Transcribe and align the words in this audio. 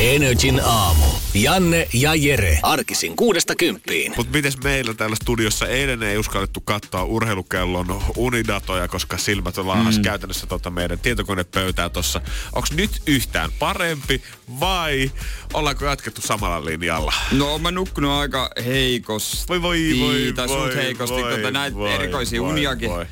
Energin 0.00 0.60
aamu. 0.64 1.04
Janne 1.34 1.88
ja 1.92 2.14
Jere. 2.14 2.58
Arkisin 2.62 3.16
kuudesta 3.16 3.54
kymppiin. 3.54 4.12
Mutta 4.16 4.32
mites 4.32 4.58
meillä 4.64 4.94
täällä 4.94 5.16
studiossa 5.16 5.66
eilen 5.66 6.02
ei 6.02 6.18
uskallettu 6.18 6.60
katsoa 6.60 7.04
urheilukellon 7.04 8.02
unidatoja, 8.16 8.88
koska 8.88 9.18
silmät 9.18 9.58
on 9.58 9.68
laahas 9.68 9.96
mm. 9.96 10.02
käytännössä 10.02 10.46
tota 10.46 10.70
meidän 10.70 10.98
tietokonepöytää 10.98 11.88
tossa. 11.88 12.20
Onks 12.52 12.72
nyt 12.72 12.90
yhtään 13.06 13.50
parempi 13.58 14.22
vai 14.60 15.10
ollaanko 15.54 15.84
jatkettu 15.84 16.20
samalla 16.20 16.64
linjalla? 16.64 17.14
No 17.32 17.58
mä 17.58 17.70
nukkunut 17.70 18.10
aika 18.10 18.50
heikosti. 18.64 19.48
Voi 19.48 19.62
voi 19.62 19.96
voi 20.00 20.32
Tai 20.36 20.48
voi, 20.48 20.74
heikosti. 20.74 21.16
voi, 21.16 21.36
tota, 21.36 21.50
näitä 21.50 21.76
voi, 21.76 21.92
erikoisia 21.92 22.42
voi, 22.42 22.50
uniakin 22.50 22.90
voi. 22.90 23.06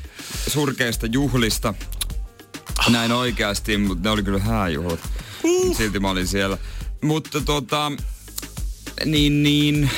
surkeista 0.47 1.05
juhlista. 1.05 1.73
Näin 2.89 3.11
oikeasti, 3.11 3.77
mutta 3.77 4.03
ne 4.03 4.09
oli 4.09 4.23
kyllä 4.23 4.39
hääjuhlat. 4.39 4.99
Uh. 5.43 5.77
Silti 5.77 5.99
mä 5.99 6.09
olin 6.09 6.27
siellä. 6.27 6.57
Mutta 7.01 7.41
tota, 7.41 7.91
niin, 9.05 9.43
niin, 9.43 9.89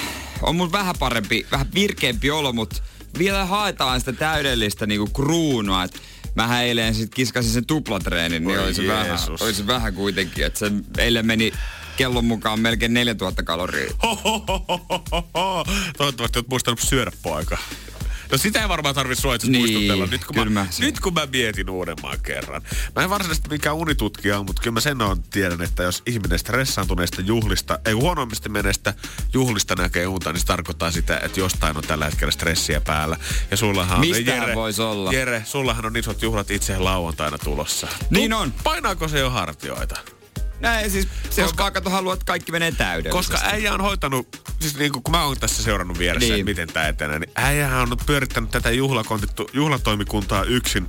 on 0.42 0.56
mun 0.56 0.72
vähän 0.72 0.96
parempi, 1.00 1.46
vähän 1.52 1.74
virkeämpi 1.74 2.32
olo, 2.32 2.54
mutta 2.54 2.82
vielä 3.18 3.46
haetaan 3.46 4.00
sitä 4.00 4.14
täydellistä 4.14 4.86
niinku 4.86 5.08
kruunua. 5.08 5.84
Et 5.84 6.02
mä 6.36 6.62
eilen 6.64 6.96
sit 6.96 7.16
kiskasin 7.16 7.52
sen 7.52 7.66
tuplatreenin, 7.66 8.44
niin 8.48 8.58
Voi 8.58 8.66
oli 8.66 8.74
se, 8.74 8.88
vähän, 8.88 9.08
Jeesus. 9.08 9.42
oli 9.42 9.54
se 9.54 9.68
vähän 9.68 9.94
kuitenkin, 9.94 10.46
että 10.46 10.60
se 10.60 10.72
eilen 10.98 11.26
meni 11.26 11.54
kellon 11.98 12.26
mukaan 12.26 12.60
melkein 12.60 12.94
4000 12.94 13.44
kaloria. 13.44 13.94
Hohohohoho. 14.04 15.66
Toivottavasti 15.98 16.40
oot 16.40 16.48
muistanut 16.48 16.80
syödä 16.80 17.12
poika. 17.22 17.58
No 18.32 18.38
sitä 18.38 18.62
ei 18.62 18.70
varmaan 18.70 18.96
tarvitse 18.96 19.36
itse 19.36 19.48
Niin, 19.48 19.62
muistutella. 19.62 20.06
Nyt 20.06 20.26
kun, 20.26 20.52
mä, 20.54 20.66
nyt 20.80 21.00
kun 21.00 21.14
mä 21.14 21.28
mietin 21.32 21.70
uudemman 21.70 22.18
kerran. 22.24 22.62
Mä 22.96 23.04
en 23.04 23.10
varsinaisesti 23.10 23.50
mikään 23.50 23.76
unitutkija 23.76 24.38
ole, 24.38 24.46
mutta 24.46 24.62
kyllä 24.62 24.74
mä 24.74 24.80
sen 24.80 25.02
on 25.02 25.24
tiedän, 25.24 25.62
että 25.62 25.84
jos 25.84 26.04
ihminen 26.06 26.40
stressaantuneista 26.40 27.22
juhlista, 27.22 27.80
ei 27.86 27.94
huonommista 27.94 28.50
menestä 28.50 28.94
juhlista 29.34 29.76
näkee 29.76 30.08
unta, 30.08 30.34
niin 30.34 30.40
se 30.40 30.46
tarkoittaa 30.46 30.92
sitä, 30.92 31.20
että 31.24 31.40
jostain 31.40 31.78
on 31.78 31.84
tällä 31.84 32.06
hetkellä 32.06 32.32
stressiä 32.32 32.82
päällä. 32.82 33.18
Ja 33.52 33.58
sullahan 33.58 34.00
on, 34.00 34.08
Mistähän 34.08 34.56
voisi 34.56 34.82
olla? 34.82 35.14
Jere, 35.14 35.44
sullahan 35.46 35.86
on 35.86 35.98
isot 35.98 36.22
juhlat 36.22 36.52
itse 36.52 36.78
lauantaina 36.78 37.38
tulossa. 37.38 37.88
Niin 38.10 38.34
on. 38.34 38.54
Painaako 38.64 39.08
se 39.08 39.20
jo 39.20 39.30
hartioita? 39.30 39.96
Näin 40.62 40.92
siis, 40.92 41.08
se 41.30 41.42
Koska- 41.42 41.52
on 41.52 41.58
vaan, 41.58 41.74
kato, 41.74 41.90
haluat, 41.90 42.14
että 42.14 42.26
kaikki 42.26 42.52
menee 42.52 42.72
täydellisesti. 42.72 43.32
Koska 43.34 43.48
äijä 43.48 43.74
on 43.74 43.82
hoitanut, 43.82 44.28
siis 44.60 44.78
niin 44.78 44.92
kun 44.92 45.12
mä 45.12 45.24
oon 45.24 45.40
tässä 45.40 45.64
seurannut 45.64 46.00
vieressä, 46.00 46.34
niin. 46.34 46.40
Että 46.40 46.52
miten 46.52 46.68
tää 46.68 46.88
etenee, 46.88 47.20
niin 47.20 47.32
äijähän 47.36 47.92
on 47.92 47.98
pyörittänyt 48.06 48.52
tätä 48.52 48.70
juhlatoimikuntaa 49.54 50.44
yksin 50.44 50.88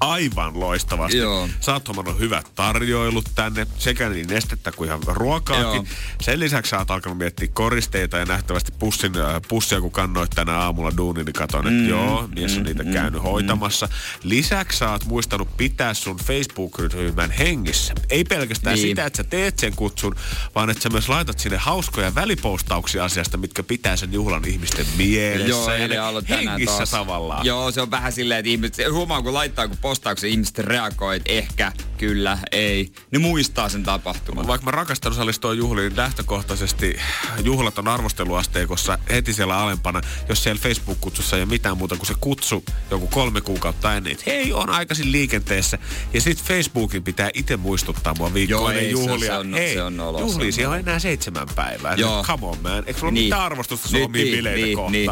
aivan 0.00 0.60
loistavasti. 0.60 1.16
Joo. 1.18 1.48
Sä 1.60 1.72
oot 1.72 1.88
hommannut 1.88 2.18
hyvät 2.18 2.46
tarjoilut 2.54 3.24
tänne, 3.34 3.66
sekä 3.78 4.08
niin 4.08 4.26
nestettä 4.28 4.72
kuin 4.72 4.88
ihan 4.88 5.00
ruokaakin. 5.06 5.64
Joo. 5.64 5.84
Sen 6.20 6.40
lisäksi 6.40 6.70
sä 6.70 6.78
oot 6.78 6.90
alkanut 6.90 7.18
miettiä 7.18 7.48
koristeita 7.52 8.18
ja 8.18 8.24
nähtävästi 8.24 8.72
pussin, 8.78 9.12
äh, 9.20 9.40
pussia, 9.48 9.80
kun 9.80 9.90
kannoit 9.92 10.30
tänä 10.30 10.58
aamulla 10.58 10.96
duunin, 10.96 11.24
niin 11.24 11.32
katon, 11.34 11.66
että 11.66 11.80
mm, 11.80 11.88
joo, 11.88 12.28
mies 12.34 12.56
on 12.56 12.62
niitä 12.62 12.82
mm, 12.82 12.92
käynyt 12.92 13.20
mm, 13.20 13.28
hoitamassa. 13.28 13.88
Lisäksi 14.22 14.78
sä 14.78 14.90
oot 14.90 15.04
muistanut 15.04 15.56
pitää 15.56 15.94
sun 15.94 16.16
Facebook-ryhmän 16.16 17.30
hengissä. 17.30 17.94
Ei 18.10 18.24
pelkästään 18.24 18.74
Niin. 18.76 18.88
sitä, 18.88 19.04
että 19.06 19.16
sä 19.16 19.24
teet 19.24 19.58
sen 19.58 19.76
kutsun, 19.76 20.14
vaan 20.54 20.70
että 20.70 20.82
sä 20.82 20.88
myös 20.88 21.08
laitat 21.08 21.38
sinne 21.38 21.56
hauskoja 21.58 22.14
välipostauksia 22.14 23.04
asiasta, 23.04 23.36
mitkä 23.36 23.62
pitää 23.62 23.96
sen 23.96 24.12
juhlan 24.12 24.44
ihmisten 24.46 24.86
mielessä 24.96 25.48
Joo, 25.48 25.70
ja 25.74 25.88
ne 25.88 25.96
hengissä 26.28 26.76
taas. 26.76 26.90
tavallaan. 26.90 27.46
Joo, 27.46 27.70
se 27.70 27.80
on 27.80 27.90
vähän 27.90 28.12
silleen, 28.12 28.38
että 28.38 28.50
ihmiset, 28.50 28.74
se 28.74 28.84
huomaa 28.84 29.22
kun 29.22 29.34
laittaa 29.34 29.59
kun 29.68 29.76
postauksen, 29.76 30.30
ihmiset 30.30 30.58
reagoi, 30.58 31.16
että 31.16 31.32
ehkä, 31.32 31.72
kyllä, 31.98 32.38
ei. 32.52 32.92
Ne 33.10 33.18
muistaa 33.18 33.68
sen 33.68 33.82
tapahtuman. 33.82 34.46
Vaikka 34.46 34.64
mä 34.64 34.70
rakastan 34.70 35.12
osallistua 35.12 35.54
juhliin, 35.54 35.88
niin 35.88 35.96
lähtökohtaisesti 35.96 36.96
juhlat 37.44 37.78
on 37.78 37.88
arvosteluasteikossa 37.88 38.98
heti 39.10 39.32
siellä 39.32 39.58
alempana, 39.58 40.00
jos 40.28 40.42
siellä 40.42 40.60
Facebook-kutsussa 40.62 41.36
ei 41.36 41.42
ole 41.42 41.48
mitään 41.50 41.78
muuta 41.78 41.96
kuin 41.96 42.06
se 42.06 42.14
kutsu 42.20 42.64
joku 42.90 43.06
kolme 43.06 43.40
kuukautta 43.40 43.94
ennen, 43.94 44.12
että 44.12 44.24
hei, 44.26 44.52
on 44.52 44.70
aikaisin 44.70 45.12
liikenteessä. 45.12 45.78
Ja 46.14 46.20
sitten 46.20 46.46
Facebookin 46.46 47.04
pitää 47.04 47.30
itse 47.34 47.56
muistuttaa 47.56 48.14
mua 48.14 48.34
viikkoa 48.34 48.72
ennen 48.72 48.90
juhlia. 48.90 49.26
se 49.32 49.38
on- 49.38 49.54
hei, 49.54 49.74
se 49.74 49.82
on 49.82 49.94
se 49.94 50.02
on 50.02 50.20
juhlisia 50.20 50.70
on 50.70 50.78
enää 50.78 50.98
seitsemän 50.98 51.48
päivää. 51.56 51.94
Joo. 51.94 52.24
Come 52.24 52.46
on, 52.46 52.58
man. 52.62 52.84
Eikö 52.86 53.00
sulla 53.00 53.12
Niin. 53.12 53.24
mitään 53.24 53.42
arvostusta 53.42 53.88
sun 53.88 53.94
Niin, 53.96 54.04
omiin 54.04 54.24
niin, 54.24 54.36
bileitä 54.36 54.56
niin, 54.64 54.76
kohtaan? 54.76 54.92
niin. 54.92 55.06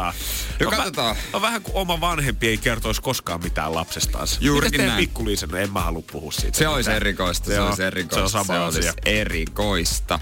No 0.65 0.71
vä- 0.71 0.77
katsotaan. 0.77 1.17
on 1.33 1.43
vähän 1.43 1.63
kuin 1.63 1.75
oma 1.77 2.01
vanhempi 2.01 2.49
ei 2.49 2.59
kertoisi 2.59 3.03
koskaan 3.03 3.43
mitään 3.43 3.75
lapsestaan. 3.75 4.29
Juurikin 4.41 4.81
näin. 4.87 4.97
pikkuliisa? 4.97 5.47
No 5.47 5.57
en 5.59 5.73
mä 5.73 5.81
halua 5.81 6.03
puhua 6.13 6.33
siitä. 6.33 6.59
Se 6.59 6.69
olisi 6.69 6.91
erikoista, 6.91 7.47
se 7.47 7.61
olisi 7.61 7.83
erikoista. 7.83 8.29
Se 8.29 8.39
on 8.39 8.45
sama 8.47 8.71
se 8.73 8.79
asia. 8.79 8.93
erikoista. 9.07 10.19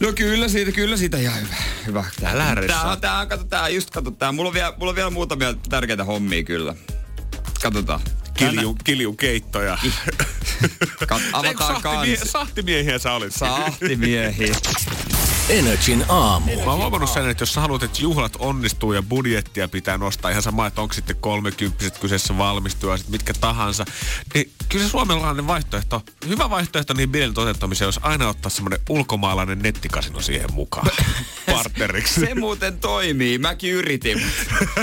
No 0.00 0.12
kyllä 0.12 0.48
siitä, 0.48 0.72
kyllä 0.72 0.96
siitä 0.96 1.18
ihan 1.18 1.40
hyvä. 1.40 1.54
hyvä. 1.86 2.04
Älä 2.24 2.44
Tää 2.44 2.54
ressaa. 2.54 2.92
on, 2.92 3.00
tää 3.00 3.18
on, 3.18 3.28
kato, 3.28 3.44
tää, 3.44 3.68
just 3.68 3.90
kato, 3.90 4.10
tää. 4.10 4.32
Mulla 4.32 4.48
on 4.48 4.54
vielä, 4.54 4.74
mulla 4.78 4.90
on 4.90 4.96
vielä 4.96 5.10
muutamia 5.10 5.54
tärkeitä 5.68 6.04
hommia 6.04 6.42
kyllä. 6.42 6.74
Katsotaan. 7.62 8.00
Kiljun, 8.34 8.76
kiljun 8.84 9.16
keittoja. 9.16 9.78
Kat- 11.04 11.20
avataan 11.32 11.76
sahtimie- 11.76 11.82
kansi. 11.82 12.16
Sahtimiehiä 12.24 12.98
sä 12.98 13.12
olit. 13.12 13.34
Sahtimiehi. 13.34 14.52
Energin 15.48 16.04
aamu. 16.08 16.64
Mä 16.64 16.70
oon 16.70 16.80
huomannut 16.80 17.10
sen, 17.10 17.28
että 17.28 17.42
jos 17.42 17.54
sä 17.54 17.60
haluat, 17.60 17.82
että 17.82 18.02
juhlat 18.02 18.36
onnistuu 18.38 18.92
ja 18.92 19.02
budjettia 19.02 19.68
pitää 19.68 19.98
nostaa 19.98 20.30
ihan 20.30 20.42
sama, 20.42 20.66
että 20.66 20.80
onko 20.80 20.94
sitten 20.94 21.16
kolmekymppiset 21.16 21.98
kyseessä 21.98 22.38
valmistua, 22.38 22.96
sit 22.96 23.08
mitkä 23.08 23.32
tahansa, 23.40 23.84
niin 24.34 24.52
kyllä 24.68 24.84
se 24.84 24.90
suomalainen 24.90 25.46
vaihtoehto, 25.46 26.02
hyvä 26.28 26.50
vaihtoehto 26.50 26.94
niin 26.94 27.10
bilen 27.10 27.34
toteuttamiseen, 27.34 27.86
jos 27.86 28.00
aina 28.02 28.28
ottaa 28.28 28.50
semmoinen 28.50 28.80
ulkomaalainen 28.88 29.58
nettikasino 29.58 30.20
siihen 30.20 30.52
mukaan 30.52 30.90
partneriksi. 31.52 32.20
Se 32.20 32.34
muuten 32.34 32.78
toimii. 32.78 33.38
Mäkin 33.38 33.72
yritin. 33.72 34.22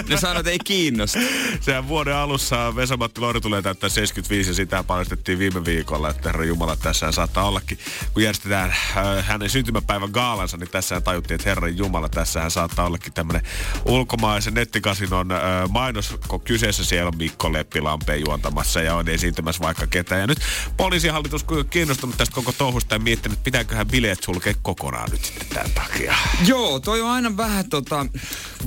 Ne 0.08 0.18
sanoi, 0.18 0.40
että 0.40 0.52
ei 0.52 0.60
kiinnosta. 0.60 1.20
Sehän 1.62 1.88
vuoden 1.88 2.16
alussa 2.16 2.76
Vesa-Matti 2.76 3.22
Loiri 3.22 3.42
tulee 3.42 3.62
täyttää 3.62 3.90
75 3.90 4.50
ja 4.50 4.54
sitä 4.54 4.84
paljastettiin 4.84 5.40
viime 5.40 5.66
viikolla, 5.66 6.10
että 6.10 6.30
herra 6.30 6.46
Jumala 6.46 6.76
tässä 6.76 7.12
saattaa 7.12 7.48
ollakin, 7.48 7.80
kun 8.14 8.24
järjestetään 8.24 8.70
äh, 8.70 9.26
hänen 9.26 9.50
syntymäpäivän 9.50 10.14
gaalansa, 10.50 10.58
niin 10.58 10.72
tässä 10.72 11.02
tajuttiin, 11.02 11.36
että 11.36 11.50
herran 11.50 11.78
Jumala, 11.78 12.10
tässähän 12.10 12.52
saattaa 12.52 12.86
ollakin 12.86 13.14
tämmöinen 13.14 13.42
ulkomaisen 13.86 14.54
nettikasinon 14.54 15.32
äh, 15.32 15.70
mainos, 15.70 16.16
kun 16.28 16.42
kyseessä 16.42 16.86
siellä 16.86 17.08
on 17.08 17.18
Mikko 17.18 17.54
Leppilampeen 17.54 18.22
juontamassa 18.28 18.82
ja 18.82 18.96
on 18.96 19.10
esiintymässä 19.10 19.64
vaikka 19.64 19.88
ketään. 19.88 20.22
Ja 20.22 20.28
nyt 20.28 20.40
poliisihallitus 20.78 21.46
on 21.52 21.70
kiinnostunut 21.70 22.18
tästä 22.18 22.36
koko 22.36 22.52
touhusta 22.52 22.96
ja 22.96 23.00
miettinyt, 23.00 23.38
että 23.38 23.44
pitääköhän 23.44 23.88
bileet 23.88 24.24
sulkea 24.24 24.54
kokonaan 24.62 25.10
nyt 25.12 25.26
sitten 25.26 25.48
tämän 25.48 25.72
takia. 25.72 26.16
Joo, 26.46 26.80
toi 26.80 27.02
on 27.02 27.10
aina 27.10 27.38
vähän 27.38 27.70
tota, 27.70 28.06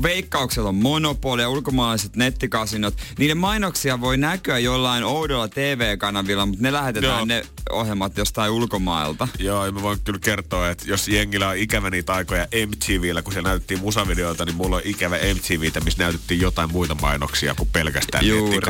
veikkauksella 0.03 0.69
on 0.69 0.75
monopoli 0.75 1.43
ja 1.43 1.49
ulkomaalaiset 1.49 2.17
nettikasinot. 2.17 2.95
Niiden 3.19 3.37
mainoksia 3.37 4.01
voi 4.01 4.17
näkyä 4.17 4.59
jollain 4.59 5.05
oudolla 5.05 5.49
TV-kanavilla, 5.49 6.47
mutta 6.47 6.63
ne 6.63 6.73
lähetetään 6.73 7.19
Joo. 7.19 7.25
ne 7.25 7.43
ohjelmat 7.71 8.17
jostain 8.17 8.51
ulkomailta. 8.51 9.29
Joo, 9.39 9.67
ja 9.67 9.73
mä 9.73 9.83
voin 9.83 9.99
kyllä 10.05 10.19
kertoa, 10.19 10.71
että 10.71 10.85
jos 10.87 11.09
jengillä 11.09 11.49
on 11.49 11.59
ikävä 11.73 11.91
niitä 11.91 12.13
aikoja 12.15 12.47
MTVllä, 12.67 13.23
kun 13.23 13.33
siellä 13.33 13.49
näytettiin 13.49 13.81
musavideoita, 13.81 14.45
niin 14.45 14.57
mulla 14.57 14.77
on 14.77 14.83
ikävä 14.85 15.17
MTVtä, 15.17 15.81
missä 15.81 16.03
näytettiin 16.03 16.41
jotain 16.41 16.73
muita 16.73 16.95
mainoksia 16.95 17.55
kuin 17.55 17.69
pelkästään 17.73 18.27
Juuri 18.27 18.61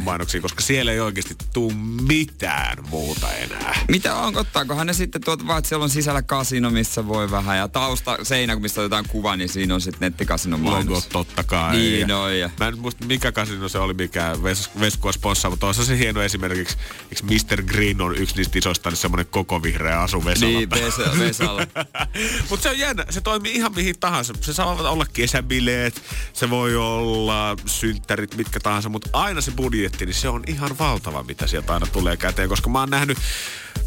mainoksia, 0.00 0.40
koska 0.40 0.60
siellä 0.60 0.92
ei 0.92 1.00
oikeasti 1.00 1.36
tuu 1.52 1.72
mitään 2.08 2.78
muuta 2.90 3.32
enää. 3.32 3.80
Mitä 3.88 4.14
on, 4.16 4.36
ottaakohan 4.36 4.86
ne 4.86 4.92
sitten 4.92 5.24
tuot 5.24 5.46
vaan, 5.46 5.58
että 5.58 5.68
siellä 5.68 5.84
on 5.84 5.90
sisällä 5.90 6.22
kasino, 6.22 6.70
missä 6.70 7.08
voi 7.08 7.30
vähän, 7.30 7.58
ja 7.58 7.68
tausta 7.68 8.18
seinä, 8.22 8.56
mistä 8.56 8.80
otetaan 8.80 9.04
kuva, 9.08 9.36
niin 9.36 9.48
siinä 9.48 9.74
on 9.74 9.80
sitten 9.80 10.00
nettikasinon 10.00 10.64
Logo 10.64 10.76
mainos. 10.76 11.06
totta 11.06 11.42
kai. 11.44 11.76
Niin 11.76 12.08
Ja 12.08 12.18
on, 12.18 12.38
ja- 12.38 12.50
Mä 12.60 12.68
en 12.68 12.78
muista 12.78 13.04
mikä 13.06 13.32
kasino 13.32 13.68
se 13.68 13.78
oli, 13.78 13.94
mikä 13.94 14.32
Ves- 14.42 14.80
Veskua 14.80 15.12
sponsaa, 15.12 15.50
mutta 15.50 15.66
on 15.66 15.74
se 15.74 15.98
hieno 15.98 16.22
esimerkiksi, 16.22 16.76
eikö 17.02 17.22
Mr. 17.56 17.62
Green 17.62 18.00
on 18.00 18.16
yksi 18.16 18.36
niistä 18.36 18.58
isoista, 18.58 18.90
niin 18.90 18.96
semmoinen 18.96 19.26
koko 19.26 19.62
vihreä 19.62 20.00
asu 20.00 20.24
Vesalla. 20.24 20.58
Niin, 20.58 20.70
Vesa- 20.70 21.18
Vesalla. 21.18 21.66
Mutta 22.50 22.62
se 22.62 22.68
on 22.68 22.78
jännä, 22.78 23.04
se 23.10 23.20
toimii 23.20 23.54
ihan 23.54 23.74
mihin 23.74 23.98
tahansa. 24.00 24.34
Se 24.40 24.52
saa 24.52 24.66
olla 24.66 25.06
kesäbileet, 25.12 26.02
se 26.32 26.50
voi 26.50 26.76
olla 26.76 27.56
synttärit, 27.66 28.36
mitkä 28.36 28.60
tahansa, 28.60 28.88
mutta 28.88 29.10
aina 29.12 29.40
se 29.40 29.50
budjetti, 29.50 30.06
niin 30.06 30.14
se 30.14 30.28
on 30.28 30.42
ihan 30.46 30.78
valtava, 30.78 31.22
mitä 31.22 31.46
sieltä 31.46 31.74
aina 31.74 31.86
tulee 31.86 32.16
käteen, 32.16 32.48
koska 32.48 32.70
mä 32.70 32.80
oon 32.80 32.90
nähnyt 32.90 33.18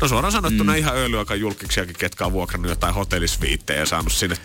No 0.04 0.08
suoraan 0.08 0.32
sanottuna 0.32 0.72
mm. 0.72 0.78
ihan 0.78 0.98
öljyakan 0.98 1.40
julkiksiakin, 1.40 1.96
ketkä 2.00 2.26
on 2.26 2.32
vuokrannut 2.32 2.70
jotain 2.70 2.94
hotellisviittejä 2.94 3.80
ja 3.80 3.86
saanut 3.86 4.14
sinne 4.14 4.36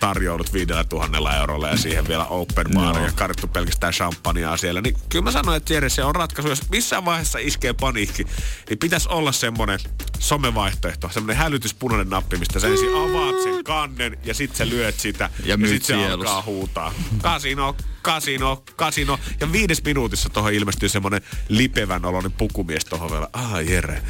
viidellä 0.52 0.84
tuhannella 0.84 1.36
eurolla 1.36 1.68
ja 1.68 1.76
siihen 1.76 2.08
vielä 2.08 2.24
open 2.24 2.66
bar 2.74 2.94
no. 2.98 3.04
ja 3.04 3.12
karittu 3.14 3.46
pelkästään 3.46 3.92
champagnea 3.92 4.56
siellä. 4.56 4.80
Niin 4.80 4.96
kyllä 5.08 5.22
mä 5.22 5.30
sanoin, 5.30 5.56
että 5.56 5.74
Jere, 5.74 5.88
se 5.88 6.04
on 6.04 6.14
ratkaisu. 6.14 6.48
Jos 6.48 6.70
missään 6.70 7.04
vaiheessa 7.04 7.38
iskee 7.38 7.72
paniikki, 7.72 8.26
niin 8.68 8.78
pitäisi 8.78 9.08
olla 9.08 9.32
semmoinen 9.32 9.78
somevaihtoehto, 10.18 11.08
semmoinen 11.12 11.36
hälytyspunainen 11.36 12.10
nappi, 12.10 12.36
mistä 12.36 12.60
sä 12.60 12.68
ensin 12.68 12.94
avaat 12.94 13.42
sen 13.42 13.64
kannen 13.64 14.18
ja 14.24 14.34
sit 14.34 14.56
sä 14.56 14.68
lyöt 14.68 15.00
sitä 15.00 15.30
ja, 15.44 15.56
ja 15.60 15.68
sit 15.68 15.84
se 15.84 15.94
alkaa 15.94 16.42
huutaa. 16.42 16.92
Kasino, 17.22 17.76
kasino, 18.08 18.62
kasino. 18.76 19.18
Ja 19.40 19.52
viides 19.52 19.84
minuutissa 19.84 20.28
tuohon 20.28 20.52
ilmestyy 20.52 20.88
semmonen 20.88 21.20
lipevän 21.48 22.04
oloinen 22.04 22.32
pukumies 22.32 22.84
tuohon 22.84 23.10
vielä. 23.10 23.28
Ah, 23.32 23.64
Jere. 23.68 24.02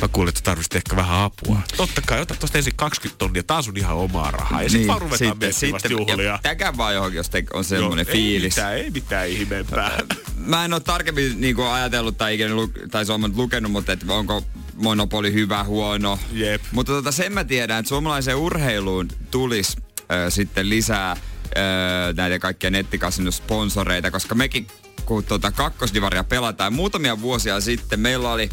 Mä 0.00 0.08
kuulin, 0.08 0.28
että 0.28 0.40
tarvitsit 0.44 0.74
ehkä 0.74 0.96
vähän 0.96 1.20
apua. 1.20 1.54
Mm. 1.54 1.62
Totta 1.76 2.00
kai, 2.06 2.20
ota 2.20 2.34
tuosta 2.34 2.58
ensin 2.58 2.76
20 2.76 3.18
tonnia, 3.18 3.42
taas 3.42 3.68
on 3.68 3.76
ihan 3.76 3.96
omaa 3.96 4.30
rahaa. 4.30 4.62
Ja 4.62 4.68
niin, 4.68 4.70
sit 4.70 4.86
vaan 4.86 5.00
ruvetaan 5.00 5.32
sitten, 5.32 5.52
sitten, 5.52 5.90
juhlia. 5.90 6.38
Täkään 6.42 6.76
vaan 6.76 6.94
johonkin, 6.94 7.16
jos 7.16 7.30
on 7.52 7.64
semmoinen 7.64 8.06
Joo, 8.06 8.12
fiilis. 8.12 8.58
Ei 8.58 8.62
mitään, 8.64 8.76
ei 8.76 8.90
mitään 8.90 9.28
ihmeempää. 9.28 9.98
Mä 10.36 10.64
en 10.64 10.72
ole 10.72 10.80
tarkemmin 10.80 11.40
niin 11.40 11.56
kuin 11.56 11.68
ajatellut 11.68 12.18
tai 12.18 12.34
ikinä 12.34 12.54
lu- 12.54 12.72
tai 12.90 13.06
suomen 13.06 13.32
lukenut, 13.36 13.72
mutta 13.72 13.92
että 13.92 14.12
onko 14.12 14.44
monopoli 14.74 15.32
hyvä, 15.32 15.64
huono. 15.64 16.18
Jep. 16.32 16.62
Mutta 16.72 16.92
tota, 16.92 17.12
sen 17.12 17.32
mä 17.32 17.44
tiedän, 17.44 17.78
että 17.78 17.88
suomalaiseen 17.88 18.36
urheiluun 18.36 19.08
tulisi 19.30 19.76
äh, 19.96 20.16
sitten 20.28 20.68
lisää 20.68 21.16
öö, 21.58 22.12
näitä 22.16 22.38
kaikkia 22.38 22.70
nettikasinosponsoreita, 22.70 24.10
koska 24.10 24.34
mekin 24.34 24.66
kun 25.06 25.24
tuota 25.24 25.52
kakkosdivaria 25.52 26.24
pelataan, 26.24 26.72
muutamia 26.72 27.20
vuosia 27.20 27.60
sitten 27.60 28.00
meillä 28.00 28.32
oli 28.32 28.48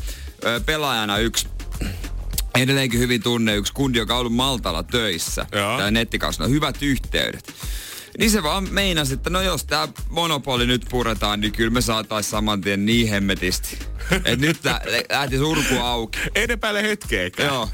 öö, 0.45 0.59
pelaajana 0.59 1.17
yksi 1.17 1.47
edelleenkin 2.55 2.99
hyvin 2.99 3.23
tunne 3.23 3.55
yksi 3.55 3.73
kundi, 3.73 3.99
joka 3.99 4.13
on 4.13 4.19
ollut 4.19 4.33
Maltalla 4.35 4.83
töissä. 4.83 5.45
Tämä 5.77 5.91
nettikasino, 5.91 6.47
hyvät 6.49 6.77
yhteydet. 6.81 7.53
Niin 8.17 8.31
se 8.31 8.43
vaan 8.43 8.67
meinasi, 8.71 9.13
että 9.13 9.29
no 9.29 9.41
jos 9.41 9.65
tämä 9.65 9.87
monopoli 10.09 10.65
nyt 10.67 10.85
puretaan, 10.89 11.41
niin 11.41 11.53
kyllä 11.53 11.69
me 11.69 11.81
saatais 11.81 12.29
saman 12.29 12.61
tien 12.61 12.85
niin 12.85 13.09
hemmetisti. 13.09 13.79
Et 14.25 14.39
nyt 14.39 14.65
lä- 14.65 14.81
lähti 15.09 15.37
surku 15.37 15.75
auki. 15.81 16.19
Ei 16.35 16.47
ne 16.47 16.57
päälle 16.57 16.83
hetkeäkään. 16.83 17.49
Joo. 17.49 17.69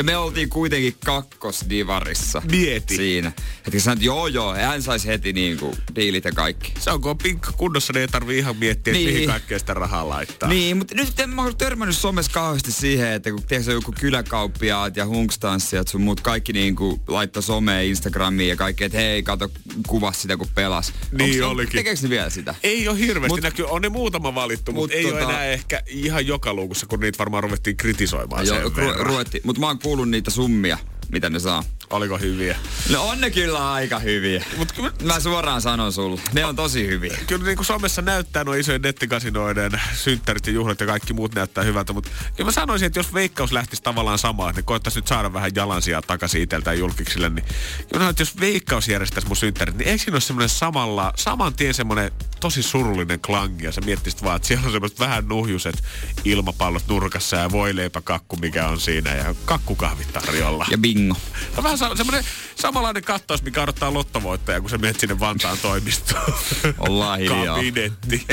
Ja 0.00 0.04
me 0.04 0.16
oltiin 0.16 0.50
kuitenkin 0.50 0.94
kakkosdivarissa. 1.04 2.42
Mieti. 2.50 2.96
Siinä. 2.96 3.32
Että 3.66 3.80
sanoin, 3.80 3.96
että 3.96 4.06
joo 4.06 4.26
joo, 4.26 4.54
hän 4.54 4.82
saisi 4.82 5.08
heti 5.08 5.32
niinku 5.32 5.74
diilit 5.96 6.24
ja 6.24 6.32
kaikki. 6.32 6.72
Se 6.78 6.90
on 6.90 7.00
kun 7.00 7.10
on 7.10 7.18
pinkka 7.18 7.52
kunnossa, 7.52 7.92
niin 7.92 8.00
ei 8.00 8.08
tarvii 8.08 8.38
ihan 8.38 8.56
miettiä, 8.56 8.92
niin. 8.92 9.10
mihin 9.10 9.28
kaikkea 9.28 9.58
sitä 9.58 9.74
rahaa 9.74 10.08
laittaa. 10.08 10.48
Niin, 10.48 10.76
mutta 10.76 10.94
nyt 10.94 11.20
en 11.20 11.30
mä 11.30 11.42
oon 11.42 11.56
törmännyt 11.56 11.96
somessa 11.96 12.32
kauheasti 12.32 12.72
siihen, 12.72 13.12
että 13.12 13.30
kun 13.30 13.42
tiedätkö, 13.42 13.72
joku 13.72 13.94
kyläkauppiaat 14.00 14.96
ja 14.96 15.06
hunkstanssijat 15.06 15.88
sun 15.88 16.00
muut 16.00 16.20
kaikki 16.20 16.52
niinku 16.52 17.00
laittaa 17.08 17.42
someen, 17.42 17.86
Instagramiin 17.86 18.48
ja 18.48 18.56
kaikki, 18.56 18.84
että 18.84 18.98
hei, 18.98 19.22
kato 19.22 19.50
kuvas 19.86 20.22
sitä 20.22 20.36
kun 20.36 20.48
pelas. 20.54 20.92
Niin 21.12 21.44
Onks, 21.44 21.52
olikin. 21.52 21.76
Tekeekö 21.76 22.00
ne 22.02 22.10
vielä 22.10 22.30
sitä? 22.30 22.54
Ei 22.62 22.88
ole 22.88 22.98
hirveästi 22.98 23.28
mut, 23.28 23.42
näkyy. 23.42 23.66
On 23.68 23.82
ne 23.82 23.88
muutama 23.88 24.34
valittu, 24.34 24.72
mutta 24.72 24.96
mut 24.96 25.04
ei 25.04 25.04
tota, 25.04 25.16
ole 25.16 25.24
enää 25.24 25.44
ehkä 25.44 25.82
ihan 25.86 26.26
joka 26.26 26.54
luukussa, 26.54 26.86
kun 26.86 27.00
niitä 27.00 27.18
varmaan 27.18 27.42
ruvettiin 27.42 27.76
kritisoimaan 27.76 28.46
joo, 28.46 28.58
ru- 28.58 28.98
ruvettiin. 28.98 29.42
Mutta 29.44 29.60
mä 29.60 29.66
oon 29.66 29.78
kuullut 29.90 30.10
niitä 30.10 30.30
summia, 30.30 30.78
mitä 31.12 31.30
ne 31.30 31.38
saa. 31.38 31.64
Oliko 31.90 32.18
hyviä? 32.18 32.56
No 32.90 33.02
on 33.02 33.20
ne 33.20 33.30
kyllä 33.30 33.72
aika 33.72 33.98
hyviä. 33.98 34.44
Mut 34.56 34.72
kyllä, 34.72 34.92
mä 35.02 35.20
suoraan 35.20 35.62
sanon 35.62 35.92
sulle, 35.92 36.20
ne 36.32 36.44
on 36.44 36.56
tosi 36.56 36.86
hyviä. 36.86 37.18
Kyllä 37.26 37.44
niin 37.44 37.56
kuin 37.56 37.66
somessa 37.66 38.02
näyttää 38.02 38.44
nuo 38.44 38.54
isojen 38.54 38.82
nettikasinoiden 38.82 39.72
synttärit 39.94 40.46
ja 40.46 40.52
juhlat 40.52 40.80
ja 40.80 40.86
kaikki 40.86 41.12
muut 41.12 41.34
näyttää 41.34 41.64
hyvältä, 41.64 41.92
mutta 41.92 42.10
kyllä 42.36 42.48
mä 42.48 42.52
sanoisin, 42.52 42.86
että 42.86 42.98
jos 42.98 43.14
Veikkaus 43.14 43.52
lähtisi 43.52 43.82
tavallaan 43.82 44.18
samaan, 44.18 44.50
että 44.50 44.60
ne 44.60 44.64
koettaisi 44.64 44.98
nyt 44.98 45.06
saada 45.06 45.32
vähän 45.32 45.50
jalansia 45.54 46.02
takaisin 46.02 46.42
itseltään 46.42 46.78
julkiksille, 46.78 47.30
niin 47.30 47.44
kyllä 47.92 48.08
että 48.08 48.22
jos 48.22 48.40
Veikkaus 48.40 48.88
järjestäisi 48.88 49.28
mun 49.28 49.36
synttärit, 49.36 49.78
niin 49.78 49.88
eikö 49.88 50.02
siinä 50.02 50.14
ole 50.14 50.20
semmoinen 50.20 50.48
samalla, 50.48 51.12
saman 51.16 51.54
tien 51.54 51.74
semmoinen 51.74 52.10
tosi 52.40 52.62
surullinen 52.62 53.20
klangi 53.20 53.64
ja 53.64 53.72
sä 53.72 53.80
miettisit 53.80 54.22
vaan, 54.22 54.36
että 54.36 54.48
siellä 54.48 54.66
on 54.66 54.72
semmoiset 54.72 54.98
vähän 54.98 55.28
nuhjuset 55.28 55.84
ilmapallot 56.24 56.88
nurkassa 56.88 57.36
ja 57.36 57.50
voileipäkakku, 57.50 58.36
mikä 58.36 58.68
on 58.68 58.80
siinä 58.80 59.14
ja 59.14 59.34
kakkukahvit 59.44 60.12
tarjolla. 60.12 60.66
Ja 60.70 60.78
bingo. 61.00 61.16
Ja 61.56 61.62
vähän 61.62 61.78
semmoinen 61.78 62.24
samanlainen 62.54 63.04
kattaus, 63.04 63.42
mikä 63.42 63.62
odottaa 63.62 63.94
lottovoittaja, 63.94 64.60
kun 64.60 64.70
sä 64.70 64.78
menet 64.78 65.00
sinne 65.00 65.20
Vantaan 65.20 65.58
toimistoon. 65.62 66.34
Ollaan 66.78 67.18
hiljaa. 67.18 67.56
Kabinetti. 67.56 68.26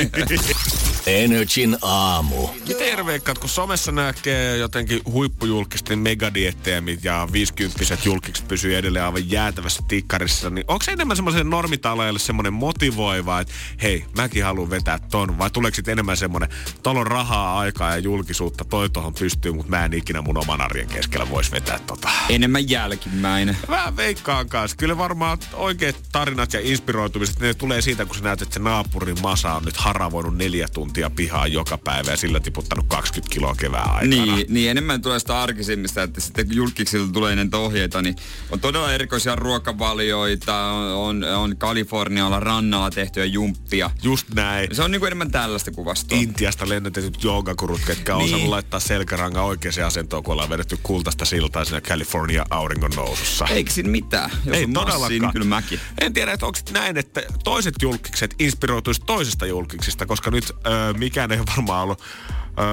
Energin 1.06 1.76
aamu. 1.82 2.48
Miten 2.60 2.76
terveikkaat, 2.76 3.38
kun 3.38 3.48
somessa 3.48 3.92
näkee 3.92 4.56
jotenkin 4.56 5.00
huippujulkisten 5.12 5.98
megadiettejä 5.98 6.82
ja 7.02 7.28
50 7.32 7.98
julkikset 8.04 8.48
pysyy 8.48 8.76
edelleen 8.76 9.04
aivan 9.04 9.30
jäätävässä 9.30 9.82
tikkarissa, 9.88 10.50
niin 10.50 10.64
onko 10.68 10.84
se 10.84 10.92
enemmän 10.92 11.16
semmoisen 11.16 11.50
normitaloille 11.50 12.18
semmoinen 12.18 12.52
motivoiva, 12.52 13.40
että 13.40 13.54
hei, 13.82 14.04
mäkin 14.16 14.44
haluan 14.44 14.70
vetää 14.70 14.98
ton, 14.98 15.38
vai 15.38 15.50
tuleeko 15.50 15.74
sitten 15.74 15.92
enemmän 15.92 16.16
semmoinen, 16.16 16.48
tuolla 16.82 17.00
on 17.00 17.06
rahaa, 17.06 17.58
aikaa 17.58 17.90
ja 17.90 17.98
julkisuutta, 17.98 18.64
toi 18.64 18.90
tohon 18.90 19.14
pystyy, 19.14 19.52
mutta 19.52 19.70
mä 19.70 19.84
en 19.84 19.94
ikinä 19.94 20.22
mun 20.22 20.38
oman 20.38 20.60
arjen 20.60 20.88
keskellä 20.88 21.30
voisi 21.30 21.50
vetää 21.50 21.78
tota. 21.78 22.08
Enemmän 22.28 22.57
jälkimmäinen. 22.60 23.56
Mä 23.68 23.92
veikkaan 23.96 24.48
kanssa. 24.48 24.76
Kyllä 24.76 24.98
varmaan 24.98 25.38
oikeat 25.52 25.96
tarinat 26.12 26.52
ja 26.52 26.60
inspiroitumiset, 26.62 27.40
ne 27.40 27.54
tulee 27.54 27.82
siitä, 27.82 28.04
kun 28.04 28.16
sä 28.16 28.24
näet, 28.24 28.42
että 28.42 28.54
se 28.54 28.60
naapurin 28.60 29.22
masa 29.22 29.54
on 29.54 29.64
nyt 29.64 29.76
haravoinut 29.76 30.36
neljä 30.36 30.68
tuntia 30.68 31.10
pihaa 31.10 31.46
joka 31.46 31.78
päivä 31.78 32.10
ja 32.10 32.16
sillä 32.16 32.40
tiputtanut 32.40 32.84
20 32.88 33.34
kiloa 33.34 33.54
kevään 33.54 33.90
aikana. 33.90 34.24
Niin, 34.24 34.46
niin 34.48 34.70
enemmän 34.70 35.02
tulee 35.02 35.18
sitä 35.18 35.42
arkisimmista, 35.42 36.02
että 36.02 36.20
sitten 36.20 36.46
julkiksilta 36.50 37.12
tulee 37.12 37.36
näitä 37.36 37.56
ohjeita, 37.56 38.02
niin 38.02 38.16
on 38.50 38.60
todella 38.60 38.92
erikoisia 38.92 39.36
ruokavalioita, 39.36 40.64
on, 40.64 41.24
on, 41.24 41.24
on 41.24 41.56
Kalifornialla 41.56 42.40
rannalla 42.40 42.90
tehtyjä 42.90 43.26
jumppia. 43.26 43.90
Just 44.02 44.26
näin. 44.34 44.74
Se 44.74 44.82
on 44.82 44.90
niin 44.90 45.00
kuin 45.00 45.06
enemmän 45.06 45.30
tällaista 45.30 45.70
kuvastoa. 45.70 46.18
Intiasta 46.18 46.68
lennetetyt 46.68 47.24
joogakurut, 47.24 47.80
ketkä 47.86 48.14
on 48.14 48.18
niin. 48.18 48.34
osannut 48.34 48.50
laittaa 48.50 48.80
selkäranga 48.80 49.42
oikeaan 49.42 49.86
asentoon, 49.86 50.22
kun 50.22 50.32
ollaan 50.32 50.50
vedetty 50.50 50.78
kultaista 50.82 51.24
siltaa 51.24 51.64
siinä 51.64 51.80
California 51.80 52.44
auringon 52.50 52.90
nousussa. 52.96 53.46
Eikö 53.46 53.70
siinä 53.70 53.90
mitään? 53.90 54.30
Jos 54.44 54.56
Ei 54.56 54.64
on 54.64 54.72
todellakaan. 54.72 55.00
Massi, 55.00 55.18
niin 55.20 55.32
kyllä 55.32 55.46
mäkin. 55.46 55.80
En 56.00 56.12
tiedä, 56.12 56.32
että 56.32 56.46
onko 56.46 56.58
näin, 56.72 56.96
että 56.96 57.22
toiset 57.44 57.74
julkikset 57.82 58.34
inspiroituisi 58.38 59.00
toisesta 59.06 59.46
julkiksista, 59.46 60.06
koska 60.06 60.30
nyt 60.30 60.52
öö, 60.66 60.92
mikään 60.92 61.32
ei 61.32 61.38
varmaan 61.56 61.82
ollut 61.82 62.02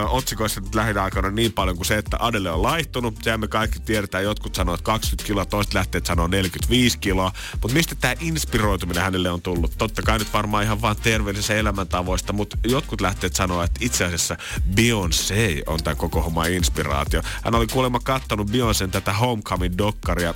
otsikoissa 0.10 0.62
nyt 0.62 0.76
lähiaikoina 0.76 1.32
niin 1.32 1.54
paljon 1.54 1.76
kuin 1.76 1.86
se, 1.86 1.98
että 1.98 2.18
Adele 2.20 2.52
on 2.52 2.64
laihtunut. 2.64 3.16
Sehän 3.24 3.40
me 3.40 3.48
kaikki 3.48 3.80
tiedetään, 3.80 4.24
jotkut 4.24 4.56
sanoo, 4.56 4.76
että 4.76 4.84
20 4.84 5.28
kiloa, 5.28 5.46
toiset 5.46 5.74
lähtee, 5.74 5.98
että 5.98 6.08
sanoo 6.08 6.28
45 6.28 6.98
kiloa. 7.00 7.32
Mutta 7.62 7.74
mistä 7.74 7.96
tämä 7.96 8.14
inspiroituminen 8.20 9.04
hänelle 9.04 9.32
on 9.32 9.42
tullut? 9.42 9.72
Totta 9.78 10.02
kai 10.02 10.20
nyt 10.20 10.34
varmaan 10.34 10.64
ihan 10.64 10.82
vaan 10.82 10.96
terveellisessä 10.96 11.56
elämäntavoista, 11.56 12.34
mutta 12.34 12.58
jotkut 12.68 13.02
lähteet 13.02 13.36
sanoa, 13.36 13.64
että 13.64 13.80
itse 13.84 14.06
asiassa 14.06 14.38
Beyoncé 14.76 15.64
on 15.66 15.84
tämä 15.84 15.96
koko 15.96 16.22
homma 16.22 16.46
inspiraatio. 16.46 17.22
Hän 17.44 17.56
oli 17.56 17.68
kuulemma 17.68 18.00
kattonut 18.00 18.52
Beyoncén 18.52 18.92
tätä 18.92 19.14
Homecoming-dokkaria 19.14 20.34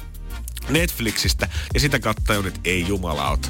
Netflixistä 0.70 1.50
ja 1.74 1.79
sitä 1.79 2.00
kautta 2.00 2.34
että 2.48 2.60
ei 2.63 2.86
jumalauta. 2.88 3.50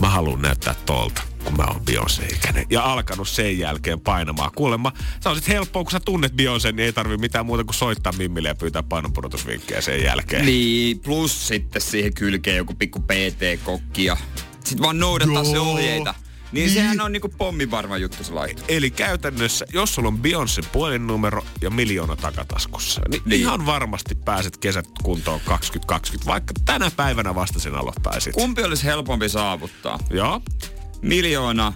Mä 0.00 0.10
haluan 0.10 0.42
näyttää 0.42 0.74
tolta 0.86 1.22
kun 1.44 1.56
mä 1.56 1.64
oon 1.64 1.80
Beyoncé-ikäinen. 1.80 2.66
Ja 2.70 2.82
alkanut 2.82 3.28
sen 3.28 3.58
jälkeen 3.58 4.00
painamaan. 4.00 4.50
Kuulemma, 4.56 4.92
se 5.20 5.28
on 5.28 5.36
sit 5.36 5.48
helppoa, 5.48 5.84
kun 5.84 5.92
sä 5.92 6.00
tunnet 6.00 6.32
Beyoncé, 6.32 6.72
niin 6.72 6.84
ei 6.84 6.92
tarvi 6.92 7.16
mitään 7.16 7.46
muuta 7.46 7.64
kuin 7.64 7.74
soittaa 7.74 8.12
Mimmille 8.12 8.48
ja 8.48 8.54
pyytää 8.54 8.82
painonpudotusvinkkejä 8.82 9.80
sen 9.80 10.02
jälkeen. 10.02 10.46
Niin, 10.46 10.98
plus 10.98 11.48
sitten 11.48 11.82
siihen 11.82 12.14
kylkeen 12.14 12.56
joku 12.56 12.74
pikku 12.74 13.00
PT-kokki 13.00 14.04
ja 14.04 14.16
sit 14.64 14.82
vaan 14.82 14.98
noudattaa 14.98 15.42
Joo. 15.42 15.52
se 15.52 15.58
ohjeita. 15.58 16.14
Niin, 16.52 16.64
niin 16.64 16.74
sehän 16.74 17.00
on 17.00 17.12
niinku 17.12 17.28
pommivarma 17.38 17.96
juttu 17.96 18.24
se 18.24 18.32
laitto. 18.32 18.64
Eli 18.68 18.90
käytännössä, 18.90 19.64
jos 19.72 19.94
sulla 19.94 20.08
on 20.08 20.18
Beyoncé 20.18 20.66
puhelinnumero 20.72 21.46
ja 21.60 21.70
miljoona 21.70 22.16
takataskussa, 22.16 23.00
niin, 23.08 23.22
niin, 23.24 23.40
ihan 23.40 23.66
varmasti 23.66 24.14
pääset 24.14 24.56
kesät 24.56 24.86
kuntoon 25.02 25.40
2020, 25.44 26.30
vaikka 26.30 26.54
tänä 26.64 26.90
päivänä 26.96 27.34
vasta 27.34 27.60
sen 27.60 27.74
aloittaisit. 27.74 28.34
Kumpi 28.34 28.62
olisi 28.62 28.84
helpompi 28.84 29.28
saavuttaa? 29.28 29.98
Joo. 30.10 30.40
Miljoona 31.02 31.72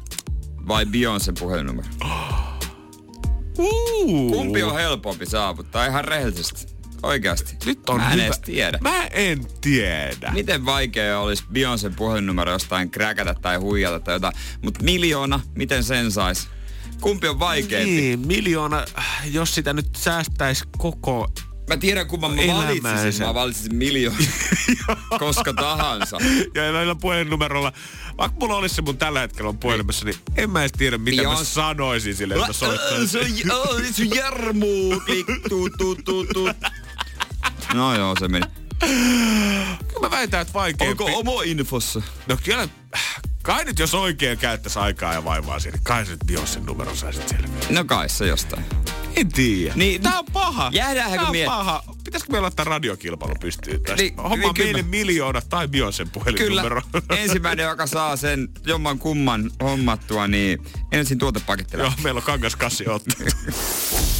vai 0.69 0.85
Beyoncé 0.85 1.33
puhelinnumero? 1.39 1.89
Uh. 3.59 4.33
Kumpi 4.33 4.63
on 4.63 4.75
helpompi 4.75 5.27
saavuttaa 5.27 5.87
ihan 5.87 6.05
rehellisesti? 6.05 6.67
Oikeasti. 7.03 7.57
Nyt 7.67 7.89
on 7.91 8.01
Mä 8.01 8.07
en 8.07 8.13
hyvä. 8.13 8.25
edes 8.25 8.39
tiedä. 8.39 8.79
Mä 8.81 9.07
en 9.07 9.47
tiedä. 9.61 10.31
Miten 10.33 10.65
vaikea 10.67 11.21
olisi 11.21 11.45
Beyoncé 11.53 11.93
puhelinnumero 11.97 12.53
jostain 12.53 12.91
kräkätä 12.91 13.35
tai 13.43 13.57
huijata 13.57 14.01
tai 14.01 14.15
jotain. 14.15 14.35
Mutta 14.63 14.85
miljoona, 14.85 15.41
miten 15.57 15.85
sen 15.85 16.13
sais? 16.13 16.49
Kumpi 17.01 17.29
on 17.29 17.39
vaikeampi? 17.39 17.91
Niin, 17.91 18.21
miljoona, 18.27 18.85
jos 19.33 19.55
sitä 19.55 19.73
nyt 19.73 19.87
säästäisi 19.97 20.65
koko 20.79 21.33
Mä 21.69 21.77
tiedän, 21.77 22.07
kun 22.07 22.21
mä 22.21 22.29
valitsisin. 22.29 22.87
Elämänsä. 22.87 23.25
Mä 23.25 23.35
valitsisin 23.35 23.75
miljoona. 23.75 24.19
koska 25.19 25.53
tahansa. 25.53 26.19
Ja 26.55 26.73
näillä 26.73 26.95
puhelinnumerolla, 26.95 27.73
vaikka 28.19 28.37
mulla 28.41 28.57
olisi 28.57 28.75
se 28.75 28.83
mun 28.83 28.99
tällä 28.99 29.21
hetkellä 29.21 29.49
on 29.49 29.59
puhelimessa, 29.59 30.05
niin 30.05 30.17
en 30.37 30.51
mä 30.51 30.61
edes 30.61 30.73
tiedä, 30.73 30.99
mitä 30.99 31.23
mä 31.23 31.35
Beyoncé. 31.35 31.45
sanoisin 31.45 32.15
sille, 32.17 32.35
että 32.35 32.47
mä 32.47 32.53
soittaisin. 32.53 33.09
Se 33.09 33.19
on, 33.19 33.27
se 33.93 34.03
on 34.03 34.17
Jarmu. 34.17 35.01
Klik, 35.05 35.27
tu, 35.49 35.69
tu, 35.79 35.95
tu, 35.95 36.25
tu. 36.25 36.49
No 37.75 37.97
joo, 37.97 38.15
se 38.19 38.29
meni. 38.29 38.47
Kyllä 39.89 40.01
mä 40.01 40.11
väitän, 40.11 40.41
että 40.41 40.55
vaikeampi. 40.55 41.05
Onko 41.05 41.19
omo 41.19 41.43
infossa? 41.43 42.03
No 42.29 42.37
kyllä, 42.45 42.69
kai 43.43 43.65
nyt 43.65 43.79
jos 43.79 43.95
oikein 43.95 44.39
käyttäisi 44.39 44.79
aikaa 44.79 45.13
ja 45.13 45.25
vaivaa 45.25 45.59
siihen, 45.59 45.79
niin 45.79 45.85
kai 45.85 46.07
se 46.07 46.11
nyt 46.11 46.21
Beyoncén 46.33 46.67
numeron 46.67 46.97
saisit 46.97 47.29
selviä. 47.29 47.49
No 47.71 47.85
kai 47.85 48.09
se 48.09 48.27
jostain. 48.27 48.65
En 49.17 49.29
tiedä. 49.33 49.73
Niin, 49.77 50.03
Tää 50.03 50.19
on 50.19 50.25
paha. 50.33 50.71
Jäädäänkö 50.73 51.17
Tää 51.17 51.27
on 51.27 51.33
miet- 51.35 51.47
paha. 51.47 51.83
Pitäisikö 52.05 52.33
meillä 52.33 52.45
laittaa 52.45 52.65
radiokilpailu 52.65 53.35
pystyyn 53.41 53.83
tästä? 53.83 54.03
Niin, 54.03 54.17
Homma 54.17 54.37
niin, 54.37 54.55
kyllä. 54.55 54.73
meille 54.73 54.83
miljoona 54.83 55.41
tai 55.41 55.69
Kyllä, 55.69 55.93
puhelinnumero. 56.13 56.83
ensimmäinen, 57.11 57.65
joka 57.65 57.87
saa 57.87 58.17
sen 58.17 58.49
jomman 58.67 58.99
kumman 58.99 59.51
hommattua, 59.63 60.27
niin 60.27 60.63
ensin 60.93 61.19
tuotepaketilla. 61.19 61.85
Joo, 61.85 61.93
meillä 62.03 62.19
on 62.19 62.25
kangaskassi 62.25 62.89
ottaa. 62.89 63.27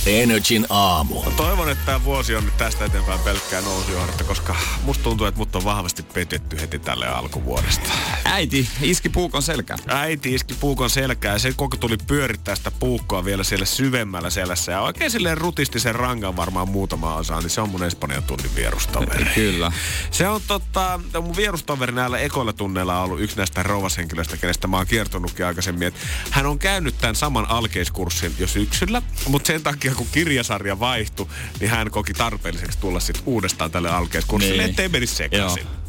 Energin 0.07 0.67
aamu. 0.71 1.23
Toivon, 1.37 1.71
että 1.71 1.87
tämä 1.87 2.05
vuosi 2.05 2.35
on 2.35 2.45
nyt 2.45 2.57
tästä 2.57 2.85
eteenpäin 2.85 3.21
pelkkää 3.21 3.61
nousujohdetta, 3.61 4.25
koska 4.25 4.57
musta 4.85 5.05
tuntuu, 5.05 5.27
että 5.27 5.39
mut 5.39 5.57
on 5.57 5.65
vahvasti 5.65 6.03
petetty 6.03 6.61
heti 6.61 6.79
tälle 6.79 7.07
alkuvuodesta. 7.07 7.91
Äiti 8.25 8.69
iski 8.81 9.09
puukon 9.09 9.43
selkään. 9.43 9.79
Äiti 9.87 10.35
iski 10.35 10.55
puukon 10.55 10.91
selkää 10.91 11.33
ja 11.33 11.39
se 11.39 11.53
koko 11.57 11.77
tuli 11.77 11.97
pyörittää 12.07 12.57
sitä 12.57 12.71
puukkoa 12.71 13.25
vielä 13.25 13.45
siellä 13.45 13.67
syvemmällä 13.67 14.31
selässä. 14.31 14.73
Ja 14.73 14.81
oikein 14.81 15.11
silleen 15.11 15.39
rutisti 15.39 15.81
sen 15.81 15.95
rangan 15.95 16.37
varmaan 16.37 16.69
muutama 16.69 17.15
osaa, 17.15 17.41
niin 17.41 17.51
se 17.51 17.61
on 17.61 17.69
mun 17.73 17.85
Espanjan 17.85 18.23
tunnin 18.23 18.55
vierustoveri. 18.57 19.25
Kyllä. 19.35 19.73
Se 20.11 20.29
on 20.29 20.41
tota, 20.47 21.01
mun 21.23 21.37
vierustoveri 21.37 21.93
näillä 21.93 22.19
ekoilla 22.19 22.53
tunneilla 22.53 22.99
on 22.99 23.05
ollut 23.05 23.21
yksi 23.21 23.37
näistä 23.37 23.63
rouvashenkilöistä, 23.63 24.37
kenestä 24.37 24.67
mä 24.67 24.77
oon 24.77 24.87
kiertonutkin 24.87 25.47
aikaisemmin. 25.47 25.89
Että 25.89 26.01
hän 26.31 26.47
on 26.47 26.59
käynyt 26.59 26.95
tämän 27.01 27.15
saman 27.17 27.51
alkeiskurssin 27.51 28.35
jo 28.39 28.47
syksyllä, 28.47 29.03
mutta 29.29 29.47
sen 29.47 29.63
takia 29.63 29.95
kun 29.95 30.07
kirjasarja 30.13 30.81
vaihtui, 30.81 31.27
niin 31.61 31.71
hän 31.71 31.91
koki 31.91 32.15
tarpeelliseksi 32.15 32.79
tulla 32.79 33.01
sitten 33.01 33.23
uudestaan 33.27 33.71
tälle 33.71 33.91
alkeiskurssille, 33.91 34.63
Niin. 34.63 34.71
ettei 34.71 34.89
menisi 34.89 35.15
sekaisin. 35.15 35.63
Joo. 35.63 35.82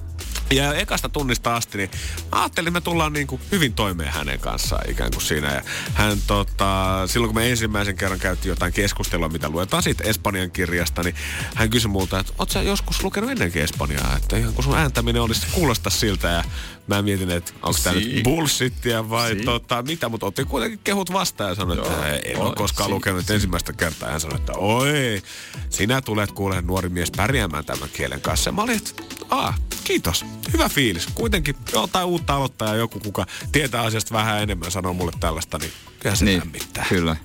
Ja 0.56 0.74
ekasta 0.74 1.10
tunnista 1.10 1.56
asti, 1.56 1.78
niin 1.78 1.92
ajattelin, 2.32 2.68
että 2.68 2.80
me 2.80 2.82
tullaan 2.82 3.14
niin 3.14 3.28
kuin 3.28 3.42
hyvin 3.52 3.74
toimeen 3.74 4.12
hänen 4.12 4.40
kanssaan 4.40 4.90
ikään 4.90 5.12
kuin 5.12 5.22
siinä. 5.22 5.54
Ja 5.54 5.62
hän 5.94 6.18
tota, 6.28 7.04
silloin 7.08 7.30
kun 7.34 7.42
me 7.42 7.50
ensimmäisen 7.50 7.96
kerran 7.96 8.20
käytiin 8.20 8.50
jotain 8.50 8.74
keskustelua, 8.74 9.30
mitä 9.30 9.50
luetaan 9.50 9.84
siitä 9.84 10.04
Espanjan 10.04 10.52
kirjasta, 10.52 11.04
niin 11.04 11.16
hän 11.56 11.70
kysyi 11.70 11.92
multa, 11.92 12.20
että 12.20 12.34
oot 12.40 12.50
sä 12.50 12.62
joskus 12.62 13.04
lukenut 13.04 13.30
ennenkin 13.30 13.62
Espanjaa, 13.62 14.16
että 14.18 14.38
ihan 14.38 14.54
kun 14.54 14.64
sun 14.64 14.78
ääntäminen 14.78 15.22
olisi 15.22 15.48
kuulosta 15.52 15.90
siltä 15.90 16.28
ja 16.28 16.44
mä 16.88 17.02
mietin, 17.02 17.32
että 17.32 17.54
onko 17.62 17.80
tämä 17.84 17.96
nyt 17.96 18.24
bullshittia 18.24 19.10
vai 19.10 19.30
Si. 19.30 19.36
tota, 19.46 19.82
mitä, 19.84 20.10
mutta 20.10 20.26
otti 20.26 20.46
kuitenkin 20.46 20.80
kehut 20.84 21.14
vastaan 21.14 21.50
ja 21.50 21.56
sanoi, 21.56 21.78
että 21.78 22.08
en 22.16 22.38
ole 22.42 22.56
koskaan 22.56 22.90
si. 22.90 22.94
lukenut 22.94 23.26
Si. 23.26 23.34
ensimmäistä 23.34 23.74
kertaa. 23.74 24.10
Hän 24.12 24.20
sanoi, 24.22 24.38
että 24.38 24.54
oi, 24.54 25.22
sinä 25.70 26.02
tulet 26.02 26.32
kuule 26.32 26.62
nuori 26.62 26.90
mies 26.90 27.12
pärjäämään 27.18 27.66
tämän 27.66 27.90
kielen 27.94 28.22
kanssa. 28.22 28.48
Ja 28.48 28.52
mä 28.54 28.62
olin, 28.62 28.78
että 28.78 29.04
Aa, 29.30 29.54
kiitos. 29.84 30.26
Hyvä 30.54 30.70
fiilis. 30.70 31.08
Kuitenkin 31.14 31.56
jotain 31.74 32.06
uutta 32.06 32.36
aloittaa 32.36 32.68
ja 32.70 32.76
joku, 32.76 33.00
kuka 33.00 33.26
tietää 33.52 33.82
asiasta 33.82 34.14
vähän 34.14 34.44
enemmän, 34.44 34.72
sanoo 34.72 34.94
mulle 34.94 35.12
tällaista, 35.20 35.58
niin 35.58 35.72
kyllä 36.04 36.16
se 36.16 36.26
Niin, 36.26 36.40
lämmittää. 36.40 36.86
kyllä. 36.90 37.16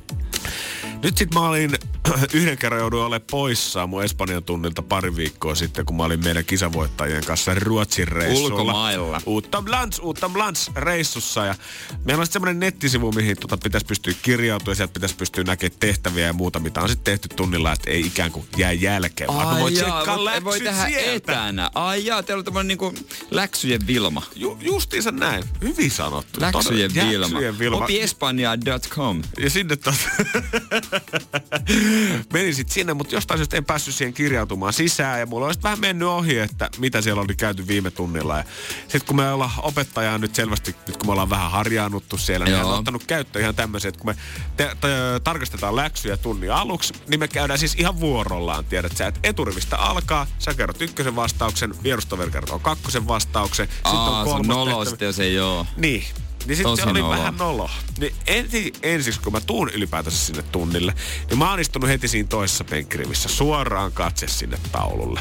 Nyt 1.02 1.18
sit 1.18 1.34
mä 1.34 1.40
olin 1.40 1.70
yhden 2.34 2.58
kerran 2.58 2.80
jouduin 2.80 3.02
olemaan 3.02 3.26
poissa 3.30 3.86
mun 3.86 4.04
Espanjan 4.04 4.44
tunnilta 4.44 4.82
pari 4.82 5.16
viikkoa 5.16 5.54
sitten, 5.54 5.86
kun 5.86 5.96
mä 5.96 6.02
olin 6.04 6.24
meidän 6.24 6.44
kisavoittajien 6.44 7.24
kanssa 7.24 7.54
Ruotsin 7.54 8.08
reissulla. 8.08 8.54
Ulkomailla. 8.54 9.20
Uuttamlands, 9.26 9.98
Uuttamlands 9.98 10.70
reissussa. 10.76 11.46
Ja 11.46 11.54
meillä 12.04 12.20
on 12.20 12.26
sitten 12.26 12.32
semmoinen 12.32 12.60
nettisivu, 12.60 13.12
mihin 13.12 13.36
tota 13.36 13.56
pitäisi 13.56 13.86
pystyä 13.86 14.12
kirjautumaan 14.22 14.70
ja 14.72 14.76
sieltä 14.76 14.92
pitäisi 14.92 15.16
pystyä 15.16 15.44
näkemään 15.44 15.78
tehtäviä 15.80 16.26
ja 16.26 16.32
muuta, 16.32 16.60
mitä 16.60 16.80
on 16.80 16.88
sitten 16.88 17.04
tehty 17.18 17.28
tunnilla, 17.36 17.72
että 17.72 17.90
ei 17.90 18.00
ikään 18.06 18.32
kuin 18.32 18.46
jää 18.56 18.72
jälkeen, 18.72 19.28
vaan 19.28 19.54
me 19.54 19.60
voi 19.60 19.72
tsekkaa 19.72 20.18
voi, 20.18 20.44
voi 20.44 20.60
tehdä 20.60 20.86
sieltä. 20.88 21.12
etänä. 21.12 21.70
Ai 21.74 22.06
jaa, 22.06 22.22
teillä 22.22 22.40
on 22.40 22.44
tämmönen 22.44 22.68
niinku 22.68 22.94
läksyjen 23.30 23.86
Vilma. 23.86 24.22
Ju, 24.36 24.58
justiinsa 24.60 25.10
näin. 25.10 25.44
Hyvin 25.62 25.90
sanottu. 25.90 26.40
Läksyjen 26.40 26.90
Todella- 26.90 27.08
Vilma. 27.10 27.26
Läksyjen 27.34 27.58
Vilma. 27.58 27.86
Opiespanja.com. 28.74 29.22
Ja 29.38 29.50
sinne 29.50 29.76
tot... 29.76 29.94
Menin 32.32 32.54
sitten 32.54 32.74
sinne, 32.74 32.94
mutta 32.94 33.14
jostain 33.14 33.38
syystä 33.38 33.56
en 33.56 33.64
päässyt 33.64 33.94
siihen 33.94 34.14
kirjautumaan 34.14 34.72
sisään. 34.72 35.20
Ja 35.20 35.26
mulla 35.26 35.46
olisi 35.46 35.62
vähän 35.62 35.80
mennyt 35.80 36.08
ohi, 36.08 36.38
että 36.38 36.70
mitä 36.78 37.02
siellä 37.02 37.22
oli 37.22 37.36
käyty 37.36 37.66
viime 37.66 37.90
tunnilla. 37.90 38.38
Ja 38.38 38.44
sitten 38.82 39.06
kun 39.06 39.16
me 39.16 39.32
ollaan 39.32 39.50
opettajaa 39.62 40.18
nyt 40.18 40.34
selvästi, 40.34 40.76
nyt 40.86 40.96
kun 40.96 41.06
me 41.06 41.12
ollaan 41.12 41.30
vähän 41.30 41.50
harjaannuttu 41.50 42.18
siellä, 42.18 42.44
niin 42.44 42.52
Joo. 42.52 42.62
hän 42.62 42.72
on 42.72 42.78
ottanut 42.78 43.04
käyttöön 43.04 43.42
ihan 43.42 43.54
tämmöiset, 43.54 43.88
että 43.88 43.98
kun 43.98 44.10
me 44.10 44.16
te- 44.56 44.76
te- 44.80 45.20
tarkastetaan 45.24 45.76
läksyjä 45.76 46.16
tunnin 46.16 46.52
aluksi, 46.52 46.94
niin 47.08 47.20
me 47.20 47.28
käydään 47.28 47.58
siis 47.58 47.74
ihan 47.74 48.00
vuorollaan, 48.00 48.64
tiedät 48.64 48.96
sä, 48.96 49.06
että 49.06 49.20
eturivistä 49.22 49.76
alkaa, 49.76 50.26
sä 50.38 50.54
kerrot 50.54 50.82
ykkösen 50.82 51.16
vastauksen, 51.16 51.82
vierustoveri 51.82 52.30
kertoo 52.30 52.58
kakkosen 52.58 53.08
vastauksen, 53.08 53.68
sitten 53.68 53.92
on 53.92 54.06
se 54.06 54.18
on 54.18 54.24
kolmas 54.24 54.46
nolo 54.46 54.84
sitten, 54.84 55.06
jos 55.06 55.20
ei 55.20 55.38
oo. 55.38 55.66
Niin. 55.76 56.04
Niin 56.46 56.56
sitten 56.56 56.76
se 56.76 56.82
oli 56.82 57.00
nolo. 57.00 57.14
vähän 57.14 57.36
nolo. 57.36 57.70
Niin 57.98 58.14
ensi, 58.26 58.72
ensiksi, 58.82 59.20
kun 59.20 59.32
mä 59.32 59.40
tuun 59.40 59.70
ylipäätänsä 59.70 60.26
sinne 60.26 60.42
tunnille, 60.42 60.94
niin 61.30 61.38
mä 61.38 61.50
oon 61.50 61.60
istunut 61.60 61.88
heti 61.88 62.08
siinä 62.08 62.28
toisessa 62.28 62.64
penkkirivissä 62.64 63.28
suoraan 63.28 63.92
katse 63.92 64.28
sinne 64.28 64.58
taululle. 64.72 65.20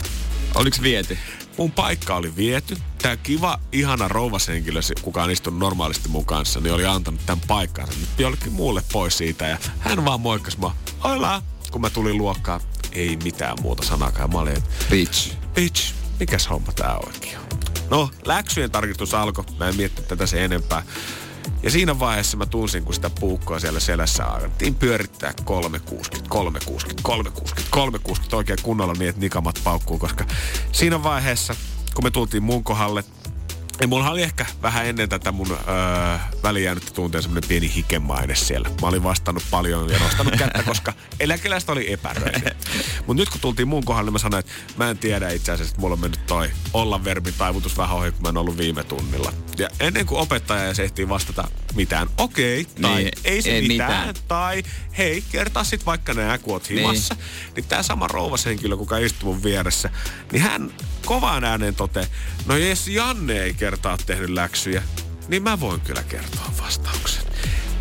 Oliks 0.55 0.81
viety? 0.81 1.17
Mun 1.57 1.71
paikka 1.71 2.15
oli 2.15 2.35
viety. 2.35 2.77
Tää 3.01 3.17
kiva, 3.17 3.59
ihana 3.71 4.07
rouvashenkilö, 4.07 4.79
kuka 5.01 5.23
on 5.23 5.31
istunut 5.31 5.59
normaalisti 5.59 6.09
mun 6.09 6.25
kanssa, 6.25 6.59
niin 6.59 6.73
oli 6.73 6.85
antanut 6.85 7.25
tämän 7.25 7.47
paikkansa 7.47 7.93
nyt 7.99 8.09
jollekin 8.17 8.53
muulle 8.53 8.83
pois 8.93 9.17
siitä. 9.17 9.47
Ja 9.47 9.57
hän 9.79 10.05
vaan 10.05 10.21
moikkas 10.21 10.57
mua, 10.57 10.75
hola, 11.03 11.41
kun 11.71 11.81
mä 11.81 11.89
tulin 11.89 12.17
luokkaan. 12.17 12.61
Ei 12.91 13.17
mitään 13.23 13.57
muuta 13.61 13.85
sanakaan. 13.85 14.31
Mä 14.31 14.39
olin, 14.39 14.57
että 14.57 14.69
Bitch. 14.89 15.31
bitch, 15.55 15.93
mikäs 16.19 16.49
homma 16.49 16.71
tää 16.71 16.97
oikein 16.97 17.37
on? 17.37 17.76
No, 17.89 18.09
läksyjen 18.25 18.71
tarkistus 18.71 19.13
alkoi. 19.13 19.45
Mä 19.59 19.67
en 19.67 19.75
miettinyt 19.75 20.07
tätä 20.07 20.25
sen 20.25 20.41
enempää. 20.41 20.83
Ja 21.63 21.71
siinä 21.71 21.99
vaiheessa 21.99 22.37
mä 22.37 22.45
tunsin, 22.45 22.83
kun 22.83 22.93
sitä 22.93 23.09
puukkoa 23.09 23.59
siellä 23.59 23.79
selässä 23.79 24.25
alettiin 24.25 24.75
pyörittää 24.75 25.33
360, 25.43 26.29
360, 26.29 27.03
360, 27.03 27.67
360 27.71 28.37
oikein 28.37 28.59
kunnolla 28.63 28.93
niin, 28.93 29.09
että 29.09 29.21
nikamat 29.21 29.61
paukkuu, 29.63 29.99
koska 29.99 30.25
siinä 30.71 31.03
vaiheessa, 31.03 31.55
kun 31.93 32.03
me 32.03 32.11
tultiin 32.11 32.43
mun 32.43 32.63
kohdalle, 32.63 33.03
ja 33.81 33.87
mulla 33.87 34.11
oli 34.11 34.21
ehkä 34.23 34.45
vähän 34.61 34.85
ennen 34.85 35.09
tätä 35.09 35.31
mun 35.31 35.51
öö, 35.51 35.57
välijäänyttä 36.43 36.91
tunteen 36.93 37.21
semmonen 37.23 37.47
pieni 37.49 37.71
hikemaine 37.75 38.35
siellä. 38.35 38.69
Mä 38.81 38.87
olin 38.87 39.03
vastannut 39.03 39.43
paljon 39.51 39.89
ja 39.89 39.99
nostanut 39.99 40.35
kättä, 40.35 40.63
koska 40.63 40.93
eläkeläistä 41.19 41.71
oli 41.71 41.91
epäröinen. 41.93 42.55
Mut 43.07 43.17
nyt 43.17 43.29
kun 43.29 43.41
tultiin 43.41 43.67
mun 43.67 43.85
kohdalle, 43.85 44.07
niin 44.07 44.13
mä 44.13 44.19
sanoin, 44.19 44.39
että 44.39 44.51
mä 44.77 44.89
en 44.89 44.97
tiedä 44.97 45.29
itse 45.29 45.51
asiassa, 45.51 45.71
että 45.71 45.81
mulla 45.81 45.93
on 45.93 45.99
mennyt 45.99 46.25
toi 46.25 46.49
olla 46.73 47.03
verbin 47.03 47.33
taivutus 47.37 47.77
vähän 47.77 47.95
ohi, 47.97 48.11
kun 48.11 48.21
mä 48.21 48.29
en 48.29 48.37
ollut 48.37 48.57
viime 48.57 48.83
tunnilla. 48.83 49.33
Ja 49.57 49.69
ennen 49.79 50.05
kuin 50.05 50.19
opettaja 50.21 50.65
edes 50.65 50.79
ehtii 50.79 51.09
vastata 51.09 51.47
mitään, 51.75 52.09
okei, 52.17 52.65
tai 52.81 52.95
Niin, 53.03 53.11
ei 53.23 53.41
se 53.41 53.49
ei 53.49 53.67
mitään, 53.67 54.07
mitään. 54.07 54.25
tai 54.27 54.63
hei, 54.97 55.23
kertaa 55.31 55.63
sit 55.63 55.85
vaikka 55.85 56.13
nää, 56.13 56.37
kun 56.37 56.53
oot 56.53 56.69
himassa. 56.69 57.13
Niin, 57.13 57.25
niin 57.55 57.65
tää 57.65 57.83
sama 57.83 58.07
rouvashenkilö, 58.07 58.77
kuka 58.77 58.97
istui 58.97 59.25
mun 59.33 59.43
vieressä, 59.43 59.89
niin 60.31 60.41
hän 60.43 60.71
kovaan 61.05 61.43
ääneen 61.43 61.75
tote, 61.75 62.07
no 62.45 62.57
jos 62.57 62.87
Janne 62.87 63.43
ei 63.43 63.53
kertaa 63.53 63.97
tehnyt 64.05 64.29
läksyjä, 64.29 64.83
niin 65.27 65.43
mä 65.43 65.59
voin 65.59 65.81
kyllä 65.81 66.03
kertoa 66.03 66.51
vastauksen. 66.61 67.23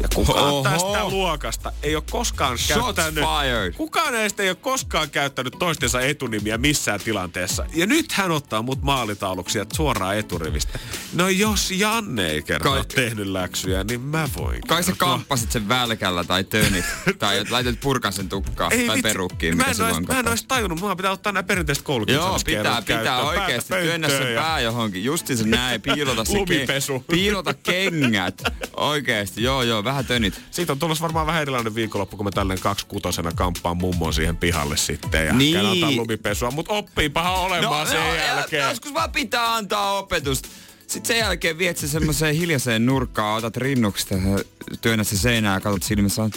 Ja 0.03 0.09
kukaan 0.15 0.45
Oho. 0.45 0.63
tästä 0.63 1.05
luokasta 1.09 1.73
ei 1.83 1.95
ole 1.97 2.05
koskaan 2.11 2.59
Shots 2.59 2.97
käyttänyt... 2.97 3.25
fired. 3.43 3.73
Kukaan 3.73 4.13
näistä 4.13 4.43
ei 4.43 4.49
ole 4.49 4.57
koskaan 4.61 5.11
käyttänyt 5.11 5.55
toistensa 5.59 6.01
etunimiä 6.01 6.59
missään 6.59 7.01
tilanteessa. 7.01 7.67
Ja 7.75 7.87
nyt 7.87 8.13
hän 8.13 8.31
ottaa 8.31 8.63
mut 8.63 8.83
maalitauluksia 8.83 9.67
suoraan 9.73 10.17
eturivistä. 10.17 10.79
No 11.15 11.29
jos 11.29 11.71
Janne 11.71 12.27
ei 12.31 12.43
kerran 12.43 12.75
Kai- 12.75 12.85
tehnyt 12.95 13.27
läksyjä, 13.27 13.85
niin 13.85 14.01
mä 14.01 14.29
voin 14.37 14.61
Kai 14.69 14.83
sä 14.83 14.93
kamppasit 14.97 15.53
sen 15.53 15.69
välkällä 15.69 16.25
tai 16.25 16.45
tönit. 16.45 16.85
tai 17.19 17.45
laitat 17.51 17.81
purkan 17.81 18.13
sen 18.13 18.29
tukkaan. 18.29 18.71
tai 18.71 18.79
vitsi. 18.89 19.03
perukkiin, 19.03 19.57
mä 19.57 19.65
en, 19.65 19.83
ois, 19.83 20.09
mä 20.09 20.19
en 20.19 20.29
ois 20.29 20.45
tajunnut. 20.45 20.81
Mulla 20.81 20.97
pitää 20.97 21.11
ottaa 21.13 21.33
nämä 21.33 21.43
perinteiset 21.43 21.83
Joo, 21.83 21.87
koulukiusaamiskeinot 21.87 22.63
pitää, 22.63 22.83
pitää 22.83 23.03
käyttöön. 23.05 23.27
oikeesti 23.27 23.69
Päätä 23.69 23.85
työnnä 23.85 24.09
se 24.09 24.15
pönttöön 24.15 24.35
ja- 24.35 24.43
pää 24.43 24.61
johonkin. 24.61 25.05
Justiinsa 25.05 25.45
näin, 25.47 25.81
piilota 25.83 26.25
se 26.25 26.33
Lumipesu. 26.33 27.05
piilota 27.11 27.55
kengät. 27.55 28.43
Oikeesti, 28.77 29.43
joo 29.43 29.63
joo, 29.63 29.85
vähän 29.87 30.05
tönit. 30.07 30.41
Siitä 30.51 30.73
on 30.73 30.79
tulossa 30.79 31.03
varmaan 31.03 31.27
vähän 31.27 31.43
erilainen 31.43 31.75
viikonloppu, 31.75 32.17
kun 32.17 32.27
mä 32.27 32.31
tälleen 32.31 32.61
kaksikutosena 32.61 33.33
kamppaan 33.33 33.77
mummon 33.77 34.15
siihen 34.15 34.37
pihalle 34.37 34.77
sitten. 34.77 35.27
Ja 35.27 35.33
Niin. 35.33 35.67
antaa 35.67 35.91
lumipesua, 35.93 36.51
mutta 36.51 36.73
oppiipahan 36.73 37.35
olemaan 37.35 37.87
sen 37.87 37.97
ja- 38.01 38.15
jälkeen. 38.15 38.69
Joskus 38.69 38.95
vaan 38.95 39.13
pitää 39.13 39.55
antaa 39.55 39.99
opetusta. 39.99 40.49
Sitten 40.87 41.07
sen 41.07 41.19
jälkeen 41.19 41.59
viet 41.59 41.77
se 41.79 41.89
semmoiseen 41.89 42.35
hiljaiseen 42.35 42.87
nurkkaan, 42.87 43.39
otat 43.39 43.57
rinnuksesta 43.57 44.15
ja 44.15 44.39
työnnät 44.81 45.09
se 45.09 45.17
seinään 45.19 45.55
ja 45.55 45.61
katsot 45.61 45.83
silmissä. 45.83 46.31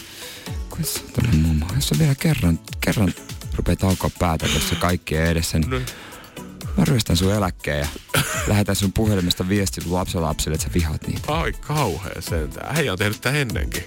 Kuinka 0.69 0.87
saatana 0.91 1.33
mummo, 1.33 1.65
jos 1.75 1.87
sä 1.89 1.95
vielä 1.99 2.15
kerran, 2.15 2.59
kerran 2.81 3.13
rupeaa 3.55 3.75
taukoa 3.75 4.09
päätä 4.19 4.47
tuossa 4.47 4.75
kaikkien 4.75 5.25
edessä, 5.25 5.59
niin 5.59 5.85
mä 6.77 6.85
ryöstän 6.85 7.17
sun 7.17 7.33
eläkkeen 7.33 7.79
ja 7.79 7.87
lähetän 8.47 8.75
sun 8.75 8.93
puhelimesta 8.93 9.49
viestit 9.49 9.85
lapsenlapsille, 9.85 10.55
että 10.55 10.67
sä 10.67 10.73
vihaat 10.73 11.07
niitä. 11.07 11.33
Ai 11.33 11.51
kauhea 11.51 12.21
sentään. 12.21 12.75
Hei 12.75 12.89
on 12.89 12.97
tehnyt 12.97 13.21
tää 13.21 13.33
ennenkin. 13.33 13.83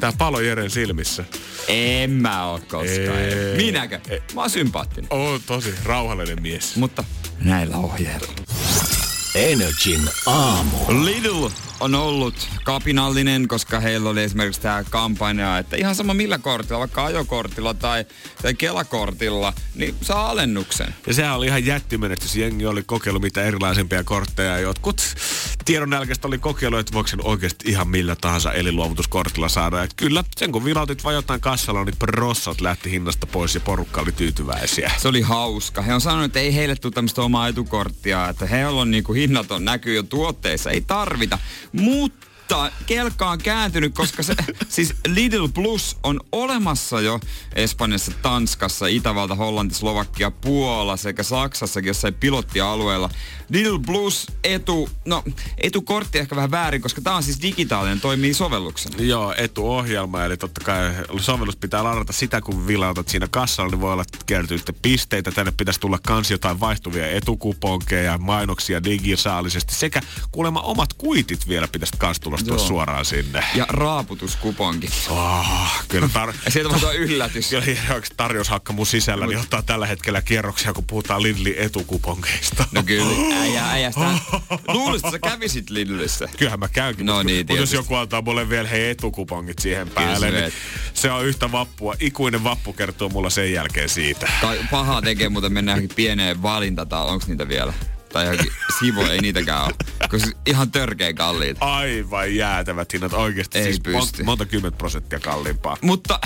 Tää 0.00 0.12
palo 0.18 0.40
Jeren 0.40 0.70
silmissä. 0.70 1.24
En 1.68 2.10
mä 2.10 2.44
oo 2.46 2.58
koskaan. 2.58 3.18
Ei. 3.18 3.56
Minäkö? 3.56 4.00
Mä 4.34 4.40
oon 4.40 4.50
sympaattinen. 4.50 5.06
On 5.10 5.40
tosi 5.46 5.74
rauhallinen 5.84 6.42
mies. 6.42 6.76
Mutta 6.76 7.04
näillä 7.40 7.76
ohjeilla. 7.76 8.32
Energin 9.34 10.10
aamu. 10.26 10.76
Lidl 11.04 11.48
on 11.82 11.94
ollut 11.94 12.48
kapinallinen, 12.64 13.48
koska 13.48 13.80
heillä 13.80 14.10
oli 14.10 14.22
esimerkiksi 14.22 14.60
tämä 14.60 14.84
kampanja, 14.90 15.58
että 15.58 15.76
ihan 15.76 15.94
sama 15.94 16.14
millä 16.14 16.38
kortilla, 16.38 16.78
vaikka 16.78 17.04
ajokortilla 17.04 17.74
tai, 17.74 18.04
tai 18.42 18.54
kelakortilla, 18.54 19.52
niin 19.74 19.94
saa 20.02 20.30
alennuksen. 20.30 20.94
Ja 21.06 21.14
sehän 21.14 21.36
oli 21.36 21.46
ihan 21.46 21.66
jättimenestys. 21.66 22.36
Jengi 22.36 22.66
oli 22.66 22.82
kokeillut 22.82 23.22
mitä 23.22 23.42
erilaisempia 23.42 24.04
kortteja. 24.04 24.58
Jotkut 24.58 25.02
tiedonnälkäistä 25.64 26.28
oli 26.28 26.38
kokeillut, 26.38 26.80
että 26.80 26.92
voiko 26.92 27.08
sen 27.08 27.26
oikeasti 27.26 27.70
ihan 27.70 27.88
millä 27.88 28.16
tahansa 28.16 28.52
eliluovutuskortilla 28.52 29.48
saada. 29.48 29.78
Ja 29.78 29.88
kyllä, 29.96 30.24
sen 30.36 30.52
kun 30.52 30.64
vilautit 30.64 31.04
vaan 31.04 31.14
jotain 31.14 31.40
kassalla, 31.40 31.84
niin 31.84 31.96
prossat 31.98 32.60
lähti 32.60 32.90
hinnasta 32.90 33.26
pois 33.26 33.54
ja 33.54 33.60
porukka 33.60 34.00
oli 34.00 34.12
tyytyväisiä. 34.12 34.92
Se 34.98 35.08
oli 35.08 35.20
hauska. 35.20 35.82
He 35.82 35.94
on 35.94 36.00
sanonut, 36.00 36.24
että 36.24 36.40
ei 36.40 36.54
heille 36.54 36.76
tule 36.76 36.92
tämmöistä 36.92 37.22
omaa 37.22 37.48
etukorttia, 37.48 38.28
että 38.28 38.46
heillä 38.46 38.80
on 38.80 38.90
niinku 38.90 39.12
hinnat 39.12 39.50
on 39.50 39.64
näkyy 39.64 39.94
jo 39.94 40.02
tuotteissa, 40.02 40.70
ei 40.70 40.80
tarvita. 40.80 41.38
Mutta 41.72 42.72
kelkka 42.86 43.30
on 43.30 43.38
kääntynyt, 43.38 43.94
koska 43.94 44.22
se, 44.22 44.34
siis 44.68 44.94
Lidl 45.06 45.48
Plus 45.54 45.96
on 46.02 46.20
olemassa 46.32 47.00
jo 47.00 47.20
Espanjassa, 47.54 48.12
Tanskassa, 48.22 48.86
Itävalta, 48.86 49.34
Hollanti, 49.34 49.74
Slovakia, 49.74 50.30
Puola 50.30 50.96
sekä 50.96 51.22
Saksassakin 51.22 51.88
jossain 51.88 52.14
pilottialueella. 52.14 53.10
Lidl 53.52 53.78
Plus 53.86 54.26
etu, 54.44 54.88
no 55.04 55.24
etukortti 55.58 56.18
ehkä 56.18 56.36
vähän 56.36 56.50
väärin, 56.50 56.82
koska 56.82 57.00
tämä 57.00 57.16
on 57.16 57.22
siis 57.22 57.42
digitaalinen, 57.42 58.00
toimii 58.00 58.34
sovelluksena. 58.34 58.96
Joo, 58.98 59.34
etuohjelma, 59.36 60.24
eli 60.24 60.36
totta 60.36 60.60
kai 60.64 60.92
sovellus 61.20 61.56
pitää 61.56 61.84
ladata 61.84 62.12
sitä, 62.12 62.40
kun 62.40 62.66
vilautat 62.66 63.08
siinä 63.08 63.28
kassalla, 63.30 63.70
niin 63.70 63.80
voi 63.80 63.92
olla 63.92 64.04
kertyy 64.26 64.58
sitten 64.58 64.74
pisteitä. 64.82 65.32
Tänne 65.32 65.52
pitäisi 65.56 65.80
tulla 65.80 65.98
kans 66.06 66.30
jotain 66.30 66.60
vaihtuvia 66.60 67.10
etukuponkeja, 67.10 68.18
mainoksia 68.18 68.84
digitaalisesti 68.84 69.74
sekä 69.74 70.00
kuulemma 70.32 70.60
omat 70.60 70.92
kuitit 70.92 71.48
vielä 71.48 71.68
pitäisi 71.68 71.92
kans 71.98 72.20
Joo. 72.46 72.58
suoraan 72.58 73.04
sinne. 73.04 73.44
Ja 73.54 73.66
raaputuskuponki. 73.68 74.88
Oh, 75.08 75.70
kyllä 75.88 76.08
tar- 76.14 76.34
Ja 76.44 76.50
sieltä 76.50 76.70
voi 76.70 76.80
tulla 76.80 76.92
yllätys. 76.92 77.48
Kyllä 77.48 77.64
tarjoushakka 78.16 78.72
mun 78.72 78.86
sisällä, 78.86 79.26
niin 79.26 79.38
ottaa 79.38 79.62
tällä 79.62 79.86
hetkellä 79.86 80.22
kierroksia, 80.22 80.72
kun 80.72 80.84
puhutaan 80.84 81.22
Lidlin 81.22 81.54
etukuponkeista. 81.56 82.64
No 82.72 82.82
kyllä, 82.82 83.14
äijä, 83.42 83.70
äijästä. 83.70 84.00
Luulisit, 84.68 85.06
että 85.14 85.28
sä 85.28 85.30
kävisit 85.30 85.70
Lidlissä. 85.70 86.28
Kyllähän 86.38 86.60
mä 86.60 86.68
käynkin. 86.68 87.06
No 87.06 87.12
mutta, 87.12 87.26
niin, 87.26 87.46
mutta 87.46 87.60
jos 87.60 87.72
joku 87.72 87.94
antaa 87.94 88.22
mulle 88.22 88.48
vielä 88.48 88.68
hei 88.68 88.90
etukupongit 88.90 89.58
siihen 89.58 89.90
päälle, 89.90 90.30
sä 90.30 90.40
niin 90.40 90.52
se 90.94 91.10
on 91.10 91.24
yhtä 91.26 91.52
vappua. 91.52 91.94
Ikuinen 92.00 92.44
vappu 92.44 92.72
kertoo 92.72 93.08
mulla 93.08 93.30
sen 93.30 93.52
jälkeen 93.52 93.88
siitä. 93.88 94.28
Tai 94.40 94.60
pahaa 94.70 95.02
tekee, 95.02 95.28
mutta 95.28 95.50
mennään 95.50 95.88
pieneen 95.96 96.42
valintataan. 96.42 97.06
Onko 97.06 97.24
niitä 97.28 97.48
vielä? 97.48 97.72
Tai 98.12 98.24
johonkin 98.24 98.52
sivu, 98.78 99.02
ei 99.02 99.18
niitäkään 99.20 99.64
ole. 99.64 99.72
Koska 100.08 100.30
ihan 100.46 100.70
törkeä 100.70 101.12
kalliita. 101.12 101.64
Aivan 101.76 102.34
jäätävät 102.34 102.92
hinnat 102.92 103.12
oikeasti. 103.12 103.58
Ei 103.58 103.64
siis 103.64 103.80
pysty. 103.80 104.22
mon- 104.22 104.24
monta 104.24 104.46
kymmentä 104.46 104.78
prosenttia 104.78 105.20
kalliimpaa. 105.20 105.76
Mutta 105.80 106.20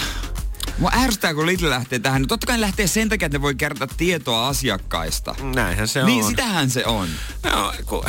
mua 0.79 0.91
ärsyttää, 0.97 1.35
kun 1.35 1.47
Lidl 1.47 1.71
lähtee 1.71 1.99
tähän. 1.99 2.23
No 2.23 2.27
totta 2.29 2.47
kai 2.47 2.57
ne 2.57 2.61
lähtee 2.61 2.87
sen 2.87 3.09
takia, 3.09 3.27
että 3.27 3.39
ne 3.39 3.43
voi 3.43 3.55
kertoa 3.55 3.89
tietoa 3.97 4.49
asiakkaista. 4.49 5.35
Näinhän 5.55 5.89
se 5.89 6.03
Niin, 6.05 6.25
on. 6.25 6.31
sitähän 6.31 6.71
se 6.71 6.85
on. 6.87 7.09
No, 7.43 7.73
kun, 7.87 8.05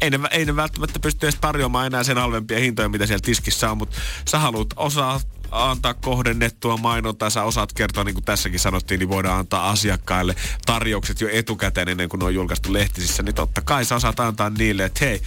ei, 0.00 0.10
ne, 0.10 0.18
ei 0.30 0.44
ne 0.44 0.56
välttämättä 0.56 0.98
pysty 0.98 1.26
edes 1.26 1.38
tarjoamaan 1.40 1.86
enää 1.86 2.04
sen 2.04 2.18
halvempia 2.18 2.58
hintoja, 2.58 2.88
mitä 2.88 3.06
siellä 3.06 3.22
tiskissä 3.24 3.70
on, 3.70 3.78
mutta 3.78 3.96
sä 4.28 4.38
haluat 4.38 4.68
osaa 4.76 5.20
antaa 5.50 5.94
kohdennettua 5.94 6.76
mainontaa, 6.76 7.30
sä 7.30 7.42
osaat 7.42 7.72
kertoa, 7.72 8.04
niin 8.04 8.14
kuin 8.14 8.24
tässäkin 8.24 8.60
sanottiin, 8.60 8.98
niin 8.98 9.08
voidaan 9.08 9.38
antaa 9.38 9.70
asiakkaille 9.70 10.36
tarjoukset 10.66 11.20
jo 11.20 11.28
etukäteen 11.32 11.88
ennen 11.88 12.08
kuin 12.08 12.18
ne 12.18 12.24
on 12.24 12.34
julkaistu 12.34 12.72
lehtisissä, 12.72 13.22
niin 13.22 13.34
totta 13.34 13.60
kai 13.60 13.84
sä 13.84 13.94
osaat 13.96 14.20
antaa 14.20 14.50
niille, 14.50 14.84
että 14.84 15.04
hei, 15.04 15.22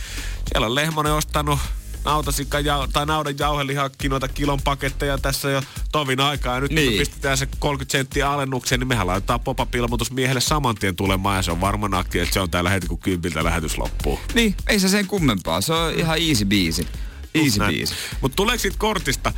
siellä 0.51 0.67
on 0.67 0.75
Lehmonen 0.75 1.13
ostanut 1.13 1.59
nautasikka 2.05 2.59
ja, 2.59 2.87
tai 2.93 3.05
naudan 3.05 3.35
jauhelihakinoita 3.39 4.27
kilon 4.27 4.59
paketteja 4.63 5.17
tässä 5.17 5.49
jo 5.49 5.61
tovin 5.91 6.19
aikaa. 6.19 6.55
Ja 6.55 6.61
nyt 6.61 6.71
niin. 6.71 6.89
kun 6.89 6.99
pistetään 6.99 7.37
se 7.37 7.47
30 7.59 7.91
senttiä 7.91 8.31
alennukseen, 8.31 8.79
niin 8.79 8.87
mehän 8.87 9.07
laitetaan 9.07 9.39
pop-up-ilmoitus 9.39 10.11
miehelle 10.11 10.41
saman 10.41 10.75
tien 10.75 10.95
tulemaan. 10.95 11.35
Ja 11.35 11.41
se 11.41 11.51
on 11.51 11.61
varma 11.61 11.87
nakki, 11.87 12.19
että 12.19 12.33
se 12.33 12.39
on 12.39 12.51
täällä 12.51 12.69
heti 12.69 12.87
kun 12.87 12.99
kympiltä 12.99 13.43
lähetys 13.43 13.77
loppuu. 13.77 14.19
Niin, 14.33 14.55
ei 14.67 14.79
se 14.79 14.89
sen 14.89 15.07
kummempaa. 15.07 15.61
Se 15.61 15.73
on 15.73 15.93
ihan 15.93 16.17
easy 16.21 16.45
biisi. 16.45 16.87
Easy 17.33 17.59
biisi. 17.67 17.93
Mutta 18.21 18.35
tuleeko 18.35 18.61
siitä 18.61 18.77
kortista, 18.79 19.33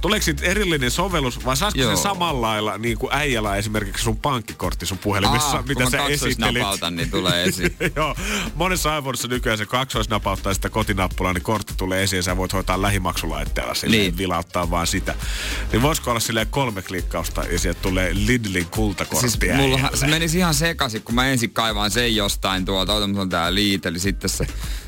tuleeko 0.00 0.24
siitä 0.24 0.44
erillinen 0.44 0.90
sovellus 0.90 1.44
vai 1.44 1.56
saisiko 1.56 1.82
Joo. 1.82 1.96
se 1.96 2.02
samalla 2.02 2.40
lailla 2.42 2.78
niin 2.78 2.98
kuin 2.98 3.12
äijällä 3.14 3.56
esimerkiksi 3.56 4.04
sun 4.04 4.16
pankkikortti 4.16 4.86
sun 4.86 4.98
puhelimessa, 4.98 5.56
Aa, 5.56 5.62
mitä 5.62 5.90
sä 5.90 6.04
esittelit? 6.06 6.38
kaksoisnapautan, 6.38 6.96
niin 6.96 7.10
tulee 7.10 7.44
esiin. 7.44 7.76
Joo, 7.96 8.14
monessa 8.54 8.98
iPhoneissa 8.98 9.28
nykyään 9.28 9.58
se 9.58 9.66
kaksoisnapauttaa 9.66 10.54
sitä 10.54 10.70
kotinappulaa, 10.70 11.32
niin 11.32 11.42
kortti 11.42 11.74
tulee 11.76 12.02
esiin 12.02 12.18
ja 12.18 12.22
sä 12.22 12.36
voit 12.36 12.52
hoitaa 12.52 12.82
lähimaksulaitteella 12.82 13.74
silleen, 13.74 14.02
Niin. 14.02 14.18
vilauttaa 14.18 14.70
vaan 14.70 14.86
sitä. 14.86 15.14
Niin 15.72 15.82
voisiko 15.82 16.10
olla 16.10 16.20
silleen 16.20 16.46
kolme 16.50 16.82
klikkausta 16.82 17.44
ja 17.44 17.58
sieltä 17.58 17.80
tulee 17.82 18.10
Lidlin 18.14 18.66
kultakortti 18.66 19.30
Siis 19.30 19.56
mullahan, 19.56 19.84
äijälle? 19.84 19.96
se 19.96 20.06
menisi 20.06 20.38
ihan 20.38 20.54
sekaisin, 20.54 21.02
kun 21.02 21.14
mä 21.14 21.26
ensin 21.26 21.50
kaivaan 21.50 21.90
sen 21.90 22.16
jostain 22.16 22.64
tuolta, 22.64 22.94
ota 22.94 23.06
mulla 23.06 23.20
on 23.22 23.28
tää 23.28 23.54
liiteli, 23.54 23.98
sitten 23.98 24.30
se, 24.30 24.46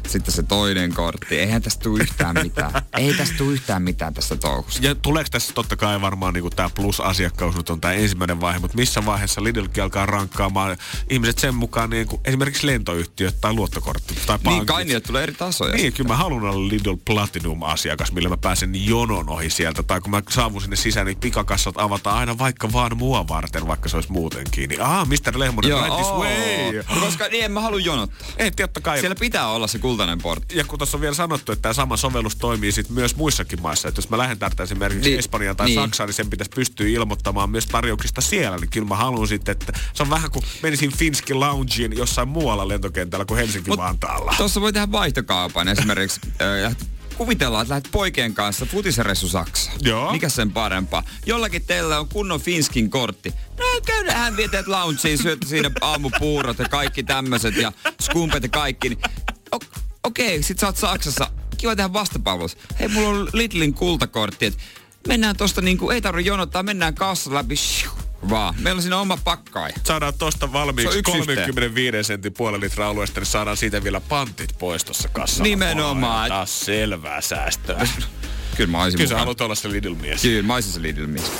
sitten 0.09 0.35
se 0.35 0.43
toinen 0.43 0.95
kortti. 0.95 1.39
Eihän 1.39 1.63
tästä 1.63 1.83
tule 1.83 2.03
yhtään 2.03 2.37
mitään. 2.43 2.73
Ei 2.99 3.15
tästä 3.15 3.37
tule 3.39 3.53
yhtään 3.53 3.83
mitään 3.83 4.15
tästä 4.15 4.37
touhusta. 4.37 4.87
Ja 4.87 4.95
tuleeko 5.03 5.29
tässä 5.31 5.53
totta 5.55 5.77
kai 5.77 6.01
varmaan 6.01 6.35
niin 6.35 6.51
tämä 6.57 6.71
plus-asiakkaus 6.75 7.57
nyt 7.57 7.71
on 7.71 7.81
tämä 7.81 7.95
ensimmäinen 7.95 8.41
vaihe, 8.41 8.59
mutta 8.59 8.77
missä 8.77 9.07
vaiheessa 9.07 9.45
Lidlkin 9.45 9.83
alkaa 9.83 10.07
rankkaamaan 10.07 10.77
ihmiset 11.11 11.39
sen 11.39 11.55
mukaan 11.55 11.91
niin 11.91 12.07
kuin 12.07 12.21
esimerkiksi 12.25 12.67
lentoyhtiöt 12.67 13.41
tai 13.41 13.53
luottokortti 13.53 14.15
tai 14.27 14.39
pankit. 14.39 14.59
Niin 14.59 14.67
kai 14.67 14.85
niille 14.85 15.01
tulee 15.01 15.23
eri 15.23 15.33
tasoja. 15.33 15.77
Niin, 15.77 15.93
kyllä 15.93 16.09
mä 16.09 16.17
haluan 16.17 16.45
olla 16.45 16.69
Lidl 16.69 16.95
Platinum-asiakas, 17.05 18.13
millä 18.13 18.29
mä 18.29 18.37
pääsen 18.37 18.87
jonon 18.87 19.29
ohi 19.29 19.51
sieltä. 19.51 19.83
Tai 19.83 20.01
kun 20.01 20.11
mä 20.11 20.23
saavun 20.31 20.61
sinne 20.61 20.77
sisään, 20.77 21.07
niin 21.07 21.21
pikakassat 21.21 21.75
avataan 21.79 22.19
aina 22.19 22.39
vaikka 22.39 22.73
vaan 22.73 22.97
mua 22.97 23.29
varten, 23.29 23.67
vaikka 23.67 23.89
se 23.89 23.97
olisi 23.97 24.13
muutenkin. 24.13 24.69
Niin, 24.69 24.83
ah, 24.83 25.09
Mr. 25.09 25.39
Lehmonen, 25.39 25.71
right 25.71 25.95
this 25.97 26.13
way. 26.13 27.01
Koska 27.01 27.29
niin 27.29 27.45
en 27.45 27.53
mä 27.53 27.61
halua 27.61 27.81
jonottaa. 27.81 28.29
Ei, 28.37 28.51
totta 28.51 28.81
kai. 28.81 29.01
Siellä 29.01 29.17
pitää 29.21 29.49
olla 29.49 29.67
se 29.67 29.79
kultainen 29.79 30.19
portti. 30.19 30.57
Ja 30.57 30.65
kun 30.65 30.79
tuossa 30.79 30.97
on 30.97 31.01
vielä 31.01 31.15
sanottu, 31.15 31.53
että 31.53 31.63
tämä 31.63 31.73
sama 31.73 31.97
sovellus 31.97 32.37
toimii 32.37 32.73
sit 32.73 32.89
myös 32.89 33.17
muissakin 33.17 33.63
maissa. 33.63 33.89
Että 33.89 33.99
jos 33.99 34.11
mä 34.11 34.19
lähden 34.19 34.39
täältä 34.39 34.67
esimerkiksi 34.91 35.11
Niin, 35.11 35.19
Espanjaan 35.19 35.57
tai 35.57 35.67
niin. 35.67 35.81
Saksaan, 35.81 36.09
niin 36.09 36.15
sen 36.15 36.31
pitäisi 36.31 36.51
pystyä 36.55 36.89
ilmoittamaan 36.89 37.51
myös 37.51 37.67
tarjouksista 37.67 38.21
siellä. 38.21 38.59
Niin 38.59 38.71
kyllä 38.71 38.89
mä 38.89 38.97
haluan 38.97 39.29
sitten, 39.29 39.53
että 39.53 39.73
se 39.95 40.03
on 40.03 40.11
vähän 40.11 40.31
kuin 40.31 40.45
menisin 40.63 40.93
Finski 40.97 41.35
Loungeen 41.35 41.97
jossain 41.97 42.29
muualla 42.29 42.69
lentokentällä 42.69 43.25
kuin 43.25 43.39
Helsinki-Vantaalla. 43.39 44.35
Tuossa 44.37 44.61
voi 44.61 44.73
tehdä 44.73 44.93
vaihtokaupan 44.93 45.69
esimerkiksi. 45.69 46.21
äh, 46.67 46.77
Kuvitellaan, 47.17 47.63
että 47.63 47.75
lähdet 47.75 47.93
poikien 47.93 48.35
kanssa 48.35 48.67
futisreissu 48.67 49.29
Saksa. 49.29 49.71
Joo. 49.81 50.13
Mikä 50.13 50.29
sen 50.29 50.51
parempaa? 50.51 51.03
Jollakin 51.27 51.65
teillä 51.67 52.01
on 52.01 52.09
kunnon 52.09 52.41
Finskin 52.41 52.91
kortti. 52.91 53.35
No 53.59 53.65
käydään 53.87 54.37
vietet 54.37 54.67
loungeen, 54.67 55.19
syötte 55.19 55.47
siinä 55.47 55.71
aamupuurot 55.81 56.59
ja 56.59 56.69
kaikki 56.69 57.03
tämmöiset 57.03 57.57
ja 57.57 57.73
skumpet 58.03 58.43
ja 58.43 58.49
kaikki. 58.49 58.89
Niin, 58.89 58.99
Okei, 59.53 60.27
okay, 60.27 60.43
sit 60.43 60.59
sä 60.59 60.67
oot 60.67 60.77
Saksassa. 60.77 61.31
Kiva 61.61 61.77
tehdä 61.77 61.93
vastapalvelus. 61.93 62.57
Hei, 62.79 62.89
mulla 62.89 63.09
on 63.09 63.29
Lidlin 63.33 63.75
kultakortti, 63.75 64.47
että 64.47 64.61
mennään 65.09 65.37
tosta 65.37 65.61
niinku, 65.61 65.91
ei 65.91 66.01
tarvi 66.01 66.25
jonottaa, 66.25 66.63
mennään 66.63 66.95
kassa 66.95 67.35
läpi. 67.35 67.57
Shiu, 67.57 67.91
vaan. 68.31 68.55
Meillä 68.59 68.79
on 68.79 68.83
siinä 68.83 68.99
oma 68.99 69.19
pakkaaja. 69.25 69.75
saadaan 69.85 70.15
tosta 70.19 70.53
valmiiksi 70.53 70.99
yksi 70.99 71.13
35 71.13 72.05
sentin 72.05 72.33
puolen 72.33 72.61
litran 72.61 72.89
alueesta, 72.89 73.21
niin 73.21 73.27
saadaan 73.27 73.57
siitä 73.57 73.85
vielä 73.85 74.01
pantit 74.01 74.59
pois 74.59 74.85
tuossa 74.85 75.09
kassalla. 75.09 75.43
Nimenomaan. 75.43 76.29
Taas 76.29 76.61
selvää 76.61 77.21
säästöä. 77.21 77.89
Kyllä 78.57 78.71
mä 78.71 78.83
olisin 78.83 78.99
Kyllä 78.99 79.09
sä 79.09 79.19
haluat 79.19 79.41
olla 79.41 79.55
se 79.55 79.69
Lidl-mies. 79.69 80.23
Kyllä, 80.23 80.43
mä 80.43 80.55
olisin 80.55 80.73
se 80.73 80.83
Lidl 80.83 81.07
mies. 81.07 81.33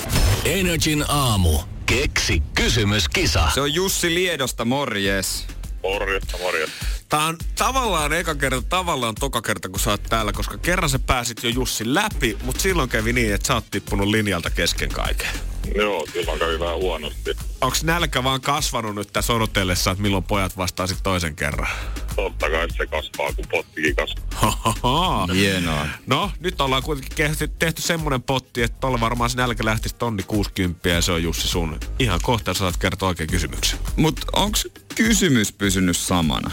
Energin 0.45 1.05
aamu. 1.09 1.59
Keksi 1.87 2.43
kysymyskisa. 2.55 3.51
Se 3.55 3.61
on 3.61 3.75
Jussi 3.75 4.15
Liedosta, 4.15 4.65
morjes. 4.65 5.47
Morjesta, 5.83 6.39
morjesta. 6.39 7.00
Tää 7.11 7.27
on 7.27 7.37
tavallaan 7.59 8.13
eka 8.13 8.35
kerta, 8.35 8.63
tavallaan 8.63 9.15
toka 9.15 9.43
kerta, 9.43 9.69
kun 9.69 9.81
sä 9.81 9.91
oot 9.91 10.03
täällä, 10.03 10.33
koska 10.33 10.59
kerran 10.59 10.91
sä 10.91 10.99
pääsit 10.99 11.43
jo 11.43 11.51
Jussi 11.51 11.95
läpi, 11.95 12.39
mutta 12.43 12.63
silloin 12.63 12.89
kävi 12.89 13.13
niin, 13.13 13.35
että 13.35 13.47
sä 13.47 13.55
oot 13.55 13.65
tippunut 13.71 14.09
linjalta 14.09 14.51
kesken 14.51 14.89
kaiken. 14.89 15.29
Joo, 15.75 16.07
silloin 16.13 16.39
kävi 16.39 16.61
vähän 16.61 16.77
huonosti. 16.77 17.37
Onks 17.61 17.85
nälkä 17.85 18.25
vaan 18.25 18.41
kasvanut 18.41 18.95
nyt 18.95 19.13
tässä 19.13 19.33
odotellessa, 19.33 19.91
että 19.91 20.03
milloin 20.03 20.25
pojat 20.25 20.57
vastaa 20.57 20.87
sit 20.87 20.99
toisen 21.03 21.37
kerran? 21.37 21.69
Totta 22.17 22.51
kai 22.51 22.69
se 22.77 22.87
kasvaa, 22.87 23.33
kun 23.33 23.45
pottikin 23.51 23.97
kasvaa. 23.97 24.25
Hahaha. 24.35 25.27
Hienoa. 25.35 25.87
No, 26.07 26.31
nyt 26.41 26.61
ollaan 26.61 26.83
kuitenkin 26.83 27.17
tehty, 27.17 27.49
tehty 27.49 27.83
semmonen 27.83 28.23
potti, 28.23 28.63
että 28.63 28.81
tuolla 28.81 29.01
varmaan 29.01 29.31
sen 29.31 29.39
nälkä 29.39 29.65
lähtisi 29.65 29.95
tonni 29.95 30.23
60 30.23 30.89
ja 30.89 31.03
se 31.03 31.13
on 31.13 31.23
Jussi 31.23 31.49
sun. 31.49 31.81
Ihan 31.99 32.21
kohta 32.23 32.55
saat 32.55 32.77
kertoa 32.77 33.09
oikein 33.09 33.31
kysymyksen. 33.31 33.79
Mut 33.97 34.21
onks 34.33 34.69
kysymys 34.95 35.53
pysynyt 35.53 35.97
samana? 35.97 36.51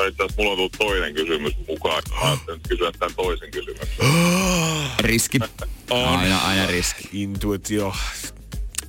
No 0.00 0.06
itse 0.06 0.22
asiassa 0.22 0.42
mulla 0.42 0.50
on 0.50 0.56
tullut 0.56 0.72
toinen 0.78 1.14
kysymys 1.14 1.52
mukaan. 1.68 2.02
Mä 2.10 2.20
ajattelin 2.20 2.60
kysyä 2.68 2.92
tämän 2.98 3.14
toisen 3.16 3.50
kysymyksen. 3.50 4.06
Riski. 5.00 5.38
On. 5.90 6.08
Aina, 6.18 6.38
aina 6.38 6.66
riski. 6.66 7.08
Intuitio. 7.12 7.94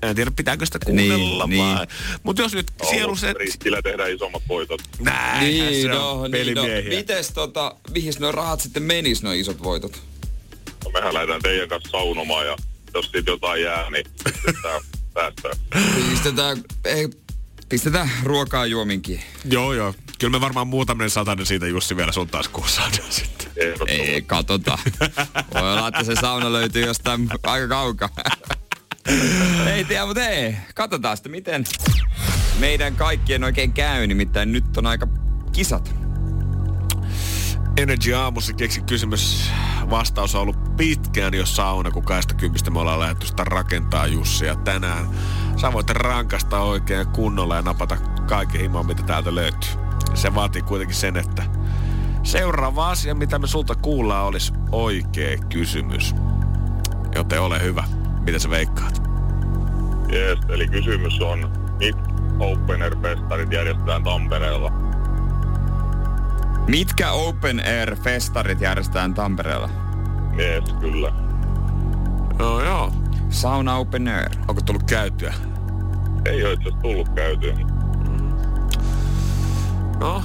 En 0.01 0.15
tiedä, 0.15 0.31
pitääkö 0.31 0.65
sitä 0.65 0.79
kuunnella 0.85 1.47
Niin, 1.47 1.75
vai. 1.75 1.87
Mutta 2.23 2.41
jos 2.41 2.53
nyt 2.53 2.71
sielu 2.89 3.15
se... 3.15 3.33
Riskillä 3.33 3.81
tehdään 3.81 4.11
isommat 4.11 4.43
voitot. 4.49 4.81
Näin, 4.99 5.43
Niin, 5.47 5.81
se 5.81 5.87
no, 5.87 6.11
on 6.11 6.31
niin, 6.31 6.55
no. 6.55 6.61
pelimiehiä. 6.61 6.97
Mites 6.97 7.31
tota, 7.31 7.75
mihin 7.93 8.13
nuo 8.19 8.31
rahat 8.31 8.61
sitten 8.61 8.83
menis, 8.83 9.23
nuo 9.23 9.31
isot 9.33 9.63
voitot? 9.63 10.01
No, 10.85 10.91
mehän 10.91 11.13
lähdetään 11.13 11.41
teidän 11.41 11.69
kanssa 11.69 11.91
saunomaan 11.91 12.45
ja 12.47 12.57
jos 12.93 13.11
siitä 13.11 13.31
jotain 13.31 13.61
jää, 13.61 13.89
niin 13.89 14.05
pistetään 14.23 14.81
säästöön. 15.13 15.55
Pistetään, 16.11 16.57
ei, 16.85 17.07
pistetään 17.69 18.09
ruokaa 18.23 18.65
juominkin. 18.65 19.21
Joo, 19.45 19.73
joo. 19.73 19.93
Kyllä 20.21 20.31
me 20.31 20.41
varmaan 20.41 20.67
muutaminen 20.67 21.09
satainen 21.09 21.45
siitä 21.45 21.67
Jussi 21.67 21.97
vielä 21.97 22.11
sun 22.11 22.27
taskuun 22.27 22.69
saadaan 22.69 23.11
sitten. 23.11 23.47
Ei, 23.87 24.21
katota. 24.21 24.77
Voi 25.53 25.73
olla, 25.73 25.87
että 25.87 26.03
se 26.03 26.15
sauna 26.15 26.53
löytyy 26.53 26.85
jostain 26.85 27.29
aika 27.43 27.67
kaukaa. 27.67 28.09
ei 29.73 29.83
tiedä, 29.83 30.05
mutta 30.05 30.27
ei. 30.27 30.55
Katsotaan 30.75 31.17
sitten, 31.17 31.31
miten 31.31 31.63
meidän 32.59 32.95
kaikkien 32.95 33.43
oikein 33.43 33.73
käy. 33.73 34.07
Nimittäin 34.07 34.51
nyt 34.51 34.77
on 34.77 34.85
aika 34.85 35.07
kisat. 35.51 35.95
Energy 37.77 38.13
aamussa 38.13 38.53
keksi 38.53 38.81
kysymys. 38.81 39.51
Vastaus 39.89 40.35
on 40.35 40.41
ollut 40.41 40.77
pitkään 40.77 41.33
jo 41.33 41.45
sauna, 41.45 41.91
kun 41.91 42.03
20 42.03 42.71
me 42.71 42.79
ollaan 42.79 42.99
lähdetty 42.99 43.27
sitä 43.27 43.43
rakentaa 43.43 44.07
Jussi. 44.07 44.45
Ja 44.45 44.55
tänään 44.55 45.09
sä 45.61 45.73
voit 45.73 45.89
rankasta 45.89 46.59
oikein 46.59 47.07
kunnolla 47.07 47.55
ja 47.55 47.61
napata 47.61 47.97
kaiken 48.27 48.61
himaa, 48.61 48.83
mitä 48.83 49.03
täältä 49.03 49.35
löytyy. 49.35 49.80
Se 50.13 50.35
vaatii 50.35 50.61
kuitenkin 50.61 50.95
sen, 50.95 51.17
että 51.17 51.43
seuraava 52.23 52.89
asia, 52.89 53.15
mitä 53.15 53.39
me 53.39 53.47
sulta 53.47 53.75
kuullaan, 53.75 54.25
olisi 54.25 54.53
oikea 54.71 55.37
kysymys. 55.49 56.15
Joten 57.15 57.41
ole 57.41 57.61
hyvä. 57.61 57.83
Mitä 58.19 58.39
sä 58.39 58.49
veikkaat? 58.49 59.01
Jees, 60.11 60.39
eli 60.49 60.67
kysymys 60.67 61.21
on, 61.21 61.51
mitkä 61.79 62.11
Open 62.39 62.81
Air-festarit 62.81 63.53
järjestetään 63.53 64.03
Tampereella? 64.03 64.71
Mitkä 66.67 67.11
Open 67.11 67.59
Air-festarit 67.59 68.61
järjestetään 68.61 69.13
Tampereella? 69.13 69.69
Jees, 70.37 70.63
kyllä. 70.79 71.11
No 72.39 72.61
joo. 72.61 72.91
Sauna 73.29 73.75
Open 73.75 74.07
Air. 74.07 74.29
Onko 74.47 74.61
tullut 74.61 74.83
käytyä? 74.83 75.33
Ei 76.25 76.43
ole 76.43 76.53
itse 76.53 76.69
tullut 76.81 77.09
käytyä. 77.09 77.70
No, 80.01 80.23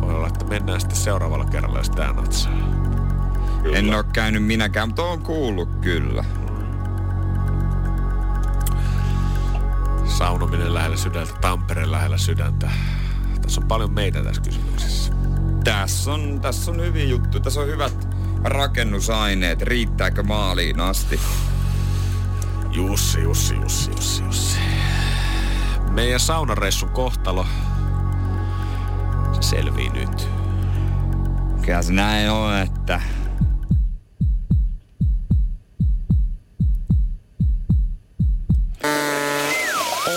voi 0.00 0.14
olla, 0.14 0.26
että 0.26 0.44
mennään 0.44 0.80
sitten 0.80 0.98
seuraavalla 0.98 1.44
kerralla, 1.44 1.78
jos 1.78 1.90
tää 1.90 2.12
natsaa. 2.12 2.52
Kyllä. 3.62 3.78
En 3.78 3.94
oo 3.94 4.04
käynyt 4.12 4.44
minäkään, 4.44 4.88
mutta 4.88 5.02
oon 5.02 5.22
kuullut 5.22 5.68
kyllä. 5.80 6.24
Saunominen 10.04 10.74
lähellä 10.74 10.96
sydäntä, 10.96 11.34
Tampereen 11.40 11.92
lähellä 11.92 12.18
sydäntä. 12.18 12.70
Tässä 13.42 13.60
on 13.60 13.68
paljon 13.68 13.92
meitä 13.92 14.24
tässä 14.24 14.42
kysymyksessä. 14.42 15.12
Tässä 15.64 16.12
on, 16.12 16.40
tässä 16.40 16.70
on 16.70 16.80
hyviä 16.80 17.04
juttuja. 17.04 17.42
Tässä 17.42 17.60
on 17.60 17.66
hyvät 17.66 18.08
rakennusaineet. 18.44 19.62
Riittääkö 19.62 20.22
maaliin 20.22 20.80
asti? 20.80 21.20
Jussi, 22.70 23.20
Jussi, 23.20 23.54
Jussi, 23.54 23.90
Jussi, 23.90 24.22
Jussi. 24.24 24.58
Meidän 25.90 26.20
saunareissun 26.20 26.88
kohtalo, 26.88 27.46
se 29.42 29.48
selvii 29.48 29.88
nyt. 29.88 30.28
Kyllä 31.64 31.82
se 31.82 31.92
näin 31.92 32.30
on, 32.30 32.56
että... 32.56 33.00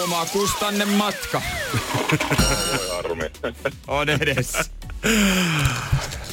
Oma 0.03 0.25
kustanne 0.25 0.85
matka 0.85 1.41
on 3.87 4.09
edessä. 4.09 4.65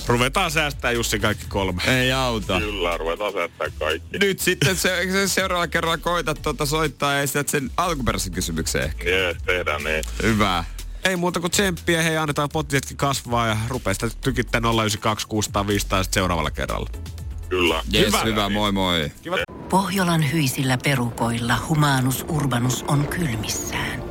Ruvetaan 0.07 0.51
säästää 0.51 0.93
Jussi 0.93 1.19
kaikki 1.19 1.45
kolme. 1.49 1.83
Ei 1.87 2.13
auta. 2.13 2.61
Kyllä, 2.61 2.97
ruvetaan 2.97 3.33
säättää 3.33 3.69
kaikki. 3.79 4.19
Nyt 4.19 4.41
sitten 4.41 4.77
se, 4.77 5.09
se 5.13 5.29
seuraavalla 5.29 5.69
kerralla 5.69 5.99
koitat 5.99 6.43
tuota 6.43 6.67
soittaa 6.67 7.15
ja 7.15 7.23
esität 7.23 7.49
sen 7.49 7.71
alkuperäisen 7.77 8.33
kysymyksen 8.33 8.83
ehkä. 8.83 9.11
Jees, 9.11 9.37
tehdään 9.47 9.85
niin. 9.85 10.05
Hyvä. 10.23 10.65
Ei 11.05 11.17
muuta 11.17 11.41
kuin 11.41 11.51
tsemppiä, 11.51 12.03
hei 12.03 12.17
annetaan 12.17 12.49
pottietkin 12.53 12.97
kasvaa 12.97 13.47
ja 13.47 13.57
rupeaa 13.69 13.95
sitä 13.95 14.09
tykittää 14.21 14.61
092 14.61 15.27
600 15.27 15.67
500 15.67 16.03
sitten 16.03 16.21
seuraavalla 16.21 16.51
kerralla. 16.51 16.91
Kyllä. 17.49 17.83
Jes, 17.91 18.07
Hyvä. 18.07 18.21
hyvä, 18.25 18.49
moi 18.49 18.73
moi. 18.73 19.13
Pohjolan 19.69 20.33
hyisillä 20.33 20.79
perukoilla 20.85 21.57
humanus 21.69 22.25
urbanus 22.29 22.85
on 22.89 23.09
kylmissään. 23.09 24.03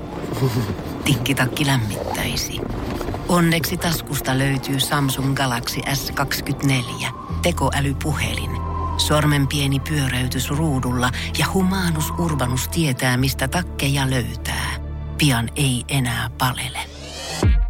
Tikkitakki 1.06 1.66
lämmittäisi. 1.66 2.60
Onneksi 3.28 3.78
taskusta 3.78 4.38
löytyy 4.38 4.80
Samsung 4.80 5.36
Galaxy 5.36 5.80
S24. 5.80 7.08
Tekoälypuhelin. 7.42 8.52
Sormen 8.98 9.48
pieni 9.48 9.80
pyöräytys 9.80 10.50
ruudulla 10.50 11.12
ja 11.38 11.46
humanus 11.54 12.12
urbanus 12.18 12.68
tietää, 12.68 13.18
mistä 13.18 13.48
takkeja 13.48 14.10
löytää. 14.10 14.81
Pian 15.22 15.50
ei 15.56 15.84
enää 15.90 16.30
palele. 16.38 17.01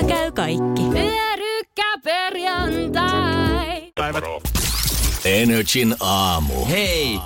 Kotona 0.00 0.18
käy 0.18 0.32
kaikki. 0.32 0.82
Pyörykkäperjantai. 0.92 3.92
Päivät. 3.94 4.24
Moro. 4.24 4.40
Energin 5.24 5.96
aamu. 6.00 6.66
Hei, 6.66 7.18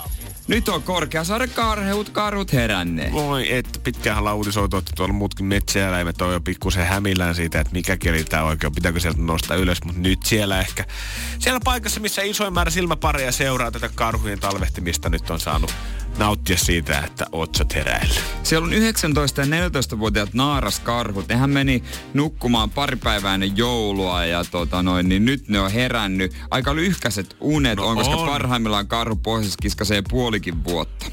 nyt 0.49 0.69
on 0.69 0.83
Korkeasaaren 0.83 1.51
karheut 1.51 2.09
karut 2.09 2.53
heränneet. 2.53 3.13
Voi, 3.13 3.53
että 3.53 3.81
pitkään 3.85 4.19
ollaan 4.19 4.37
uutisoitu, 4.37 4.77
että 4.77 4.93
tuolla 4.97 5.15
muutkin 5.15 5.47
metsäeläimet 5.47 6.23
on 6.23 6.33
jo 6.33 6.41
pikkusen 6.41 6.87
hämillään 6.87 7.35
siitä, 7.35 7.61
että 7.61 7.73
mikä 7.73 7.97
kieli 7.97 8.25
tää 8.25 8.45
oikein, 8.45 8.69
on, 8.69 8.75
pitääkö 8.75 9.01
sieltä 9.01 9.23
nostaa 9.23 9.57
ylös, 9.57 9.85
mutta 9.85 10.01
nyt 10.01 10.19
siellä 10.25 10.61
ehkä, 10.61 10.85
siellä 11.39 11.61
paikassa, 11.65 12.01
missä 12.01 12.23
isoin 12.23 12.55
määrä 12.55 12.71
silmäpareja 12.71 13.33
seuraa 13.33 13.71
tätä 13.71 13.91
karhujen 13.95 14.41
talvehtimista, 14.41 15.09
nyt 15.09 15.31
on 15.31 15.41
saanut 15.41 15.75
nauttia 16.19 16.57
siitä, 16.59 16.99
että 16.99 17.27
otsat 17.33 17.75
heräillä. 17.75 18.15
Siellä 18.43 18.65
on 18.67 18.73
19- 18.73 18.77
ja 18.77 19.69
14-vuotiaat 19.69 20.35
naaraskarhut. 20.35 21.29
Nehän 21.29 21.51
meni 21.51 21.83
nukkumaan 22.15 22.71
pari 22.71 22.97
päivää 22.97 23.35
ennen 23.35 23.57
joulua 23.57 24.25
ja 24.25 24.45
tota 24.51 24.83
noin, 24.83 25.09
niin 25.09 25.25
nyt 25.25 25.49
ne 25.49 25.61
on 25.61 25.73
herännyt. 25.73 26.33
Aika 26.51 26.75
lyhkäiset 26.75 27.37
unet 27.41 27.77
No 27.77 27.87
on, 27.87 27.97
koska 27.97 28.17
on. 28.17 28.29
parhaimmillaan 28.29 28.87
karhu 28.89 29.17
pohjoisessa 29.17 29.59
kiskasee 29.63 30.03
puolikin 30.11 30.65
vuotta. 30.65 31.07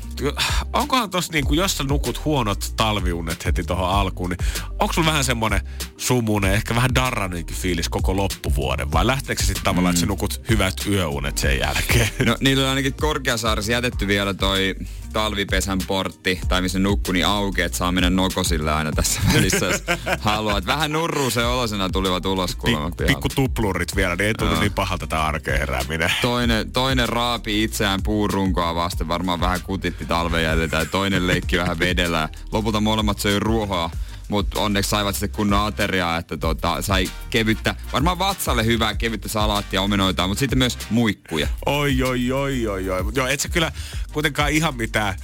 Onkohan 0.73 1.09
tossa 1.09 1.33
niinku, 1.33 1.53
jos 1.53 1.77
sä 1.77 1.83
nukut 1.83 2.25
huonot 2.25 2.73
talviunet 2.77 3.45
heti 3.45 3.63
tuohon 3.63 3.89
alkuun, 3.89 4.29
niin 4.29 4.39
onko 4.79 4.93
sulla 4.93 5.07
vähän 5.07 5.23
semmonen 5.23 5.61
sumunen, 5.97 6.53
ehkä 6.53 6.75
vähän 6.75 6.95
darranenkin 6.95 7.57
fiilis 7.57 7.89
koko 7.89 8.15
loppuvuoden? 8.15 8.91
Vai 8.91 9.07
lähteekö 9.07 9.41
se 9.41 9.45
sitten 9.45 9.63
tavallaan, 9.63 9.93
että 9.93 9.99
sä 9.99 10.05
nukut 10.05 10.41
hyvät 10.49 10.73
yöunet 10.87 11.37
sen 11.37 11.59
jälkeen? 11.59 12.09
No 12.25 12.37
niillä 12.39 12.63
on 12.63 12.69
ainakin 12.69 12.93
Korkeasaaressa 12.93 13.71
jätetty 13.71 14.07
vielä 14.07 14.33
toi 14.33 14.75
talvipesän 15.13 15.79
portti, 15.87 16.39
tai 16.47 16.61
missä 16.61 16.79
nukkuni 16.79 17.23
auki, 17.23 17.61
että 17.61 17.77
saa 17.77 17.91
mennä 17.91 18.09
nokosille 18.09 18.71
aina 18.71 18.91
tässä 18.91 19.21
välissä, 19.33 19.65
jos 19.65 19.83
haluaa. 20.19 20.57
Et 20.57 20.65
vähän 20.65 20.91
nurruu 20.91 21.29
se 21.29 21.45
olosena 21.45 21.89
tulivat 21.89 22.25
ulos 22.25 22.55
kuulemma 22.55 22.89
Pi- 22.89 22.95
pihalle. 22.97 23.15
pikku 23.15 23.29
tuplurit 23.35 23.95
vielä, 23.95 24.15
niin 24.15 24.27
ei 24.27 24.33
tunnu 24.33 24.59
niin 24.59 24.73
pahalta 24.73 25.07
tämä 25.07 25.23
arkeen 25.23 25.59
herääminen. 25.59 26.11
Toinen, 26.21 26.71
toinen 26.71 27.09
raapi 27.09 27.63
itseään 27.63 28.03
puurunkoa 28.03 28.75
vasten, 28.75 29.07
varmaan 29.07 29.39
vähän 29.39 29.61
kutitti 29.61 30.05
talven 30.05 30.43
jäljiltä, 30.43 30.77
ja 30.77 30.85
toinen 30.85 31.27
leikki 31.27 31.57
vähän 31.57 31.79
vedellä. 31.79 32.29
Lopulta 32.51 32.81
molemmat 32.81 33.19
söi 33.19 33.39
ruohoa 33.39 33.89
mutta 34.31 34.59
onneksi 34.59 34.89
saivat 34.89 35.15
sitten 35.15 35.29
kunnon 35.29 35.65
ateriaa, 35.67 36.17
että 36.17 36.37
tota, 36.37 36.81
sai 36.81 37.09
kevyttä, 37.29 37.75
varmaan 37.93 38.19
vatsalle 38.19 38.65
hyvää 38.65 38.95
kevyttä 38.95 39.27
salaattia, 39.29 39.81
omenoita, 39.81 40.27
mutta 40.27 40.39
sitten 40.39 40.57
myös 40.57 40.77
muikkuja. 40.89 41.47
Oi, 41.65 42.03
oi, 42.03 42.31
oi, 42.31 42.67
oi, 42.67 42.89
oi. 42.89 43.03
Joo, 43.15 43.27
et 43.27 43.39
sä 43.39 43.49
kyllä 43.49 43.71
kuitenkaan 44.13 44.51
ihan 44.51 44.75
mitään 44.75 45.15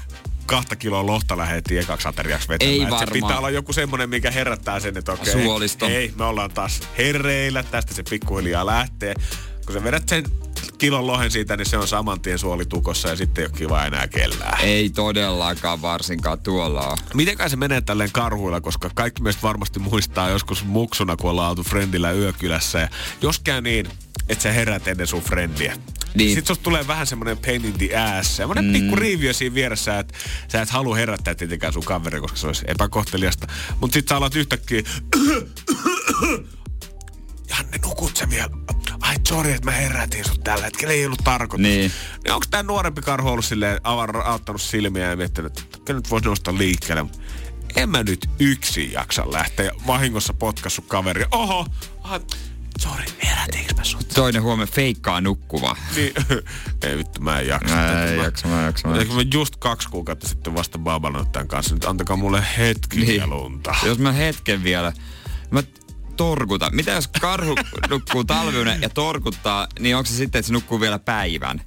kahta 0.46 0.76
kiloa 0.76 1.06
lohta 1.06 1.38
lähdettiin 1.38 1.80
ekaksi 1.80 2.08
ateriaksi 2.08 2.48
vetämään. 2.48 2.74
Ei 2.74 2.82
Et 2.82 2.88
Se 2.88 2.91
varmaan. 2.91 3.13
pitää 3.13 3.38
olla 3.38 3.50
joku 3.50 3.74
semmonen, 3.74 4.10
mikä 4.10 4.32
herättää 4.32 4.80
sen, 4.80 4.98
että 4.98 5.12
okei, 5.13 5.34
Suolisto. 5.34 5.86
ei, 5.88 6.13
me 6.17 6.24
ollaan 6.26 6.52
taas 6.52 6.80
herreillä, 6.98 7.63
tästä 7.63 7.93
se 7.93 8.04
pikkuhiljaa 8.10 8.65
lähtee. 8.65 9.13
Kun 9.65 9.74
sä 9.74 9.84
vedät 9.84 10.10
sen 10.10 10.24
kilon 10.78 11.08
lohen 11.08 11.32
siitä, 11.32 11.58
niin 11.58 11.66
se 11.66 11.78
on 11.78 11.88
saman 11.88 12.22
tien 12.22 12.40
suolitukossa 12.40 13.10
ja 13.10 13.16
sitten 13.16 13.42
ei 13.42 13.46
ole 13.46 13.58
kiva 13.58 13.86
enää 13.86 14.08
kellään. 14.08 14.62
Ei 14.62 14.90
todellakaan 14.90 15.82
varsinkaan 15.82 16.40
tuolla. 16.40 16.98
Mitenkäs 17.13 17.52
se 17.52 17.58
menee 17.58 17.82
tälleen 17.82 18.12
karhuilla, 18.12 18.62
koska 18.62 18.90
kaikki 18.96 19.22
meistä 19.22 19.42
varmasti 19.42 19.80
muistaa 19.80 20.30
joskus 20.30 20.66
muksuna, 20.66 21.18
kun 21.18 21.30
ollaan 21.30 21.50
oltu 21.50 21.63
friendillä 21.63 22.12
yökylässä. 22.12 22.80
Ja 22.80 22.90
jos 23.22 23.40
käy 23.40 23.62
niin, 23.62 23.88
että 24.30 24.44
sä 24.44 24.52
herät 24.52 24.88
ennen 24.88 25.08
sun 25.08 25.22
friendiä. 25.22 25.78
Niin. 26.13 26.30
Sitten 26.30 26.48
susta 26.48 26.63
tulee 26.63 26.88
vähän 26.88 27.08
semmoinen 27.08 27.38
pain 27.38 27.66
in 27.66 27.74
the 27.74 27.98
ass. 27.98 28.38
Semmoinen 28.38 28.66
mm. 28.66 28.74
pikku 28.74 28.96
riiviö 28.96 29.34
siinä 29.34 29.56
vieressä, 29.56 30.00
että 30.00 30.13
sä 30.48 30.62
et 30.62 30.70
halua 30.70 30.96
herättää 30.96 31.36
tietenkään 31.36 31.74
sun 31.74 31.84
kaveri, 31.84 32.22
koska 32.22 32.38
se 32.38 32.48
olisi 32.48 32.66
epäkohteliasta. 32.68 33.48
Mutta 33.80 33.94
sit 33.94 34.08
sä 34.08 34.18
alat 34.18 34.36
yhtäkkiä... 34.36 34.82
Janne, 37.58 37.78
nukut 37.84 38.17
sä 38.17 38.30
vielä? 38.30 38.50
Ai 39.02 39.15
sorry, 39.28 39.52
että 39.52 39.65
mä 39.65 39.72
herätin 39.72 40.26
sut 40.26 40.43
tällä 40.43 40.63
hetkellä, 40.63 40.93
ei 40.93 41.06
ollut 41.06 41.24
tarkoitus. 41.24 41.62
Niin. 41.67 41.91
niin 42.24 42.34
onko 42.34 42.46
tää 42.52 42.63
nuorempi 42.63 43.02
karhu 43.02 43.30
ollut 43.30 43.46
silleen 43.46 43.80
auttanut 43.84 44.62
silmiä 44.62 45.10
ja 45.10 45.15
miettinyt, 45.15 45.60
että 45.60 45.78
kyllä 45.86 45.98
nyt 45.98 46.10
voisi 46.10 46.26
nousta 46.26 46.58
liikkeelle. 46.58 47.06
En 47.76 47.89
mä 47.89 48.04
nyt 48.04 48.30
yksin 48.39 48.91
jaksa 48.91 49.32
lähteä 49.32 49.72
vahingossa 49.88 50.34
potkassu 50.34 50.82
kaveri. 50.82 51.26
Oho, 51.32 51.65
ah, 52.04 52.22
sorry, 52.80 53.04
herätiinkö 53.24 53.74
mä 53.74 53.84
sut? 53.84 54.08
Toinen 54.08 54.43
huomenna 54.43 54.72
feikkaa 54.74 55.22
nukkuva. 55.22 55.78
Niin, 55.96 56.13
ei 56.84 56.98
vittu, 56.98 57.22
mä 57.22 57.39
en 57.39 57.48
jaksa. 57.48 57.76
Mä 57.76 58.04
en 58.04 58.17
jaksa, 58.17 58.48
mä 58.48 58.60
en 58.60 58.65
jaksa, 58.65 58.88
mä 58.88 58.98
Eikö 58.98 59.13
mä 59.13 59.22
just 59.34 59.56
kaksi 59.56 59.89
kuukautta 59.89 60.28
sitten 60.28 60.56
vasta 60.56 60.78
baabannut 60.78 61.32
tämän 61.32 61.48
kanssa. 61.48 61.74
Nyt 61.74 61.86
antakaa 61.86 62.17
mulle 62.17 62.43
hetki 62.58 63.00
niin. 63.00 63.30
lunta. 63.30 63.76
Jos 63.84 64.00
mä 64.00 64.12
hetken 64.12 64.63
vielä, 64.63 64.93
mä 65.52 65.63
torkutan. 66.17 66.75
Mitä 66.75 66.91
jos 66.91 67.08
karhu 67.08 67.56
nukkuu 67.89 68.23
talviunen 68.23 68.82
ja 68.82 68.89
torkuttaa, 68.89 69.67
niin 69.80 69.95
onko 69.95 70.08
se 70.08 70.15
sitten, 70.15 70.39
että 70.39 70.47
se 70.47 70.53
nukkuu 70.53 70.82
vielä 70.82 70.99
päivän? 70.99 71.62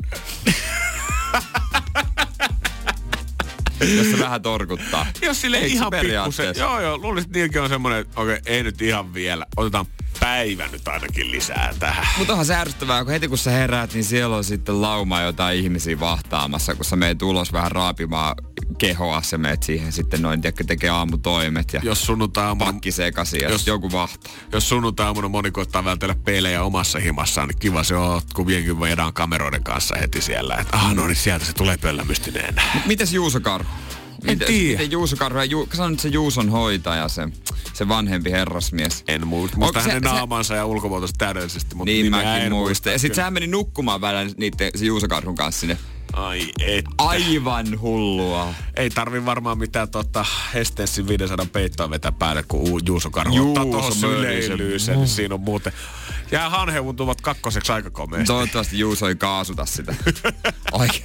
jos 3.96 4.10
se 4.10 4.18
vähän 4.18 4.42
torkuttaa. 4.42 5.06
Jos 5.22 5.40
sille 5.40 5.56
Eikö 5.58 5.74
ihan 5.74 5.90
pikkusen. 6.00 6.54
Joo, 6.56 6.80
joo, 6.80 6.98
luulisin, 6.98 7.26
että 7.28 7.38
niilläkin 7.38 7.62
on 7.62 7.68
semmoinen, 7.68 8.00
että 8.00 8.20
okei, 8.20 8.38
ei 8.46 8.62
nyt 8.62 8.82
ihan 8.82 9.14
vielä. 9.14 9.46
Otetaan 9.56 9.86
päivä 10.20 10.68
nyt 10.72 10.88
ainakin 10.88 11.30
lisää 11.30 11.74
tähän. 11.78 12.06
Mutta 12.18 12.32
onhan 12.32 12.46
se 12.46 12.54
ärsyttävää, 12.54 13.04
kun 13.04 13.12
heti 13.12 13.28
kun 13.28 13.38
sä 13.38 13.50
heräät, 13.50 13.94
niin 13.94 14.04
siellä 14.04 14.36
on 14.36 14.44
sitten 14.44 14.82
lauma 14.82 15.20
jotain 15.20 15.58
ihmisiä 15.58 16.00
vahtaamassa, 16.00 16.74
kun 16.74 16.84
sä 16.84 16.96
meet 16.96 17.22
ulos 17.22 17.52
vähän 17.52 17.72
raapimaan 17.72 18.34
kehoa, 18.78 19.22
sä 19.22 19.38
meet 19.38 19.62
siihen 19.62 19.92
sitten 19.92 20.22
noin, 20.22 20.40
tiedätkö, 20.40 20.64
tekee 20.64 20.90
aamutoimet 20.90 21.72
ja 21.72 21.80
Jos 21.84 22.12
pakki 22.58 22.92
sekaisin 22.92 23.40
jos- 23.42 23.52
jos 23.52 23.66
joku 23.66 23.92
vahtaa. 23.92 24.32
jos 24.52 24.68
sunnuntai-aamuna 24.68 25.28
moni 25.28 25.50
koittaa 25.50 25.84
vältellä 25.84 26.14
pelejä 26.24 26.62
omassa 26.62 26.98
himassaan, 26.98 27.48
niin 27.48 27.58
kiva 27.58 27.84
se 27.84 27.96
on, 27.96 28.22
kun 28.34 28.46
vienkin 28.46 28.80
vedään 28.80 29.12
kameroiden 29.12 29.64
kanssa 29.64 29.94
heti 30.00 30.20
siellä. 30.20 30.54
Että 30.54 30.76
ah, 30.76 30.94
no 30.94 31.06
niin 31.06 31.16
sieltä 31.16 31.44
se 31.44 31.52
tulee 31.52 31.76
pöllämystyneenä. 31.76 32.62
Mites 32.86 33.12
Juuso 33.12 33.40
Karhu? 33.40 33.70
Miten, 34.24 34.46
tiedä. 34.46 34.78
miten 34.78 34.90
Juuso 34.90 35.16
Karhu, 35.16 35.40
Ju, 35.40 35.68
sä 35.76 35.90
nyt 35.90 36.00
se 36.00 36.08
Juuson 36.08 36.48
hoitaja, 36.48 37.08
se, 37.08 37.28
se 37.72 37.88
vanhempi 37.88 38.30
herrasmies. 38.30 39.04
En 39.08 39.26
muista. 39.26 39.56
Se- 39.72 39.80
hänen 39.80 40.02
se- 40.02 40.08
naamansa 40.08 40.54
ja 40.54 40.66
ulkomuotoista 40.66 41.18
täydellisesti, 41.18 41.74
mutta 41.74 41.90
Niin 41.90 42.10
mäkin 42.10 42.52
muistan. 42.52 42.92
Ja 42.92 42.98
sit 42.98 43.14
sehän 43.14 43.32
meni 43.32 43.46
nukkumaan 43.46 44.00
välillä 44.00 44.34
niitten, 44.36 44.70
se 44.76 44.84
Juuso 44.84 45.08
Karhun 45.08 45.34
kanssa 45.34 45.60
sinne. 45.60 45.78
Ai 46.12 46.52
et. 46.66 46.84
Aivan 46.98 47.80
hullua. 47.80 48.54
Ei 48.76 48.90
tarvi 48.90 49.24
varmaan 49.26 49.58
mitään 49.58 49.90
tota 49.90 50.26
Hestessin 50.54 51.08
500 51.08 51.46
peittoa 51.52 51.90
vetää 51.90 52.12
päälle, 52.12 52.42
kun 52.42 52.60
uu- 52.60 52.80
Juuso 52.86 53.10
Karhu 53.10 53.36
Juuso 53.36 53.50
ottaa 53.50 53.64
tuohon 53.64 53.82
mörisen. 54.00 54.10
syleilyyn 54.10 54.80
sen, 54.80 54.96
niin 54.96 55.08
siinä 55.08 55.34
on 55.34 55.40
muuten. 55.40 55.72
Jää 56.30 56.50
hanheutuvat 56.50 57.20
kakkoseksi 57.20 57.72
aika 57.72 57.90
komeasti. 57.90 58.26
Toivottavasti 58.26 58.78
Juuso 58.78 59.08
ei 59.08 59.14
kaasuta 59.16 59.66
sitä. 59.66 59.94
Oikein. 60.72 61.04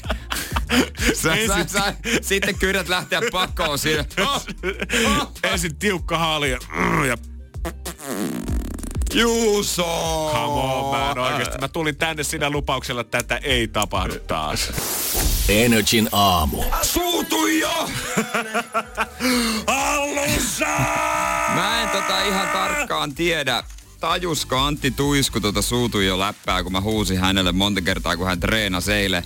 Sä, 1.14 1.36
sä, 1.48 1.66
sä, 1.68 1.94
sitten 2.22 2.56
kyrät 2.58 2.90
lähteä 2.90 3.22
pakoon 3.32 3.80
siinä. 3.80 4.06
Oh, 4.22 4.46
Ensin 5.52 5.76
tiukka 5.76 6.18
haali 6.18 6.52
ja, 6.52 6.58
mm, 6.78 7.06
ja 7.06 7.18
Juuso! 9.16 9.84
come 10.34 10.62
on, 10.62 10.92
man, 10.92 11.20
oikeesti. 11.20 11.58
Mä 11.58 11.68
tulin 11.68 11.96
tänne 11.96 12.24
sinä 12.24 12.50
lupauksella, 12.50 13.02
että 13.02 13.18
tätä 13.18 13.38
ei 13.38 13.68
tapahdu 13.68 14.14
taas. 14.28 14.72
Energin 15.50 16.10
aamu. 16.12 16.64
Suutu 16.82 17.48
jo! 17.48 17.72
Alussa! 19.68 20.66
Mä 21.56 21.84
en 21.84 21.90
tota 21.90 22.24
ihan 22.24 22.48
tarkkaan 22.48 23.16
tiedä. 23.16 23.64
Tajusko 24.00 24.58
Antti 24.58 24.92
Tuisku 24.92 25.40
tota 25.40 25.62
suutui 25.62 26.06
jo 26.06 26.20
läppää, 26.20 26.64
kun 26.64 26.72
mä 26.72 26.82
huusin 26.82 27.20
hänelle 27.20 27.52
monta 27.52 27.82
kertaa, 27.82 28.18
kun 28.18 28.28
hän 28.28 28.40
treenasi 28.40 28.94
eilen. 28.94 29.24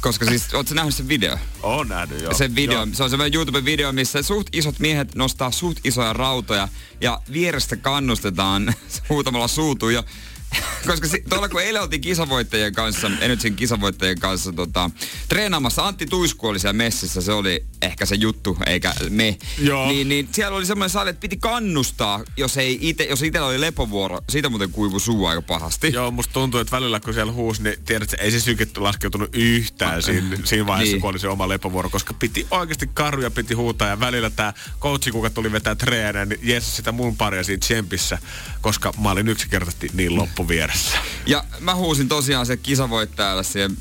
Koska 0.00 0.26
siis, 0.26 0.54
ootko 0.54 0.74
nähnyt 0.74 0.94
sen 0.94 1.08
video? 1.08 1.36
On 1.62 1.88
nähnyt 1.88 2.22
jo. 2.22 2.34
Se 2.34 2.54
video, 2.54 2.74
Joo. 2.74 2.86
se 2.92 3.02
on 3.02 3.10
semmoinen 3.10 3.40
YouTube-video, 3.40 3.92
missä 3.92 4.22
suht 4.22 4.46
isot 4.52 4.78
miehet 4.78 5.14
nostaa 5.14 5.50
suht 5.50 5.78
isoja 5.84 6.12
rautoja 6.12 6.68
ja 7.00 7.20
vierestä 7.32 7.76
kannustetaan 7.76 8.74
huutamalla 9.08 9.48
suutu 9.48 9.88
jo. 9.88 10.04
Koska 10.86 11.08
si- 11.08 11.24
tuolla 11.28 11.48
kun 11.48 11.62
eilen 11.62 11.82
oltiin 11.82 12.00
kisavoittajien 12.00 12.72
kanssa, 12.74 13.10
Energyn 13.20 13.56
kisavoittajien 13.56 14.18
kanssa 14.20 14.52
tota, 14.52 14.90
treenaamassa, 15.28 15.86
Antti 15.86 16.06
Tuisku 16.06 16.48
oli 16.48 16.58
siellä 16.58 16.72
messissä, 16.72 17.20
se 17.20 17.32
oli 17.32 17.64
ehkä 17.82 18.06
se 18.06 18.14
juttu, 18.14 18.58
eikä 18.66 18.94
me. 19.10 19.38
Joo. 19.58 19.88
Niin, 19.88 20.08
niin 20.08 20.28
siellä 20.32 20.56
oli 20.56 20.66
semmoinen 20.66 20.90
sali, 20.90 21.10
että 21.10 21.20
piti 21.20 21.36
kannustaa, 21.36 22.24
jos 22.36 22.56
ei 22.56 22.78
ite, 22.80 23.04
jos 23.04 23.22
itsellä 23.22 23.46
oli 23.48 23.60
lepovuoro. 23.60 24.18
Siitä 24.30 24.48
muuten 24.48 24.70
kuivu 24.70 24.98
suu 25.00 25.26
aika 25.26 25.42
pahasti. 25.42 25.92
Joo, 25.92 26.10
musta 26.10 26.32
tuntuu, 26.32 26.60
että 26.60 26.76
välillä 26.76 27.00
kun 27.00 27.14
siellä 27.14 27.32
huusi, 27.32 27.62
niin 27.62 27.76
tiedät, 27.84 28.12
että 28.12 28.24
ei 28.24 28.30
se 28.30 28.40
syke 28.40 28.66
laskeutunut 28.76 29.30
yhtään 29.32 30.02
siinä, 30.02 30.36
siinä 30.44 30.66
vaiheessa, 30.66 30.92
Niin. 30.92 31.00
kun 31.00 31.10
oli 31.10 31.18
se 31.18 31.28
oma 31.28 31.48
lepovuoro, 31.48 31.90
koska 31.90 32.14
piti 32.14 32.46
oikeasti 32.50 32.90
karjuja 32.94 33.30
piti 33.30 33.54
huutaa 33.54 33.88
ja 33.88 34.00
välillä 34.00 34.30
tämä 34.30 34.52
coachi, 34.80 35.10
kuka 35.10 35.30
tuli 35.30 35.52
vetää 35.52 35.74
treenejä, 35.74 36.24
niin 36.26 36.40
jeesas 36.42 36.76
sitä 36.76 36.92
mun 36.92 37.16
paria 37.16 37.44
siinä 37.44 37.60
tsempissä, 37.60 38.18
koska 38.60 38.92
mä 39.02 39.10
olin 39.10 39.28
yksinkertaisesti 39.28 39.90
niin 39.94 40.16
loppuvieressä. 40.38 40.98
Ja 41.26 41.44
mä 41.60 41.74
huusin 41.74 42.08
tosiaan 42.08 42.46
se 42.46 42.56
kisavoittajalle 42.56 43.44
siihen 43.44 43.76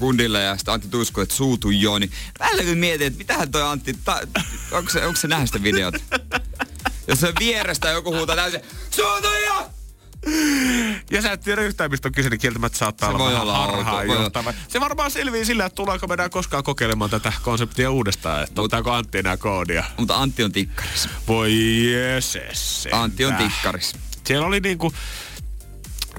kundille 0.00 0.42
ja 0.42 0.56
sitten 0.56 0.74
Antti 0.74 0.88
Tuisku, 0.88 1.20
että 1.20 1.34
suutu 1.34 1.70
jo, 1.70 1.98
niin 1.98 2.10
välillä 2.40 2.74
mietin, 2.74 3.06
että 3.06 3.18
mitähän 3.18 3.50
toi 3.50 3.62
Antti, 3.62 3.94
ta- 4.04 4.20
onko, 4.72 4.90
se, 4.90 5.06
onko 5.06 5.20
se 5.20 5.28
nähnyt 5.28 5.48
sitä 5.48 5.62
videota? 5.62 5.98
Jos 7.08 7.20
se 7.20 7.32
vierestä 7.38 7.88
joku 7.90 8.16
huutaa 8.16 8.36
täysin, 8.36 8.60
suutu 8.90 9.28
jo! 9.46 9.70
Ja 11.10 11.22
sä 11.22 11.32
et 11.32 11.40
tiedä 11.40 11.62
yhtään, 11.62 11.90
mistä 11.90 12.08
on 12.08 12.12
kyse, 12.12 12.30
niin 12.30 12.40
kieltämättä 12.40 12.78
saattaa 12.78 13.08
Se 13.08 13.14
olla 13.14 13.24
vähän 13.24 13.42
olla 13.42 13.90
olla. 14.00 14.14
johtava. 14.14 14.54
Se 14.68 14.80
varmaan 14.80 15.10
selvii 15.10 15.44
sillä, 15.44 15.66
että 15.66 15.76
tullaanko 15.76 16.06
me 16.06 16.14
enää 16.14 16.28
koskaan 16.28 16.64
kokeilemaan 16.64 17.10
tätä 17.10 17.32
konseptia 17.42 17.90
uudestaan, 17.90 18.42
että 18.42 18.62
ottaako 18.62 18.92
Antti 18.92 19.18
enää 19.18 19.36
koodia. 19.36 19.84
Mutta 19.98 20.16
Antti 20.16 20.44
on 20.44 20.52
tikkaris. 20.52 21.08
Voi 21.28 21.52
jeeses. 21.92 22.88
Antti 22.92 23.24
on 23.24 23.34
tikkaris. 23.34 23.92
Siellä 24.26 24.46
oli 24.46 24.60
niinku 24.60 24.92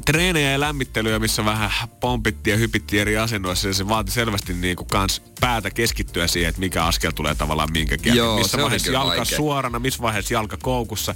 treenejä 0.05 0.51
ja 0.51 0.59
lämmittelyjä, 0.59 1.19
missä 1.19 1.45
vähän 1.45 1.71
pompittiin 1.99 2.51
ja 2.51 2.57
hypittiin 2.57 3.01
eri 3.01 3.17
asennoissa 3.17 3.67
ja 3.67 3.73
se 3.73 3.87
vaati 3.87 4.11
selvästi 4.11 4.53
niinku 4.53 4.85
kans 4.85 5.21
päätä 5.39 5.71
keskittyä 5.71 6.27
siihen, 6.27 6.49
että 6.49 6.59
mikä 6.59 6.85
askel 6.85 7.11
tulee 7.11 7.35
tavallaan 7.35 7.71
minkäkin. 7.71 8.15
Joo, 8.15 8.37
missä 8.37 8.57
vaiheessa 8.57 8.91
jalka 8.91 9.17
vaikea. 9.17 9.37
suorana, 9.37 9.79
missä 9.79 10.01
vaiheessa 10.01 10.33
jalka 10.33 10.57
koukussa. 10.57 11.15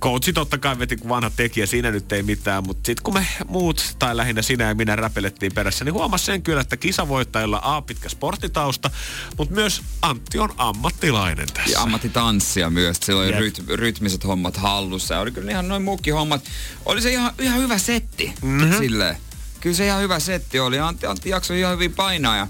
Coachi 0.00 0.32
totta 0.32 0.58
kai 0.58 0.78
veti 0.78 0.96
kuin 0.96 1.08
vanha 1.08 1.30
tekijä, 1.30 1.66
siinä 1.66 1.90
nyt 1.90 2.12
ei 2.12 2.22
mitään, 2.22 2.66
mutta 2.66 2.86
sitten 2.86 3.02
kun 3.02 3.14
me 3.14 3.26
muut, 3.48 3.96
tai 3.98 4.16
lähinnä 4.16 4.42
sinä 4.42 4.64
ja 4.64 4.74
minä 4.74 4.96
räpelettiin 4.96 5.54
perässä, 5.54 5.84
niin 5.84 5.92
huomasi 5.92 6.24
sen 6.24 6.42
kyllä, 6.42 6.60
että 6.60 6.76
kisavoittajilla 6.76 7.60
A 7.62 7.82
pitkä 7.82 8.08
sporttitausta, 8.08 8.90
mutta 9.38 9.54
myös 9.54 9.82
Antti 10.02 10.38
on 10.38 10.54
ammattilainen 10.56 11.48
tässä. 11.54 11.70
Ja 11.70 11.82
ammattitanssia 11.82 12.70
myös. 12.70 12.96
Sillä 13.02 13.22
oli 13.22 13.30
ryt, 13.30 13.68
rytmiset 13.68 14.24
hommat 14.24 14.56
hallussa. 14.56 15.14
Ja 15.14 15.20
oli 15.20 15.30
kyllä 15.30 15.50
ihan 15.50 15.68
noin 15.68 15.82
muukin 15.82 16.14
hommat. 16.14 16.44
Oli 16.86 17.02
se 17.02 17.10
ihan, 17.10 17.32
ihan 17.38 17.58
hyvä 17.58 17.78
setti. 17.78 18.17
Mm-hmm. 18.42 18.78
Silleen. 18.78 19.16
Kyllä 19.60 19.76
se 19.76 19.86
ihan 19.86 20.02
hyvä 20.02 20.20
setti 20.20 20.60
oli. 20.60 20.78
Antti, 20.78 21.06
Antti 21.06 21.30
jaksoi 21.30 21.60
ihan 21.60 21.72
hyvin 21.72 21.94
painaa. 21.94 22.36
Ja 22.36 22.46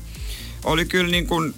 oli 0.65 0.85
kyllä 0.85 1.11
niin 1.11 1.27
kuin, 1.27 1.55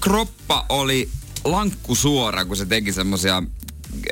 kroppa 0.00 0.66
oli 0.68 1.08
lankku 1.44 1.94
suora, 1.94 2.44
kun 2.44 2.56
se 2.56 2.66
teki 2.66 2.92
semmosia 2.92 3.42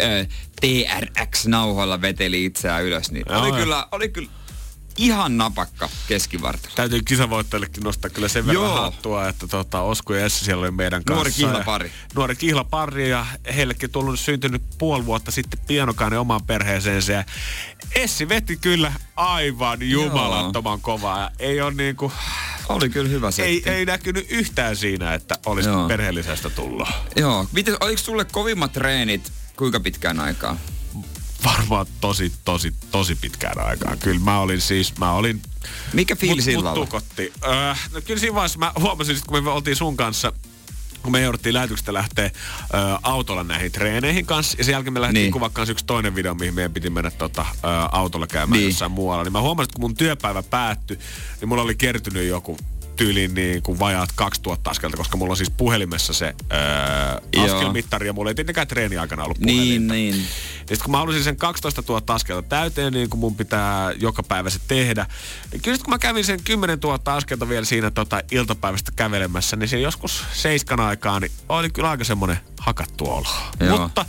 äh, 0.00 0.28
TRX-nauhoilla 0.60 2.00
veteli 2.00 2.44
itseään 2.44 2.84
ylös. 2.84 3.10
Niin 3.10 3.32
oli, 3.32 3.52
kyllä, 3.52 3.86
oli 3.92 4.08
kyllä 4.08 4.28
ihan 4.96 5.36
napakka 5.38 5.88
keskivartalo. 6.08 6.72
Täytyy 6.76 7.00
kisavoittajillekin 7.02 7.82
nostaa 7.82 8.10
kyllä 8.10 8.28
sen 8.28 8.46
verran 8.46 8.64
Joo. 8.64 8.80
hattua, 8.80 9.28
että 9.28 9.46
tota, 9.46 9.80
Osku 9.80 10.12
ja 10.12 10.24
Essi 10.24 10.44
siellä 10.44 10.60
oli 10.62 10.70
meidän 10.70 11.04
kanssa. 11.04 11.14
Nuori 11.14 11.30
Ja- 11.30 11.34
kihlapari. 11.48 11.92
Nuori 12.14 12.36
kihlapari 12.36 13.10
ja 13.10 13.26
heillekin 13.56 13.90
tullut 13.90 14.20
syntynyt 14.20 14.62
puoli 14.78 15.06
vuotta 15.06 15.30
sitten 15.30 15.60
pienokainen 15.66 16.20
omaan 16.20 16.44
perheeseensä. 16.46 17.12
Ja 17.12 17.24
Essi 17.94 18.28
veti 18.28 18.56
kyllä 18.56 18.92
aivan 19.16 19.90
jumalattoman 19.90 20.80
kovaa. 20.80 21.20
Ja 21.20 21.30
Ei 21.38 21.60
ole 21.60 21.74
niinku, 21.74 22.12
Oli 22.68 22.88
kyllä 22.88 23.08
hyvä 23.08 23.30
setti. 23.30 23.50
ei, 23.70 23.74
ei 23.76 23.84
näkynyt 23.84 24.26
yhtään 24.30 24.76
siinä, 24.76 25.14
että 25.14 25.38
olisi 25.46 25.68
Joo. 25.68 25.88
perheellisestä 25.88 26.50
tullut. 26.50 26.88
Joo. 27.16 27.46
Miten, 27.52 27.76
oliko 27.80 28.02
sulle 28.02 28.24
kovimmat 28.24 28.72
treenit 28.72 29.32
kuinka 29.56 29.80
pitkään 29.80 30.20
aikaa? 30.20 30.56
Varmaan 31.46 31.86
tosi, 32.00 32.32
tosi, 32.44 32.74
tosi 32.90 33.14
pitkään 33.14 33.60
aikaan. 33.66 33.98
Kyllä 33.98 34.20
mä 34.20 34.38
olin 34.40 34.60
siis, 34.60 34.98
mä 34.98 35.12
olin 35.12 35.42
Mikä 35.92 36.16
fiilis 36.16 36.46
mut, 36.46 36.54
illalla? 36.54 36.78
mut 36.80 36.88
tukotti. 36.88 37.32
Öö, 37.46 37.74
no 37.94 38.00
kyllä 38.04 38.20
siinä 38.20 38.34
vaiheessa 38.34 38.58
mä 38.58 38.72
huomasin, 38.80 39.16
että 39.16 39.26
kun 39.28 39.44
me 39.44 39.50
oltiin 39.50 39.76
sun 39.76 39.96
kanssa 39.96 40.32
kun 41.02 41.12
me 41.12 41.20
jouduttiin 41.20 41.54
lähetyksestä 41.54 41.92
lähteä 41.92 42.24
ö, 42.24 42.30
autolla 43.02 43.44
näihin 43.44 43.72
treeneihin 43.72 44.26
kanssa. 44.26 44.56
Ja 44.58 44.64
sen 44.64 44.72
jälkeen 44.72 44.92
me 44.92 45.00
lähdettiin 45.00 45.22
Niin. 45.22 45.32
kuvaa 45.32 45.50
kanssa 45.50 45.70
yksi 45.72 45.84
toinen 45.84 46.14
video, 46.14 46.34
mihin 46.34 46.54
meidän 46.54 46.72
piti 46.72 46.90
mennä 46.90 47.10
tota, 47.10 47.46
ö, 47.52 47.56
autolla 47.92 48.26
käymään 48.26 48.60
niin. 48.60 48.68
jossain 48.70 48.90
muualla. 48.92 49.24
Niin 49.24 49.32
mä 49.32 49.40
huomasin, 49.40 49.64
että 49.68 49.74
kun 49.74 49.80
mun 49.90 49.94
työpäivä 49.94 50.42
päättyi, 50.42 50.98
niin 51.40 51.48
mulla 51.48 51.62
oli 51.62 51.74
kertynyt 51.74 52.28
joku 52.28 52.58
tyyliin 52.96 53.34
niin 53.34 53.62
kuin 53.62 53.78
vajaat 53.78 54.08
2000 54.14 54.70
askelta, 54.70 54.96
koska 54.96 55.16
mulla 55.16 55.32
on 55.32 55.36
siis 55.36 55.50
puhelimessa 55.56 56.12
se 56.12 56.34
öö, 56.52 57.44
askelmittari 57.44 58.06
ja 58.06 58.12
mulla 58.12 58.30
ei 58.30 58.34
tietenkään 58.34 58.66
treeni 58.66 58.98
aikana 58.98 59.24
ollut 59.24 59.38
Niin, 59.38 59.56
puhelinta. 59.58 59.94
niin. 59.94 60.14
Ja 60.60 60.76
sitten 60.76 60.84
kun 60.84 60.90
mä 60.90 60.98
halusin 60.98 61.24
sen 61.24 61.36
12 61.36 61.82
000 61.88 62.14
askelta 62.14 62.48
täyteen, 62.48 62.92
niin 62.92 63.10
kun 63.10 63.20
mun 63.20 63.36
pitää 63.36 63.92
joka 63.92 64.22
päivä 64.22 64.50
se 64.50 64.58
tehdä, 64.68 65.06
niin 65.52 65.62
kyllä 65.62 65.76
sit 65.76 65.84
kun 65.84 65.94
mä 65.94 65.98
kävin 65.98 66.24
sen 66.24 66.40
10 66.44 66.78
000 66.82 67.00
askelta 67.16 67.48
vielä 67.48 67.64
siinä 67.64 67.90
tota, 67.90 68.20
iltapäivästä 68.30 68.92
kävelemässä, 68.96 69.56
niin 69.56 69.68
se 69.68 69.80
joskus 69.80 70.24
seiskan 70.32 70.80
aikaa, 70.80 71.20
niin 71.20 71.32
oli 71.48 71.70
kyllä 71.70 71.90
aika 71.90 72.04
semmonen 72.04 72.38
hakattu 72.60 73.10
olo. 73.10 73.26
Mutta 73.78 74.04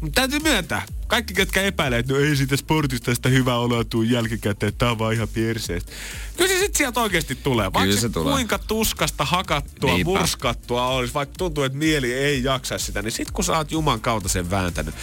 mutta 0.00 0.20
täytyy 0.20 0.40
myöntää, 0.40 0.82
kaikki 1.06 1.34
ketkä 1.34 1.62
epäilee, 1.62 1.98
että 1.98 2.12
no 2.12 2.18
ei 2.18 2.36
siitä 2.36 2.56
sportista 2.56 3.14
sitä 3.14 3.28
hyvää 3.28 3.58
oloa 3.58 3.84
tuu 3.84 4.02
jälkikäteen, 4.02 4.68
että 4.68 4.78
tää 4.78 4.90
on 4.90 4.98
vaan 4.98 5.14
ihan 5.14 5.28
perseestä. 5.28 5.92
Kyllä 6.36 6.50
se 6.50 6.58
sit 6.58 6.76
sieltä 6.76 7.00
oikeasti 7.00 7.34
tulee. 7.34 7.72
Vaikka 7.72 7.96
se 7.96 8.08
tulee. 8.08 8.32
kuinka 8.32 8.58
tuskasta 8.58 9.24
hakattua, 9.24 9.92
Niinpä. 9.92 10.10
murskattua 10.10 10.86
olisi, 10.86 11.14
vaikka 11.14 11.34
tuntuu, 11.38 11.64
että 11.64 11.78
mieli 11.78 12.12
ei 12.12 12.44
jaksa 12.44 12.78
sitä, 12.78 13.02
niin 13.02 13.12
sit 13.12 13.30
kun 13.30 13.44
sä 13.44 13.56
oot 13.56 13.72
Juman 13.72 14.00
kautta 14.00 14.28
sen 14.28 14.50
vääntänyt, 14.50 14.94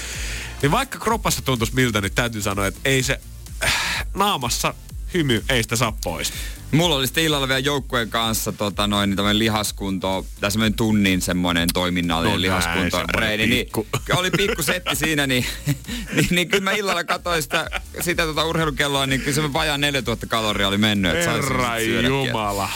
niin 0.62 0.72
vaikka 0.72 1.00
kropassa 1.00 1.42
tuntuisi 1.42 1.76
miltä, 1.76 2.02
niin 2.02 2.16
täytyy 2.16 2.42
sanoa, 2.42 2.68
että 2.68 2.80
ei 2.86 3.04
se 3.04 3.20
äh, 3.64 4.06
naamassa 4.14 4.74
hymy, 5.13 5.43
ei 5.50 5.63
sitä 5.63 5.76
saa 5.76 5.98
pois. 6.04 6.34
Mulla 6.72 6.96
oli 6.96 7.08
sitten 7.08 7.24
illalla 7.24 7.48
vielä 7.48 7.60
joukkueen 7.60 8.10
kanssa 8.10 8.52
tota, 8.52 8.88
noin, 8.88 9.15
tämmöinen 9.15 9.39
lihaskunto, 9.39 10.26
tai 10.39 10.52
semmoinen 10.52 10.74
tunnin 10.74 11.22
semmoinen 11.22 11.70
toiminnallinen 11.74 12.36
No 12.36 12.41
lihaskunto 12.41 13.04
reeni. 13.08 13.48
Niin, 13.48 13.65
pikku. 13.65 13.88
oli 14.20 14.32
pikku 14.32 14.63
setti 14.63 14.96
siinä, 14.96 15.28
niin, 15.28 15.46
niin, 16.15 16.28
niin, 16.32 16.50
kyllä 16.50 16.63
mä 16.63 16.72
illalla 16.72 17.04
katsoin 17.04 17.43
sitä, 17.43 17.70
sitä 18.02 18.26
tota 18.26 18.46
urheilukelloa, 18.46 19.06
niin 19.06 19.22
kyllä 19.22 19.36
se 19.36 19.54
vajaa 19.54 19.78
4000 19.78 20.28
kaloria 20.28 20.67
oli 20.67 20.78
mennyt. 20.78 21.13
Herra. 21.13 21.80
Jumala. 21.80 22.70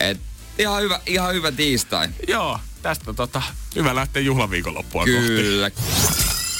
Et, 0.00 0.20
ihan, 0.58 0.82
hyvä, 0.82 1.00
ihan 1.06 1.34
hyvä 1.34 1.52
tiistai. 1.52 2.08
Joo, 2.28 2.60
tästä 2.82 3.12
tota, 3.12 3.42
hyvä 3.76 3.94
lähteä 3.94 4.22
juhlaviikonloppua 4.22 5.04
kohti. 5.04 5.26
Kyllä. 5.26 5.70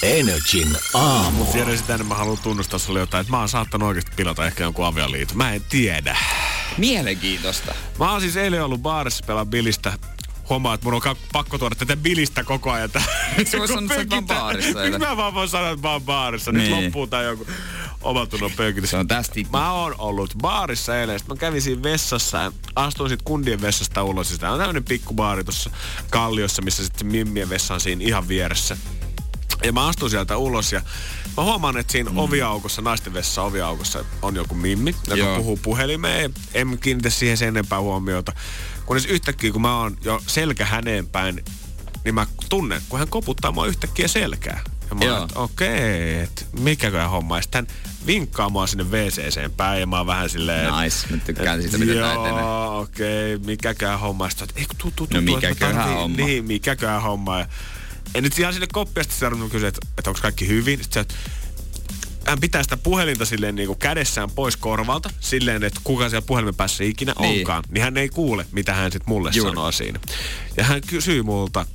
Energin 0.03 0.77
aamu. 0.95 1.31
Mut 1.31 1.55
vielä 1.55 1.77
sitä 1.77 1.95
enemmän 1.95 2.17
haluan 2.17 2.39
tunnustaa 2.43 2.79
sulle 2.79 3.01
jotain, 3.01 3.21
että 3.21 3.31
mä 3.31 3.39
oon 3.39 3.49
saattanut 3.49 3.89
oikeasti 3.89 4.11
pilata 4.17 4.47
ehkä 4.47 4.65
jonkun 4.65 4.87
avioliiton. 4.87 5.37
Mä 5.37 5.53
en 5.53 5.63
tiedä. 5.69 6.17
Mielenkiintoista. 6.79 7.75
Mä 7.99 8.13
oon 8.13 8.21
siis 8.21 8.37
eilen 8.37 8.65
ollut 8.65 8.83
baarissa 8.83 9.25
pelaa 9.27 9.47
bilistä. 9.47 9.99
Huomaa, 10.49 10.75
että 10.75 10.85
mun 10.85 10.95
on 10.95 11.17
pakko 11.33 11.59
tuoda 11.59 11.75
tätä 11.75 11.97
bilistä 11.97 12.45
koko 12.45 12.71
ajan. 12.71 12.91
Miksi 13.39 13.59
sä 13.59 13.67
sanoa, 13.67 13.95
että 13.95 14.11
vaan 14.11 14.27
baarissa? 14.27 14.79
Miksi 14.79 14.99
mä 14.99 15.17
vaan 15.17 15.35
voin 15.35 15.49
sanoa, 15.49 15.71
että 15.71 15.89
mä 15.89 15.93
oon 15.93 16.03
baarissa? 16.03 16.53
Nyt 16.53 16.63
Niin. 16.63 16.85
loppuu 16.85 17.07
tää 17.07 17.23
joku 17.23 17.47
omatunnon 18.03 18.51
pöykitys. 18.57 18.91
Se 18.91 18.97
on 18.97 19.09
tästä 19.09 19.35
Mä 19.53 19.73
oon 19.73 19.95
ollut 19.99 20.35
baarissa 20.39 21.01
eilen. 21.01 21.19
Sitten 21.19 21.37
mä 21.37 21.41
kävin 21.41 21.63
siinä 21.63 21.83
vessassa 21.83 22.39
ja 22.39 22.53
astuin 22.77 23.11
sit 23.11 23.23
kundien 23.23 23.61
vessasta 23.61 24.03
ulos. 24.03 24.29
Sitä 24.29 24.51
on 24.51 24.59
tämmönen 24.59 24.85
pikku 24.85 25.15
baari 25.15 25.45
tuossa 25.45 25.71
kalliossa, 26.11 26.63
missä 26.63 26.85
sitten 26.85 27.07
Mimmien 27.07 27.49
vessa 27.49 27.75
on 27.75 27.81
siinä 27.81 28.05
ihan 28.05 28.29
vieressä. 28.29 28.77
Ja 29.65 29.73
mä 29.73 29.87
astun 29.87 30.11
sieltä 30.11 30.37
ulos 30.37 30.73
ja 30.73 30.83
mä 31.37 31.43
huomaan, 31.43 31.77
että 31.77 31.93
siinä 31.93 32.11
mm. 32.11 32.19
oviaukossa, 32.19 32.83
naisten 32.83 33.15
vessassa 33.15 33.43
oviaukossa 33.43 34.05
on 34.23 34.37
joku 34.37 34.55
mimmi, 34.55 34.95
joka 35.07 35.17
Joo. 35.17 35.37
Puhuu 35.37 35.59
puhelimeen. 35.63 36.35
En 36.55 36.79
kiinnitä 36.79 37.11
siihen 37.11 37.37
sen 37.37 37.49
enempää 37.49 37.81
huomiota. 37.81 38.33
Kunnes 38.87 39.07
yhtäkkiä, 39.07 39.53
kun 39.53 39.63
mä 39.63 39.81
oon 39.81 39.97
jo 40.05 40.23
selkä 40.27 40.65
häneen 40.67 41.07
päin, 41.07 41.45
niin 42.05 42.15
mä 42.15 42.27
tunnen, 42.49 42.83
kun 42.89 42.99
hän 42.99 43.09
koputtaa 43.09 43.53
mua 43.53 43.67
yhtäkkiä 43.67 44.09
selkää. 44.09 44.61
Ja 44.91 44.95
mä 44.95 45.15
oon, 45.15 45.23
että 45.23 45.39
okei, 45.39 46.21
että 46.21 46.45
mikäköhän 46.61 47.11
homma. 47.11 47.37
Ja 47.39 47.43
sitten 47.43 47.67
hän 47.71 47.77
vinkkaa 48.07 48.49
mua 48.49 48.67
sinne 48.67 48.85
WCCen 48.85 49.51
päin 49.51 49.81
ja 49.81 49.87
mä 49.87 49.97
oon 49.97 50.07
vähän 50.07 50.29
silleen... 50.31 50.73
Nice. 50.83 51.07
Mä 51.11 51.17
tykkään 51.17 51.63
siitä, 51.63 51.79
miten. 51.79 51.97
Joo, 51.97 52.81
okei, 52.81 53.35
okay, 53.35 53.47
mikäköhän 53.47 54.01
homma. 54.01 54.31
Sitten, 54.31 54.49
että 54.49 54.61
eikö 54.61 54.75
tuu, 54.79 54.91
tuu, 54.97 55.07
tuu, 55.07 55.21
No 55.21 55.35
mikäköhän 55.35 55.77
tarviin- 55.77 55.95
homma. 55.95 56.17
Niin, 56.17 56.45
mikäköhän 56.45 57.03
homma. 57.03 57.39
Ja 57.39 57.47
en 58.15 58.23
nyt 58.25 58.39
ihan 58.39 58.53
sinne 58.53 58.67
koppiasti 58.73 59.15
sanonut 59.15 59.51
kysyä, 59.53 59.69
että, 59.69 59.87
että 59.99 60.11
onko 60.11 60.21
kaikki 60.23 60.49
hyvin. 60.49 60.83
Sitten 60.83 61.01
että 61.03 61.15
hän 62.27 62.41
pitää 62.41 62.63
sitä 62.63 62.77
puhelinta 62.77 63.25
silleen 63.25 63.55
niin 63.55 63.67
kuin 63.67 63.79
kädessään 63.79 64.31
pois 64.31 64.57
korvalta, 64.57 65.11
silleen, 65.21 65.65
että 65.65 65.81
kuka 65.85 66.09
siellä 66.09 66.27
puhelimen 66.27 66.55
päässä 66.55 66.85
ikinä 66.85 67.15
Niin. 67.21 67.39
onkaan, 67.39 67.65
niin 67.71 67.85
hän 67.85 67.97
ei 67.97 68.09
kuule, 68.09 68.47
mitä 68.53 68.75
hän 68.75 68.93
sitten 68.93 69.11
mulle. 69.11 69.31
Juuri. 69.35 69.51
sanoo 69.51 69.73
siinä. 69.73 70.01
Ja 70.57 70.65
hän 70.65 70.81
kysyy 70.87 71.23
multa, 71.23 71.67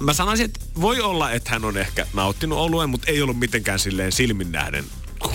mä 0.00 0.12
sanoisin, 0.12 0.44
että 0.44 0.60
voi 0.80 1.00
olla, 1.00 1.30
että 1.30 1.50
hän 1.50 1.64
on 1.64 1.76
ehkä 1.76 2.06
nauttinut 2.14 2.58
oluen, 2.58 2.90
mutta 2.90 3.10
ei 3.10 3.22
ollut 3.22 3.38
mitenkään 3.38 3.78
silleen 3.78 4.12
silmin 4.12 4.52
nähden 4.52 4.84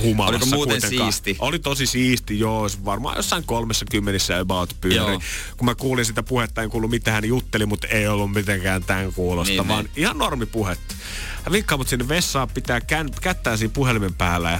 humalassa 0.01 0.35
Oliko 0.37 0.45
muuten 0.55 0.81
kuitenkaan. 0.81 1.13
siisti? 1.13 1.35
Oli 1.39 1.59
tosi 1.59 1.85
siisti, 1.85 2.39
joo. 2.39 2.67
Varmaan 2.85 3.15
jossain 3.17 3.43
kolmessa 3.43 3.85
kymmenissä 3.91 4.39
about 4.39 4.75
pyöri. 4.81 5.17
Kun 5.57 5.65
mä 5.65 5.75
kuulin 5.75 6.05
sitä 6.05 6.23
puhetta, 6.23 6.61
en 6.61 6.69
kuullut 6.69 6.91
mitä 6.91 7.11
hän 7.11 7.25
jutteli, 7.25 7.65
mutta 7.65 7.87
ei 7.87 8.07
ollut 8.07 8.31
mitenkään 8.31 8.83
tämän 8.83 9.13
kuulosta, 9.13 9.51
Niin, 9.53 9.67
vaan 9.67 9.85
niin. 9.85 9.93
ihan 9.95 10.17
normipuhetta. 10.17 10.95
Hän 11.43 11.51
vinkkaa 11.51 11.77
mut 11.77 11.87
sinne 11.87 12.07
vessaan, 12.07 12.49
pitää 12.49 12.81
kän, 12.81 13.09
kättää 13.21 13.57
siinä 13.57 13.73
puhelimen 13.73 14.13
päällä 14.13 14.51
ja 14.51 14.59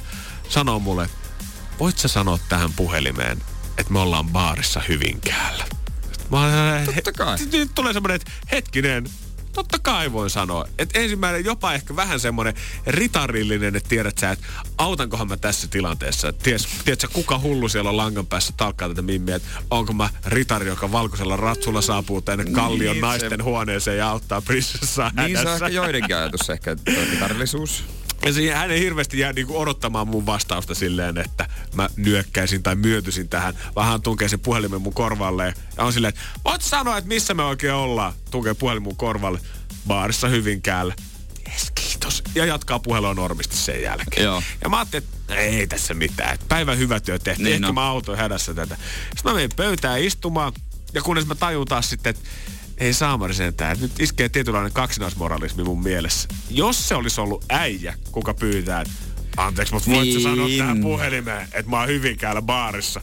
sanoo 0.50 0.80
mulle, 0.80 1.10
voit 1.80 1.98
sä 1.98 2.08
sanoa 2.08 2.40
tähän 2.50 2.74
puhelimeen, 2.74 3.42
että 3.78 3.94
me 3.94 4.00
ollaan 4.00 4.30
baarissa 4.30 4.82
Hyvinkäällä. 4.88 5.66
Mä, 6.32 6.40
Totta 6.96 7.12
kai. 7.12 7.38
Nyt 7.52 7.72
tulee 7.76 7.94
semmoinen, 7.94 8.16
että 8.16 8.32
hetkinen, 8.52 9.04
totta 9.58 9.80
kai 9.80 10.12
voin 10.12 10.30
sanoa. 10.30 10.66
Että 10.78 11.00
ensimmäinen 11.00 11.46
jopa 11.46 11.74
ehkä 11.74 11.96
vähän 11.96 12.20
semmoinen 12.20 12.54
ritarillinen, 12.88 13.76
että 13.76 13.90
tiedät 13.90 14.18
sä, 14.18 14.32
että 14.32 14.46
autankohan 14.78 15.28
mä 15.28 15.38
tässä 15.38 15.68
tilanteessa. 15.68 16.30
Et 16.30 16.38
Ties, 16.38 16.68
tiedät 16.86 17.02
sä, 17.02 17.08
kuka 17.08 17.40
hullu 17.40 17.70
siellä 17.70 17.90
on 17.90 17.98
langan 17.98 18.26
päässä 18.26 18.54
talkkaa 18.58 18.88
tätä 18.90 19.02
mimmiä, 19.02 19.36
että 19.36 19.48
onko 19.70 19.94
mä 19.94 20.10
ritari, 20.26 20.68
joka 20.68 20.92
valkoisella 20.92 21.38
ratsulla 21.38 21.82
saapuu 21.82 22.22
tänne 22.22 22.46
kallion 22.46 22.94
Niin, 22.96 23.04
se- 23.04 23.08
naisten 23.08 23.44
huoneeseen 23.44 23.98
ja 23.98 24.10
auttaa 24.10 24.42
prinsessaa 24.42 25.12
Niin 25.16 25.38
se 25.38 25.50
on 25.50 25.54
ehkä 25.54 25.68
joidenkin 25.68 26.16
ajatus 26.16 26.50
ehkä, 26.50 26.76
tarvillisuus. 27.20 27.84
Ja 28.26 28.34
siihen 28.34 28.58
hän 28.58 28.72
ei 28.72 28.80
hirveästi 28.80 29.20
jää 29.20 29.34
niinku 29.34 29.60
odottamaan 29.60 30.08
mun 30.08 30.26
vastausta 30.26 30.76
silleen, 30.76 31.18
että 31.18 31.50
mä 31.74 31.90
nyökkäisin 31.96 32.64
tai 32.64 32.76
myötyisin 32.76 33.30
tähän. 33.30 33.58
Vaan 33.76 33.88
hän 33.88 34.02
tunkee 34.02 34.30
sen 34.30 34.40
puhelimen 34.40 34.82
mun 34.82 34.94
korvalle 34.94 35.54
ja 35.78 35.84
on 35.84 35.94
silleen, 35.94 36.10
että 36.10 36.22
voit 36.46 36.62
sanoa, 36.62 36.98
että 36.98 37.08
missä 37.08 37.34
me 37.34 37.44
oikein 37.44 37.74
ollaan. 37.74 38.14
Tunkee 38.32 38.54
puhelimen 38.54 38.84
mun 38.84 38.96
korvalle. 38.96 39.40
Baarissa 39.88 40.28
Hyvinkäällä. 40.28 40.94
Jes, 41.52 41.72
kiitos. 41.76 42.24
Ja 42.36 42.46
jatkaa 42.46 42.80
puhelua 42.80 43.14
normisti 43.14 43.58
sen 43.58 43.82
jälkeen. 43.82 44.24
Joo. 44.24 44.44
Ja 44.64 44.70
mä 44.70 44.78
ajattelin, 44.78 45.08
että 45.22 45.36
ei 45.36 45.68
tässä 45.68 45.94
mitään. 45.94 46.38
Päivän 46.48 46.78
hyvä 46.78 47.00
työ 47.00 47.20
tehty. 47.20 47.44
Niin 47.44 47.56
Ehkä 47.56 47.68
on. 47.68 47.74
mä 47.76 47.88
autoin 47.88 48.20
hädässä 48.20 48.54
tätä. 48.54 48.76
Sitten 48.76 49.32
mä 49.32 49.34
menin 49.34 49.52
pöytään 49.56 50.02
istumaan. 50.02 50.54
Ja 50.94 51.02
kunnes 51.02 51.26
mä 51.26 51.36
tajun 51.36 51.68
taas 51.68 51.90
sitten, 51.90 52.10
että 52.10 52.30
ei 52.78 52.94
saamari 52.94 53.34
sentään. 53.34 53.78
Nyt 53.82 54.00
iskee 54.00 54.30
tietynlainen 54.30 54.72
kaksinaismoralismi 54.74 55.64
mun 55.64 55.84
mielessä. 55.84 56.28
Jos 56.50 56.88
se 56.90 56.96
olisi 56.96 57.22
ollut 57.22 57.46
äijä, 57.50 57.94
kuka 58.12 58.34
pyytää, 58.34 58.82
että 58.82 58.94
anteeksi, 59.38 59.74
mutta 59.74 59.90
voit 59.90 60.02
niin. 60.02 60.14
Niin. 60.14 60.24
sanoa 60.24 60.48
tähän 60.58 60.82
puhelimeen, 60.82 61.48
että 61.54 61.70
mä 61.72 61.80
oon 61.80 61.88
Hyvinkäällä 61.88 62.42
baarissa. 62.42 63.02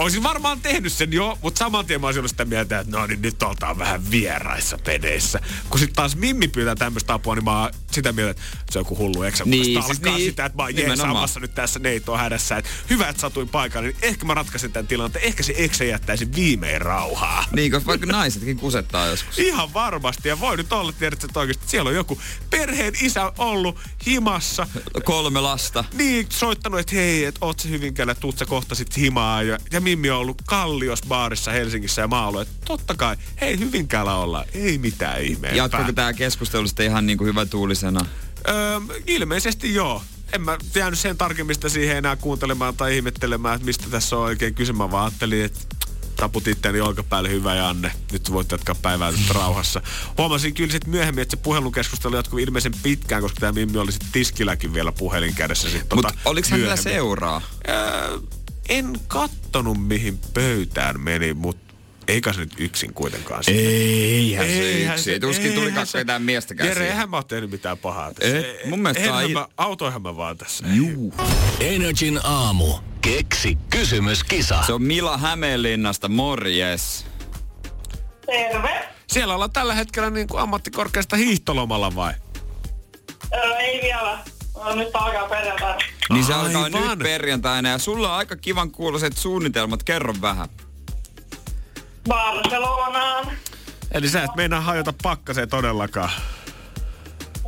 Olisin 0.00 0.22
varmaan 0.22 0.60
tehnyt 0.60 0.92
sen 0.92 1.12
jo, 1.12 1.38
mutta 1.42 1.58
saman 1.58 1.86
tien 1.86 2.00
mä 2.00 2.06
olisin 2.06 2.20
ollut 2.20 2.30
sitä 2.30 2.44
mieltä, 2.44 2.78
että 2.78 2.98
no 2.98 3.06
niin 3.06 3.22
nyt 3.22 3.42
oltaan 3.42 3.78
vähän 3.78 4.10
vieraissa 4.10 4.78
pedeissä. 4.84 5.40
Kun 5.70 5.80
sitten 5.80 5.94
taas 5.94 6.16
Mimmi 6.16 6.48
pyytää 6.48 6.74
tämmöistä 6.74 7.14
apua, 7.14 7.34
niin 7.34 7.44
mä 7.44 7.60
oon 7.60 7.70
sitä 7.92 8.12
mieltä, 8.12 8.30
että 8.30 8.72
se 8.72 8.78
on 8.78 8.80
joku 8.80 8.96
hullu 8.96 9.22
eksä. 9.22 9.44
Niin, 9.44 9.64
siis 9.64 9.84
alkaa 9.84 10.16
niin, 10.16 10.30
sitä, 10.30 10.44
että 10.44 10.56
mä 10.56 10.62
oon 10.62 10.76
jeesaamassa 10.76 11.40
nyt 11.40 11.54
tässä 11.54 11.78
neito 11.78 12.16
hädässä. 12.16 12.56
Että 12.56 12.70
hyvä, 12.90 13.08
että 13.08 13.20
satuin 13.20 13.48
paikalle, 13.48 13.88
niin 13.88 13.98
ehkä 14.02 14.26
mä 14.26 14.34
ratkaisin 14.34 14.72
tämän 14.72 14.86
tilanteen. 14.86 15.24
Ehkä 15.24 15.42
se 15.42 15.54
eksä 15.56 15.84
jättäisi 15.84 16.34
viimein 16.34 16.80
rauhaa. 16.80 17.44
Niin, 17.52 17.72
koska 17.72 17.86
vaikka 17.86 18.06
naisetkin 18.06 18.56
kusettaa 18.56 19.06
joskus. 19.06 19.38
Ihan 19.38 19.74
varmasti. 19.74 20.28
Ja 20.28 20.40
voi 20.40 20.56
nyt 20.56 20.72
olla, 20.72 20.92
tiedätkö, 20.92 21.26
että 21.26 21.40
oikeasti 21.40 21.64
siellä 21.66 21.88
on 21.88 21.94
joku 21.94 22.20
perheen 22.50 22.94
isä 23.00 23.32
ollut 23.38 23.78
himassa. 24.06 24.66
Kolme 25.04 25.40
lasta. 25.40 25.84
Niin, 25.92 26.26
soittanut, 26.28 26.80
että 26.80 26.96
hei, 26.96 27.24
että 27.24 27.46
oot 27.46 27.60
se 27.60 27.68
Hyvinkäällä, 27.68 28.14
tuut 28.14 28.38
sä 28.38 28.46
kohta 28.46 28.74
sit 28.74 28.96
himaa. 28.96 29.42
Ja, 29.42 29.58
ja 29.72 29.80
Mimmi 29.90 30.10
on 30.10 30.18
ollut 30.18 30.42
Kallios 30.46 31.00
baarissa 31.08 31.50
Helsingissä 31.50 32.02
ja 32.02 32.08
mä 32.08 32.18
oon 32.18 32.28
ollut, 32.28 32.42
että 32.42 32.54
totta 32.64 32.94
kai, 32.94 33.16
hei 33.40 33.58
Hyvinkäällä 33.58 34.14
ollaan, 34.14 34.44
ei 34.54 34.78
mitään 34.78 35.22
ihmeempää. 35.22 35.56
Jatkuuko 35.56 35.92
tää 35.92 36.12
keskustelu 36.12 36.66
sitten 36.66 36.86
ihan 36.86 37.06
niinku 37.06 37.24
hyvä 37.24 37.46
tuulisena? 37.46 38.06
Öö, 38.48 38.80
ilmeisesti 39.06 39.74
joo. 39.74 40.02
En 40.32 40.42
mä 40.42 40.58
jäänyt 40.74 40.98
sen 40.98 41.16
tarkemmin 41.16 41.54
sitä 41.54 41.68
siihen 41.68 41.96
enää 41.96 42.16
kuuntelemaan 42.16 42.76
tai 42.76 42.96
ihmettelemään, 42.96 43.54
että 43.54 43.64
mistä 43.64 43.84
tässä 43.90 44.16
on 44.16 44.22
oikein 44.22 44.54
kyse. 44.54 44.72
Mä 44.72 44.90
vaan 44.90 45.04
ajattelin, 45.04 45.44
että 45.44 45.60
taput 46.16 46.46
itseäni 46.46 46.80
olkapäälle, 46.80 47.30
hyvä 47.30 47.54
Janne. 47.54 47.92
Nyt 48.12 48.32
voit 48.32 48.50
jatkaa 48.50 48.74
päivää 48.74 49.10
nyt 49.10 49.30
rauhassa. 49.34 49.82
Huomasin 50.18 50.54
kyllä 50.54 50.72
sitten 50.72 50.90
myöhemmin, 50.90 51.22
että 51.22 51.36
se 51.36 51.42
puhelukeskustelu 51.42 52.16
jatkui 52.16 52.42
ilmeisen 52.42 52.72
pitkään, 52.82 53.22
koska 53.22 53.40
tämä 53.40 53.52
Mimmi 53.52 53.78
oli 53.78 53.92
sitten 53.92 54.12
tiskilläkin 54.12 54.74
vielä 54.74 54.92
puhelin 54.92 55.34
kädessä. 55.34 55.70
Sit, 55.70 55.80
Mutta 55.80 55.96
tota, 55.96 56.14
oliko 56.24 56.48
hänellä 56.50 56.76
seuraa? 56.76 57.42
Öö, 57.68 58.18
en 58.70 59.00
kattonut 59.08 59.86
mihin 59.86 60.18
pöytään 60.34 61.00
meni, 61.00 61.34
mutta 61.34 61.74
eikä 62.08 62.32
se 62.32 62.40
nyt 62.40 62.54
yksin 62.58 62.94
kuitenkaan. 62.94 63.44
sinne. 63.44 63.60
Eihän 63.62 64.46
Eihän 64.46 64.98
se 64.98 65.12
yksi. 65.12 65.20
Tuskin 65.20 65.52
tuli 65.52 65.72
se- 65.84 65.98
ketään 65.98 66.22
miestäkään 66.22 66.66
Jere, 66.68 66.78
siihen. 66.78 66.92
eihän 66.92 67.10
mä 67.10 67.16
oo 67.16 67.22
tehnyt 67.22 67.50
mitään 67.50 67.78
pahaa 67.78 68.14
tässä. 68.14 68.38
Et, 68.38 68.66
mun 68.66 68.80
mielestä 68.80 69.14
on- 69.14 69.30
mä, 69.32 69.48
autoihan 69.56 70.02
mä 70.02 70.16
vaan 70.16 70.36
tässä. 70.36 70.64
Juu. 70.74 71.14
Energin 71.60 72.20
aamu. 72.24 72.74
Keksi 73.00 73.58
kysymyskisa. 73.70 74.62
Se 74.66 74.72
on 74.72 74.82
Mila 74.82 75.18
Hämeenlinnasta, 75.18 76.08
morjes. 76.08 77.06
Terve. 78.26 78.88
Siellä 79.06 79.34
ollaan 79.34 79.52
tällä 79.52 79.74
hetkellä 79.74 80.10
niin 80.10 80.26
kuin 80.28 80.40
ammattikorkeasta 80.42 81.16
hiihtolomalla 81.16 81.94
vai? 81.94 82.12
Öö, 83.34 83.56
ei 83.56 83.82
vielä. 83.82 84.18
No, 84.64 84.74
nyt 84.74 84.88
alkaa 84.94 85.28
perjantaina. 85.28 85.78
Niin 86.12 86.24
se 86.24 86.34
alkaa 86.34 86.64
Aivan. 86.64 86.88
nyt 86.88 86.98
perjantaina 86.98 87.68
ja 87.68 87.78
sulla 87.78 88.10
on 88.12 88.18
aika 88.18 88.36
kivan 88.36 88.70
kuuloiset 88.70 89.16
suunnitelmat. 89.16 89.82
Kerro 89.82 90.14
vähän. 90.22 90.48
Barcelonaan. 92.08 93.26
Eli 93.92 94.08
sä 94.08 94.22
et 94.22 94.30
meinaa 94.36 94.60
hajota 94.60 94.94
pakkaseen 95.02 95.48
todellakaan. 95.48 96.10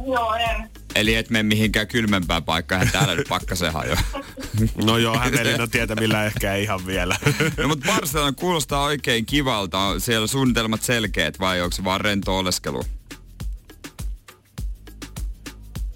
Joo, 0.06 0.34
en. 0.34 0.70
Eli 0.94 1.14
et 1.14 1.30
mene 1.30 1.42
mihinkään 1.42 1.88
kylmempään 1.88 2.42
paikkaan, 2.44 2.80
eihän 2.80 2.92
täällä 2.92 3.14
nyt 3.14 3.28
pakkaseen 3.28 3.72
hajoa. 3.72 3.96
No 4.84 4.98
joo, 4.98 5.18
Hämeenlinnan 5.18 5.70
tietämillä 5.70 6.24
ehkä 6.24 6.54
ei 6.54 6.62
ihan 6.62 6.86
vielä. 6.86 7.16
No 7.56 7.68
mutta 7.68 7.92
Barcelona 7.92 8.32
kuulostaa 8.32 8.82
oikein 8.82 9.26
kivalta. 9.26 9.78
On 9.78 10.00
siellä 10.00 10.26
suunnitelmat 10.26 10.82
selkeät 10.82 11.40
vai 11.40 11.60
onko 11.60 11.76
se 11.76 11.84
vaan 11.84 12.00
rento 12.00 12.38
oleskelu? 12.38 12.84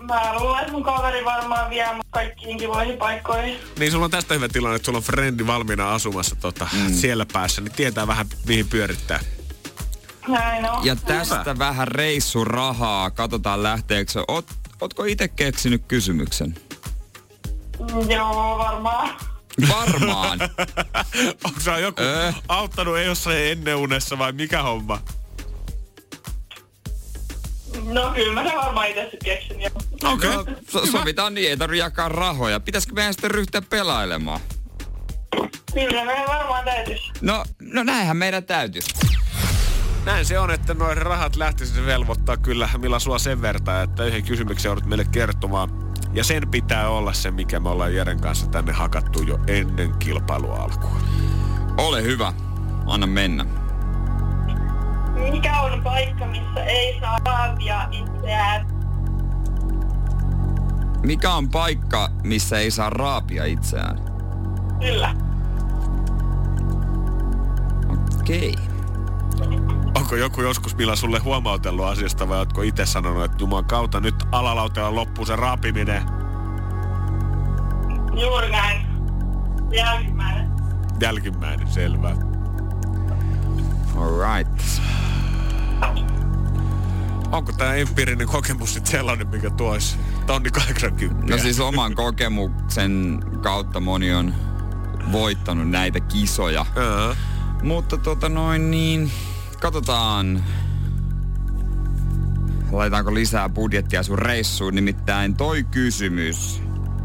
Mä 0.06 0.34
luulen, 0.40 0.60
että 0.60 0.72
mun 0.72 0.82
kaveri 0.82 1.24
varmaan 1.24 1.70
vie 1.70 1.92
mut 1.94 2.06
kaikkiin 2.10 2.58
kivoihin 2.58 2.98
paikkoihin. 2.98 3.58
niin 3.78 3.92
sulla 3.92 4.04
on 4.04 4.10
tästä 4.10 4.34
hyvä 4.34 4.48
tilanne, 4.48 4.76
että 4.76 4.86
sulla 4.86 4.96
on 4.98 5.02
frendi 5.02 5.46
valmiina 5.46 5.94
asumassa 5.94 6.36
tota, 6.36 6.68
mm. 6.72 6.94
siellä 6.94 7.26
päässä, 7.32 7.60
niin 7.60 7.72
tietää 7.72 8.06
vähän 8.06 8.26
mihin 8.46 8.68
pyörittää. 8.68 9.20
Näin 10.28 10.70
on. 10.70 10.84
Ja 10.86 10.96
tästä 10.96 11.58
vähän 11.58 11.88
reissurahaa. 11.88 13.10
Katsotaan 13.10 13.62
lähteekö 13.62 14.12
se. 14.12 14.20
Oot, 14.28 14.46
ootko 14.80 15.04
itse 15.04 15.28
keksinyt 15.28 15.82
kysymyksen? 15.88 16.54
Mm, 17.78 18.10
Joo, 18.10 18.58
varmaan. 18.58 19.10
Varmaan. 19.68 20.38
Onko 21.44 21.78
joku 21.80 22.02
Äh. 22.26 22.34
auttanut 22.48 22.96
ei 22.96 23.06
jossain 23.06 23.38
ennen 23.38 23.76
unessa 23.76 24.18
vai 24.18 24.32
mikä 24.32 24.62
homma? 24.62 25.00
No 27.86 28.12
kyllä 28.14 28.32
mä 28.32 28.48
sen 28.48 28.58
varmaan 28.58 28.88
itse 28.88 29.10
keksin 29.24 29.60
jo. 29.60 29.70
Okei. 30.04 30.30
No, 30.30 30.44
so, 30.68 30.86
sovitaan 30.86 31.34
niin, 31.34 31.50
ei 31.50 31.56
tarvitse 31.56 31.84
jakaa 31.84 32.08
rahoja. 32.08 32.60
Pitäisikö 32.60 32.94
meidän 32.94 33.14
sitten 33.14 33.30
ryhtyä 33.30 33.62
pelailemaan? 33.62 34.40
Kyllä 35.74 36.04
meidän 36.04 36.26
varmaan 36.26 36.64
täytyisi. 36.64 37.12
No, 37.20 37.44
no 37.60 37.82
näinhän 37.82 38.16
meidän 38.16 38.44
täytyisi. 38.44 38.90
Näin 40.04 40.24
se 40.24 40.38
on, 40.38 40.50
että 40.50 40.74
noin 40.74 40.96
rahat 40.96 41.36
lähtisi 41.36 41.74
se 41.74 41.86
velvoittaa 41.86 42.36
kyllä 42.36 42.68
Milla 42.78 42.98
sua 42.98 43.18
sen 43.18 43.42
verran, 43.42 43.84
että 43.84 44.04
yhden 44.04 44.24
kysymyksen 44.24 44.68
joudut 44.68 44.86
meille 44.86 45.04
kertomaan. 45.04 45.92
Ja 46.12 46.24
sen 46.24 46.50
pitää 46.50 46.88
olla 46.88 47.12
se, 47.12 47.30
mikä 47.30 47.60
me 47.60 47.68
ollaan 47.68 47.94
Jeren 47.94 48.20
kanssa 48.20 48.46
tänne 48.46 48.72
hakattu 48.72 49.22
jo 49.22 49.38
ennen 49.46 49.98
kilpailua 49.98 50.56
alkua. 50.56 51.00
Ole 51.76 52.02
hyvä. 52.02 52.32
Anna 52.86 53.06
mennä. 53.06 53.65
Mikä 55.30 55.60
on 55.60 55.82
paikka, 55.82 56.26
missä 56.26 56.64
ei 56.64 57.00
saa 57.00 57.18
raapia 57.26 57.88
itseään? 57.90 58.66
Mikä 61.02 61.34
on 61.34 61.48
paikka, 61.48 62.08
missä 62.22 62.58
ei 62.58 62.70
saa 62.70 62.90
raapia 62.90 63.44
itseään? 63.44 63.98
Kyllä. 64.80 65.14
Okei. 68.20 68.54
Onko 69.94 70.16
joku 70.16 70.42
joskus 70.42 70.76
Milla 70.76 70.96
sulle 70.96 71.18
huomautellut 71.18 71.86
asiasta 71.86 72.28
vai 72.28 72.38
ootko 72.38 72.62
itse 72.62 72.86
sanonut, 72.86 73.24
että 73.24 73.36
Jumalan 73.40 73.64
kautta 73.64 74.00
nyt 74.00 74.14
alalautella 74.32 74.94
loppuu 74.94 75.26
se 75.26 75.36
raapiminen? 75.36 76.02
Juuri 78.20 78.50
näin. 78.50 78.86
Jälkimmäinen. 79.72 80.50
Jälkimmäinen, 81.00 81.68
selvä. 81.68 82.16
Alright. 83.96 84.80
Onko 87.32 87.52
tämä 87.52 87.74
empiirinen 87.74 88.26
kokemus 88.26 88.74
sitten 88.74 88.90
sellainen, 88.92 89.28
mikä 89.28 89.50
tuoisi 89.50 89.96
tonni 90.26 90.50
80? 90.50 91.26
No 91.30 91.38
siis 91.38 91.60
oman 91.60 91.94
kokemuksen 91.94 93.20
kautta 93.42 93.80
moni 93.80 94.12
on 94.12 94.34
voittanut 95.12 95.70
näitä 95.70 96.00
kisoja. 96.00 96.66
Mutta 97.62 97.96
tota 97.98 98.28
noin 98.28 98.70
niin, 98.70 99.10
katsotaan. 99.60 100.44
Laitaanko 102.72 103.14
lisää 103.14 103.48
budjettia 103.48 104.02
sun 104.02 104.18
reissuun, 104.18 104.74
nimittäin 104.74 105.36
toi 105.36 105.64
kysymys 105.64 106.62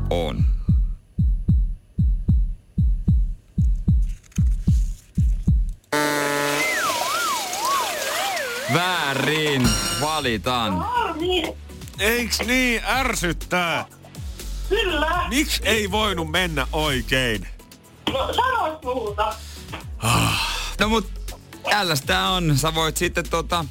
on. 0.10 0.46
Väärin 9.16 9.70
valitaan. 10.02 10.80
Harmi. 10.80 11.44
Eiks 12.00 12.40
niin 12.40 12.82
ärsyttää? 12.86 13.86
Kyllä. 14.70 15.26
Miksi 15.30 15.62
ei 15.66 15.92
voinut 15.92 16.32
mennä 16.32 16.68
oikein? 16.72 17.48
No 18.14 18.34
sanois 18.34 18.84
muuta. 18.84 19.34
No 20.80 20.90
mut 20.90 21.08
tällaista 21.70 22.20
on. 22.30 22.58
Sä 22.58 22.76
voit 22.76 22.98
sitten 22.98 23.30
tota, 23.30 23.66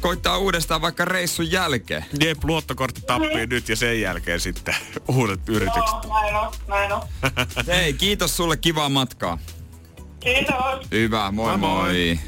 koittaa 0.00 0.38
uudestaan 0.38 0.82
vaikka 0.82 1.04
reissun 1.04 1.50
jälkeen. 1.52 2.04
Jep, 2.20 2.44
luottokortti 2.44 3.00
tappii 3.06 3.46
nyt 3.46 3.68
ja 3.68 3.76
sen 3.76 4.00
jälkeen 4.00 4.40
sitten 4.40 4.74
uudet 5.16 5.48
yritykset. 5.48 5.84
Joo, 6.04 6.20
näin 6.20 6.36
on, 6.36 6.52
näin 6.68 6.92
on. 6.92 7.02
Hei, 7.66 7.92
kiitos 7.92 8.36
sulle 8.36 8.56
kivaa 8.56 8.88
matkaa. 8.88 9.38
Kiitos. 10.20 10.86
Hyvä, 10.90 11.30
moi 11.30 11.46
Moi 11.46 11.58
moi. 11.58 11.92
moi. 11.92 12.18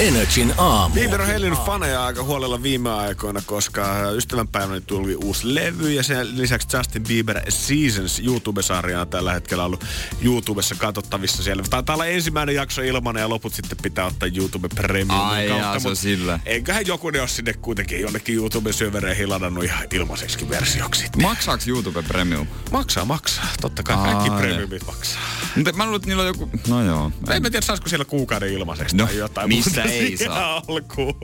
Energin 0.00 0.54
aamu. 0.58 0.94
Bieber 0.94 1.20
on 1.20 1.26
hellinyt 1.26 1.58
faneja 1.58 2.04
aika 2.04 2.22
huolella 2.22 2.62
viime 2.62 2.90
aikoina, 2.90 3.42
koska 3.46 4.10
ystävänpäivänä 4.10 4.80
tuli 4.80 5.14
uusi 5.14 5.54
levy 5.54 5.92
ja 5.92 6.02
sen 6.02 6.38
lisäksi 6.38 6.76
Justin 6.76 7.02
Bieber 7.02 7.40
Seasons 7.48 8.20
YouTube-sarja 8.20 9.00
on 9.00 9.08
tällä 9.08 9.32
hetkellä 9.32 9.64
ollut 9.64 9.84
YouTubessa 10.22 10.74
katsottavissa 10.74 11.42
siellä. 11.42 11.62
Taitaa 11.70 11.94
olla 11.94 12.06
ensimmäinen 12.06 12.54
jakso 12.54 12.82
ilmanen 12.82 13.20
ja 13.20 13.28
loput 13.28 13.54
sitten 13.54 13.78
pitää 13.82 14.06
ottaa 14.06 14.28
YouTube 14.36 14.68
Premium 14.68 15.20
Ai 15.20 15.48
jaa, 15.48 15.78
se 15.78 15.88
on 15.88 15.96
sillä. 15.96 16.40
Eiköhän 16.46 16.86
joku 16.86 17.10
ne 17.10 17.20
ole 17.20 17.28
sinne 17.28 17.52
kuitenkin 17.52 18.00
jonnekin 18.00 18.34
YouTube-syövereihin 18.34 19.28
ladannut 19.30 19.64
ihan 19.64 19.86
ilmaiseksi 19.92 20.48
versioksi. 20.48 21.06
Maksaaks 21.22 21.68
YouTube 21.68 22.02
Premium? 22.02 22.46
Maksaa, 22.70 23.04
maksaa. 23.04 23.48
Totta 23.60 23.82
kai 23.82 23.96
kaikki 23.96 24.30
Ai. 24.30 24.40
premiumit 24.40 24.86
maksaa. 24.86 25.22
Mutta 25.56 25.72
mä 25.72 25.84
luulen, 25.84 25.96
että 25.96 26.08
niillä 26.08 26.22
on 26.22 26.26
joku... 26.26 26.50
No 26.68 26.84
joo. 26.84 27.12
En 27.30 27.42
mä 27.42 27.50
tiedä, 27.50 27.66
saisiko 27.66 27.88
siellä 27.88 28.04
kuukauden 28.04 28.52
ilmaiseksi 28.52 28.96
No, 28.96 29.06
tai 29.06 29.16
jotain 29.16 29.48
missä 29.48 29.70
muuta. 29.70 29.89
Ei 29.90 30.16
saa. 30.16 30.62
Alkuun. 30.68 31.14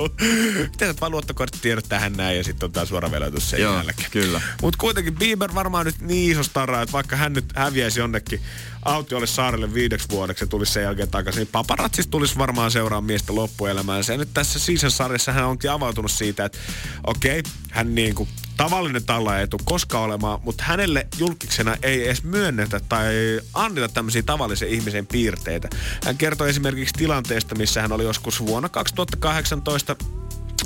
Miten 0.58 0.94
sä 0.94 1.00
vaan 1.00 1.12
luottokorttitiedot 1.12 1.84
tähän 1.88 2.12
näin 2.12 2.36
ja 2.36 2.44
sitten 2.44 2.66
on 2.66 2.72
tää 2.72 2.84
suora 2.84 3.10
veloitus 3.10 3.50
sen 3.50 3.60
Joo, 3.60 3.76
jälkeen. 3.76 4.10
kyllä. 4.10 4.40
Mutta 4.62 4.78
kuitenkin 4.80 5.14
Bieber 5.16 5.54
varmaan 5.54 5.86
nyt 5.86 6.00
niin 6.00 6.32
iso 6.32 6.42
stara, 6.42 6.82
että 6.82 6.92
vaikka 6.92 7.16
hän 7.16 7.32
nyt 7.32 7.44
häviäisi 7.56 8.00
jonnekin 8.00 8.40
autiolle 8.86 9.26
saarelle 9.26 9.74
viideksi 9.74 10.08
vuodeksi 10.10 10.44
ja 10.44 10.48
tulisi 10.48 10.72
sen 10.72 10.82
jälkeen 10.82 11.10
takaisin, 11.10 11.40
niin 11.40 11.48
paparazzis 11.52 12.06
tulisi 12.06 12.38
varmaan 12.38 12.70
seuraamaan 12.70 13.04
miestä 13.04 13.34
loppuelämäänsä. 13.34 14.12
Ja 14.12 14.18
nyt 14.18 14.28
tässä 14.34 14.58
season-sarjassa 14.58 15.32
hän 15.32 15.46
onkin 15.46 15.70
avautunut 15.70 16.10
siitä, 16.10 16.44
että 16.44 16.58
okei, 17.06 17.38
okay, 17.38 17.52
hän 17.70 17.94
niin 17.94 18.14
kuin 18.14 18.28
tavallinen 18.56 19.04
talla 19.04 19.38
ei 19.38 19.48
tule 19.48 19.62
koskaan 19.64 20.04
olemaan, 20.04 20.40
mutta 20.42 20.64
hänelle 20.64 21.06
julkiksena 21.18 21.76
ei 21.82 22.04
edes 22.04 22.22
myönnetä 22.22 22.80
tai 22.88 23.40
anneta 23.54 23.88
tämmöisiä 23.88 24.22
tavallisen 24.22 24.68
ihmisen 24.68 25.06
piirteitä. 25.06 25.68
Hän 26.04 26.18
kertoi 26.18 26.50
esimerkiksi 26.50 26.94
tilanteesta, 26.98 27.54
missä 27.54 27.82
hän 27.82 27.92
oli 27.92 28.04
joskus 28.04 28.46
vuonna 28.46 28.68
2018 28.68 29.96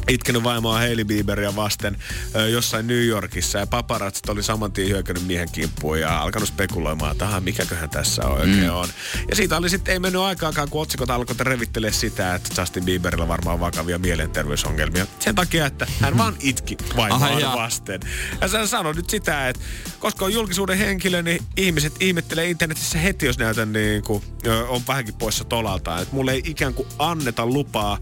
itkenyt 0.08 0.44
vaimoa 0.44 0.78
Hailey 0.78 1.04
Bieberia 1.04 1.56
vasten 1.56 1.96
ö, 2.34 2.48
jossain 2.48 2.86
New 2.86 3.04
Yorkissa 3.04 3.58
ja 3.58 3.66
paparazzit 3.66 4.28
oli 4.28 4.42
saman 4.42 4.72
tien 4.72 4.88
hyökännyt 4.88 5.26
miehen 5.26 5.48
kimppuun 5.52 6.00
ja 6.00 6.18
alkanut 6.18 6.48
spekuloimaan, 6.48 7.12
että 7.12 7.24
aha, 7.24 7.40
mikäköhän 7.40 7.90
tässä 7.90 8.26
oikein 8.26 8.64
mm. 8.64 8.74
on. 8.74 8.88
Ja 9.28 9.36
siitä 9.36 9.56
oli 9.56 9.70
sitten, 9.70 9.92
ei 9.92 9.98
mennyt 9.98 10.22
aikaakaan, 10.22 10.68
kun 10.70 10.82
otsikot 10.82 11.10
alkoi 11.10 11.36
revittelee 11.40 11.92
sitä, 11.92 12.34
että 12.34 12.62
Justin 12.62 12.84
Bieberillä 12.84 13.28
varmaan 13.28 13.54
on 13.54 13.60
vakavia 13.60 13.98
mielenterveysongelmia. 13.98 15.06
Sen 15.18 15.34
takia, 15.34 15.66
että 15.66 15.86
hän 16.00 16.18
vaan 16.18 16.34
itki 16.40 16.76
vaimoaan 16.96 17.58
vasten. 17.58 18.00
Ja 18.40 18.48
hän 18.48 18.68
sanoi 18.68 18.94
nyt 18.94 19.10
sitä, 19.10 19.48
että 19.48 19.62
koska 19.98 20.24
on 20.24 20.32
julkisuuden 20.32 20.78
henkilö, 20.78 21.22
niin 21.22 21.42
ihmiset 21.56 21.92
ihmettelee 22.00 22.50
internetissä 22.50 22.98
heti, 22.98 23.26
jos 23.26 23.38
näytän 23.38 23.72
niin 23.72 24.02
kuin, 24.02 24.24
on 24.68 24.82
vähänkin 24.88 25.14
poissa 25.14 25.44
tolalta. 25.44 26.00
Että 26.00 26.14
mulle 26.14 26.32
ei 26.32 26.42
ikään 26.44 26.74
kuin 26.74 26.88
anneta 26.98 27.46
lupaa 27.46 27.98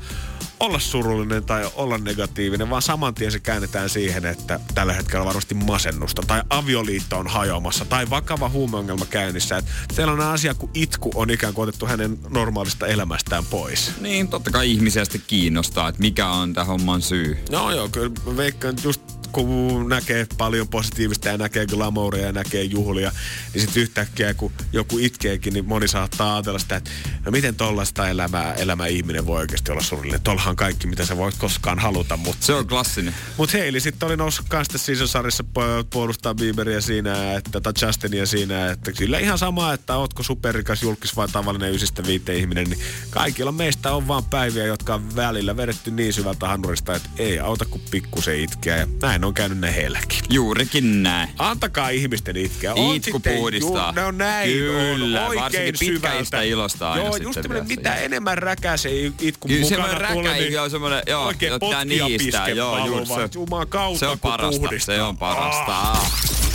olla 0.60 0.78
surullinen 0.78 1.44
tai 1.44 1.70
olla 1.74 1.98
negatiivinen, 1.98 2.70
vaan 2.70 2.82
saman 2.82 3.14
tien 3.14 3.32
se 3.32 3.40
käännetään 3.40 3.88
siihen, 3.88 4.26
että 4.26 4.60
tällä 4.74 4.92
hetkellä 4.92 5.24
varmasti 5.24 5.54
masennusta 5.54 6.22
tai 6.26 6.42
avioliitto 6.50 7.18
on 7.18 7.26
hajoamassa 7.26 7.84
tai 7.84 8.10
vakava 8.10 8.48
huumeongelma 8.48 9.06
käynnissä. 9.06 9.56
Että 9.56 9.70
sellainen 9.92 10.26
asia 10.26 10.54
kuin 10.54 10.70
itku 10.74 11.10
on 11.14 11.30
ikään 11.30 11.54
kuin 11.54 11.68
otettu 11.68 11.86
hänen 11.86 12.18
normaalista 12.28 12.86
elämästään 12.86 13.44
pois. 13.46 13.92
Niin, 14.00 14.28
totta 14.28 14.50
kai 14.50 14.70
ihmisiä 14.72 15.04
sitten 15.04 15.22
kiinnostaa, 15.26 15.88
että 15.88 16.00
mikä 16.00 16.30
on 16.30 16.54
tämän 16.54 16.66
homman 16.66 17.02
syy. 17.02 17.38
No 17.50 17.70
joo, 17.70 17.88
kyllä 17.88 18.10
mä 18.26 18.36
veikkaan 18.36 18.74
että 18.74 18.88
just 18.88 19.18
kun 19.32 19.88
näkee 19.88 20.26
paljon 20.38 20.68
positiivista 20.68 21.28
ja 21.28 21.38
näkee 21.38 21.66
glamouria 21.66 22.26
ja 22.26 22.32
näkee 22.32 22.62
juhlia, 22.62 23.12
niin 23.54 23.62
sitten 23.62 23.82
yhtäkkiä 23.82 24.34
kun 24.34 24.52
joku 24.72 24.98
itkeekin, 24.98 25.52
niin 25.52 25.64
moni 25.64 25.88
saattaa 25.88 26.34
ajatella 26.34 26.58
sitä, 26.58 26.76
että 26.76 26.90
no 27.24 27.30
miten 27.30 27.54
tollaista 27.54 28.08
elämää, 28.08 28.54
elämä 28.54 28.86
ihminen 28.86 29.26
voi 29.26 29.40
oikeasti 29.40 29.72
olla 29.72 29.82
surullinen. 29.82 30.20
Tollahan 30.20 30.56
kaikki, 30.56 30.86
mitä 30.86 31.06
sä 31.06 31.16
voit 31.16 31.34
koskaan 31.38 31.78
haluta, 31.78 32.16
mutta... 32.16 32.46
Se 32.46 32.54
on 32.54 32.66
klassinen. 32.66 33.14
Mutta 33.36 33.58
Heili 33.58 33.80
sitten 33.80 34.06
oli 34.06 34.16
noussut 34.16 34.46
kans 34.48 34.68
tässä 34.68 34.86
season-sarjassa 34.86 35.44
pu- 35.58 35.86
puolustaa 35.90 36.34
Bieberia 36.34 36.80
siinä, 36.80 37.34
että, 37.34 37.60
tai 37.60 37.72
Justinia 37.86 38.26
siinä, 38.26 38.70
että 38.70 38.92
kyllä 38.92 39.18
ihan 39.18 39.38
sama, 39.38 39.72
että 39.72 39.96
ootko 39.96 40.22
superrikas 40.22 40.82
julkis 40.82 41.16
vai 41.16 41.28
tavallinen 41.28 41.72
ysistä 41.72 42.06
viite 42.06 42.36
ihminen, 42.36 42.70
niin 42.70 42.80
kaikilla 43.10 43.52
meistä 43.52 43.92
on 43.92 44.08
vaan 44.08 44.24
päiviä, 44.24 44.66
jotka 44.66 44.94
on 44.94 45.16
välillä 45.16 45.56
vedetty 45.56 45.90
niin 45.90 46.12
syvältä 46.12 46.48
hanurista, 46.48 46.94
että 46.94 47.08
ei 47.18 47.38
auta 47.38 47.64
kuin 47.64 47.82
pikkusen 47.90 48.40
itkeä. 48.40 48.76
Ja 48.76 48.86
näin 49.02 49.17
on 49.24 49.34
käynyt 49.34 49.58
ne 49.58 49.74
heilläkin. 49.74 50.18
Juurikin 50.30 51.02
näin. 51.02 51.28
Antakaa 51.38 51.88
ihmisten 51.88 52.36
itkeä. 52.36 52.74
On 52.74 52.94
Itku 52.96 53.10
sitten 53.18 53.36
puhdistaa. 53.36 53.88
Ju, 53.88 53.94
ne 53.94 54.04
on 54.04 54.18
näin. 54.18 54.50
Kyllä, 54.50 55.20
on 55.20 55.26
oikein 55.26 55.42
varsinkin 55.44 55.74
pitkäistä 55.80 56.36
syvältä. 56.36 56.42
ilosta 56.42 56.90
aina 56.92 57.02
Joo, 57.04 57.12
sitten 57.12 57.28
just 57.28 57.40
tämmönen, 57.42 57.68
vielä 57.68 57.76
mitä 57.80 57.90
siihen. 57.90 58.04
enemmän 58.04 58.38
räkää 58.38 58.76
se 58.76 58.90
itku 59.20 59.48
Kyllä 59.48 59.60
mukana 59.60 59.82
semmoinen 59.88 60.12
tulee, 60.12 60.28
räkä, 60.32 60.40
niin 60.40 60.52
joo, 60.52 60.68
semmoinen, 60.68 61.02
joo, 61.06 61.24
oikein 61.26 61.52
potkia 61.60 62.06
pisken 62.18 62.56
joo, 62.56 62.76
juuri 62.78 62.92
valumaan. 62.92 63.20
se. 63.32 63.38
Juman 63.38 63.68
kautta, 63.68 63.98
Se 63.98 64.06
on 64.06 64.18
parasta, 64.18 64.60
puhdistaa. 64.60 64.94
se 64.94 65.02
on 65.02 65.16
parasta. 65.16 65.72
Ah. 65.80 66.12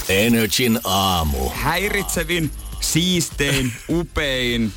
Energin 0.09 0.79
aamu. 0.83 1.49
Häiritsevin, 1.49 2.51
siistein, 2.79 3.73
upein, 3.89 4.71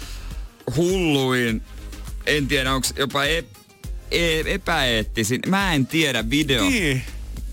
hulluin, 0.76 1.62
en 2.26 2.46
tiedä 2.48 2.72
onko 2.74 2.88
jopa 2.98 3.24
ep, 3.24 3.46
e, 4.10 4.40
epäeettisin. 4.54 5.40
Mä 5.46 5.74
en 5.74 5.86
tiedä 5.86 6.30
video, 6.30 6.62
Niin. 6.68 7.02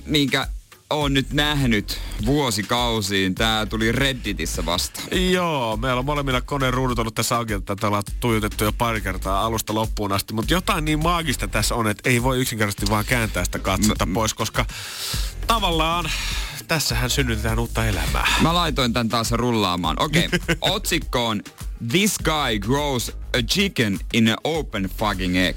Minkä 0.06 0.48
on 0.90 1.14
nyt 1.14 1.34
nähnyt 1.34 2.00
vuosikausiin. 2.26 3.36
Tää 3.36 3.66
tuli 3.66 3.92
Redditissä 3.92 4.66
vastaan. 4.66 5.32
Joo, 5.32 5.78
meillä 5.78 6.00
on 6.00 6.06
molemmilla 6.06 6.42
koneen 6.42 6.74
ruudut 6.74 7.00
ollut 7.00 7.16
tässä 7.16 7.36
auki, 7.36 7.54
että 7.54 7.76
tätä 7.76 7.88
ollaan 7.88 8.04
tuijotettu 8.20 8.64
jo 8.64 8.72
pari 8.72 9.02
kertaa 9.02 9.46
alusta 9.46 9.74
loppuun 9.74 10.12
asti. 10.12 10.34
Mutta 10.34 10.54
jotain 10.54 10.86
niin 10.86 11.04
maagista 11.04 11.48
tässä 11.48 11.76
on, 11.76 11.88
että 11.88 12.10
ei 12.10 12.24
voi 12.24 12.42
yksinkertaisesti 12.42 12.92
vaan 12.92 13.06
kääntää 13.06 13.46
sitä 13.46 13.60
katsetta 13.60 14.08
pois, 14.14 14.34
koska 14.34 14.66
tavallaan 15.48 16.10
tässähän 16.68 17.10
synnytetään 17.10 17.60
uutta 17.60 17.86
elämää. 17.86 18.28
Mä 18.42 18.54
laitoin 18.54 18.94
tän 18.94 19.10
taas 19.10 19.32
rullaamaan. 19.32 19.96
Okei, 20.00 20.26
okay. 20.26 20.40
otsikko 20.76 21.28
on 21.28 21.42
This 21.90 22.16
guy 22.24 22.60
grows 22.60 23.12
a 23.34 23.42
chicken 23.42 24.00
in 24.14 24.28
an 24.28 24.38
open 24.44 24.84
fucking 24.84 25.38
egg. 25.38 25.56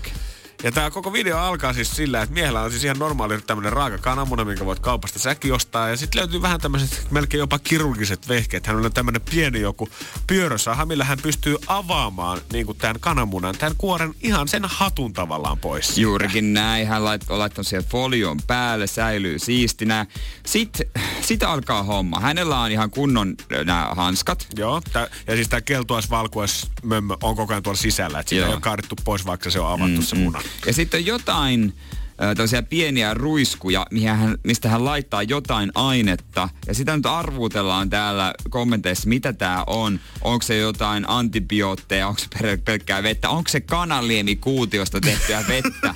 Ja 0.67 0.73
tämä 0.73 0.91
koko 0.91 1.13
video 1.13 1.39
alkaa 1.39 1.73
siis 1.73 1.97
sillä, 1.97 2.23
että 2.23 2.35
miehellä 2.35 2.63
on 2.63 2.71
siis 2.71 2.85
ihan 2.85 2.99
normaali 2.99 3.41
tämmönen 3.41 3.73
raaka 3.73 3.99
kananmuna, 3.99 4.45
minkä 4.45 4.67
voit 4.67 4.81
kaupasta 4.81 5.19
säkin 5.19 5.53
ostaa. 5.53 5.89
Ja 5.89 5.97
sitten 5.97 6.21
löytyy 6.21 6.43
vähän 6.43 6.61
tämmöiset 6.61 7.07
melkein 7.11 7.39
jopa 7.39 7.59
kirurgiset 7.59 8.29
vehkeet. 8.29 8.67
Hän 8.67 8.77
on 8.77 8.93
tämmönen 8.93 9.21
pieni 9.31 9.61
joku 9.61 9.89
pyörösaha, 10.27 10.87
millä 10.87 11.05
hän 11.05 11.19
pystyy 11.23 11.57
avaamaan 11.67 12.41
niin 12.53 12.67
kuin 12.67 12.79
tämän 12.79 13.01
kananmunan, 13.01 13.59
tämän 13.59 13.77
kuoren 13.79 14.15
ihan 14.23 14.49
sen 14.49 14.63
hatun 14.65 15.13
tavallaan 15.13 15.59
pois. 15.59 15.99
Juurikin 15.99 16.55
näin. 16.55 16.87
Hän 16.87 17.05
lait, 17.05 17.31
on 17.31 17.39
laittanut 17.39 17.67
siihen 17.67 17.85
folion 17.85 18.39
päälle, 18.47 18.87
säilyy 18.87 19.39
siistinä. 19.39 20.07
Sitten 20.47 20.87
sit 21.21 21.43
alkaa 21.43 21.83
homma. 21.83 22.21
Hänellä 22.21 22.61
on 22.61 22.71
ihan 22.71 22.91
kunnon 22.91 23.35
nämä 23.65 23.93
hanskat. 23.97 24.47
Joo, 24.57 24.83
tää, 24.93 25.09
ja 25.27 25.35
siis 25.35 25.49
tämä 25.49 25.61
keltuais 25.61 26.11
valkuais 26.11 26.67
mömmö 26.83 27.17
on 27.23 27.37
koko 27.37 27.53
ajan 27.53 27.63
tuolla 27.63 27.81
sisällä, 27.81 28.21
että 28.21 28.31
sitä 28.31 28.41
Joo. 28.41 28.49
ei 28.49 28.55
ole 28.55 28.61
kaadettu 28.61 28.95
pois, 29.05 29.27
vaikka 29.27 29.51
se 29.51 29.61
on 29.61 29.73
avattu 29.73 30.01
mm, 30.01 30.07
se 30.07 30.17
muna. 30.17 30.41
Ja 30.67 30.73
sitten 30.73 31.07
jotain 31.07 31.75
tällaisia 32.17 32.63
pieniä 32.63 33.15
ruiskuja, 33.15 33.87
mihin 33.91 34.09
hän, 34.09 34.39
mistä 34.45 34.69
hän 34.69 34.85
laittaa 34.85 35.23
jotain 35.23 35.73
ainetta. 35.75 36.49
Ja 36.67 36.75
sitä 36.75 36.97
nyt 36.97 37.07
arvuutellaan 37.07 37.91
täällä 37.91 38.35
kommenteissa, 38.51 39.09
mitä 39.09 39.33
tämä 39.33 39.65
on. 39.67 40.01
Onko 40.23 40.43
se 40.43 40.57
jotain 40.57 41.05
antibiootteja, 41.09 42.09
onko 42.09 42.21
se 42.21 42.27
pel- 42.39 42.63
pelkkää 42.65 43.03
vettä, 43.03 43.29
onko 43.29 43.51
se 43.51 43.61
kananliemi 43.61 44.37
kuutiosta 44.37 45.01
tehtyä 45.01 45.45
vettä. 45.49 45.95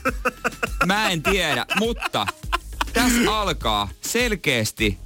Mä 0.87 1.11
en 1.11 1.23
tiedä, 1.23 1.67
mutta 1.79 2.27
tässä 2.93 3.41
alkaa 3.41 3.89
selkeästi 4.01 4.99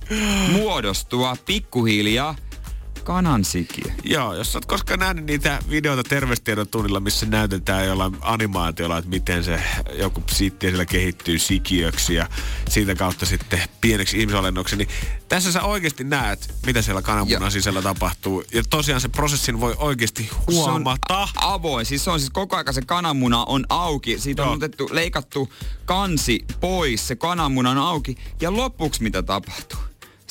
muodostua 0.53 1.37
pikkuhiljaa 1.47 2.37
kanansikiö. 3.05 3.93
Joo, 4.05 4.35
jos 4.35 4.53
sä 4.53 4.59
oot 4.59 4.67
koskaan 4.67 5.01
nähnyt 5.01 5.25
niitä 5.25 5.59
videoita 5.71 6.03
terveystiedon 6.03 6.69
tunnilla, 6.69 7.01
missä 7.01 7.27
näytetään 7.27 7.87
jollain 7.87 8.17
animaatiolla, 8.21 8.99
että 8.99 9.11
miten 9.11 9.45
se 9.45 9.63
joku 9.93 10.23
siitti 10.31 10.67
siellä 10.67 10.85
kehittyy 10.87 11.39
sikiöksi 11.39 12.15
ja 12.15 12.29
siitä 12.69 12.95
kautta 12.95 13.27
sitten 13.27 13.63
pieneksi 13.81 14.21
ihmisolennoksi, 14.21 14.77
niin 14.77 14.89
tässä 15.29 15.53
sä 15.53 15.63
oikeasti 15.63 16.05
näet, 16.05 16.55
mitä 16.67 16.83
siellä 16.83 17.03
kananmunan 17.03 17.51
sisällä 17.53 17.83
tapahtuu. 17.83 18.45
Ja 18.53 18.63
tosiaan 18.71 19.01
se 19.01 19.09
prosessin 19.09 19.61
voi 19.61 19.75
oikeasti 19.79 20.23
Se 20.23 20.35
on 20.47 20.55
huomata. 20.55 21.29
avoin. 21.37 21.87
Siis 21.87 22.05
se 22.05 22.11
on 22.11 22.21
siis 22.21 22.31
koko 22.31 22.57
ajan 22.57 22.75
se 22.75 22.83
kananmuna 22.83 23.45
on 23.45 23.65
auki. 23.69 24.19
Siitä 24.19 24.43
Joo. 24.43 24.51
on 24.51 24.57
otettu, 24.57 24.89
leikattu 24.93 25.53
kansi 25.85 26.45
pois. 26.61 27.09
Se 27.09 27.17
kananmuna 27.17 27.71
on 27.71 27.79
auki. 27.79 28.17
Ja 28.41 28.57
lopuksi 28.57 29.03
mitä 29.03 29.23
tapahtuu? 29.23 29.81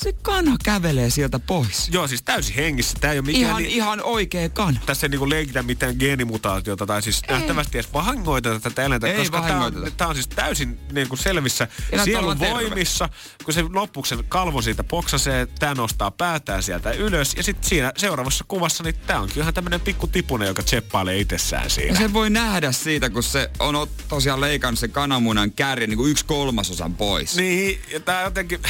Se 0.04 0.12
kana 0.22 0.56
kävelee 0.64 1.10
sieltä 1.10 1.38
pois. 1.38 1.88
Joo, 1.92 2.08
siis 2.08 2.22
täysin 2.22 2.54
hengissä. 2.54 2.98
Tää 3.00 3.12
ei 3.12 3.18
ole 3.18 3.26
mikään 3.26 3.42
Ihan, 3.44 3.62
niin, 3.62 3.70
ihan 3.72 4.02
oikea 4.02 4.48
kana. 4.48 4.80
tässä 4.86 5.06
ei 5.06 5.08
niinku 5.10 5.30
leikitä 5.30 5.62
mitään 5.62 5.96
geenimutaatiota 5.98 6.86
tai 6.86 7.02
siis 7.02 7.22
ei. 7.28 7.34
nähtävästi 7.36 7.78
edes 7.78 7.92
vahingoiteta 7.92 8.60
tätä 8.60 8.82
eläintä, 8.84 9.06
Ei 9.06 9.16
koska 9.16 9.40
tää 9.40 9.64
on, 9.64 9.92
tää 9.96 10.08
on 10.08 10.14
siis 10.14 10.28
täysin 10.28 10.78
niinku 10.92 11.16
selvissä 11.16 11.68
Ja 11.92 12.04
sielun 12.04 12.24
olevan 12.24 12.38
terve. 12.38 12.54
voimissa, 12.54 13.08
kun 13.44 13.54
se 13.54 13.62
lopuksi 13.72 14.16
sen 14.16 14.24
kalvo 14.28 14.62
siitä 14.62 14.84
poksasee, 14.84 15.46
tää 15.46 15.74
nostaa 15.74 16.10
päätään 16.10 16.62
sieltä 16.62 16.90
ylös 16.92 17.34
ja 17.36 17.42
sitten 17.42 17.68
siinä 17.68 17.92
seuraavassa 17.96 18.44
kuvassa, 18.48 18.82
niin 18.84 18.94
tää 19.06 19.20
onkin 19.20 19.42
ihan 19.42 19.54
tämmönen 19.54 19.80
pikku 19.80 20.06
tipunen, 20.06 20.48
joka 20.48 20.62
tseppailee 20.62 21.18
itsessään 21.18 21.64
Ja 21.64 21.68
siinä. 21.70 21.98
se 21.98 22.12
voi 22.12 22.30
nähdä 22.30 22.72
siitä, 22.72 23.10
kun 23.10 23.22
se 23.22 23.50
on 23.58 23.88
tosiaan 24.08 24.40
leikannut 24.40 24.78
sen 24.78 24.90
kananmunan 24.90 25.52
kärjen 25.52 25.90
niin 25.90 25.98
kuin 25.98 26.10
yksi 26.10 26.24
kolmasosan 26.24 26.94
pois. 26.94 27.36
Niin, 27.36 27.80
ja 27.92 28.00
tää 28.00 28.22
jotenkin, 28.22 28.60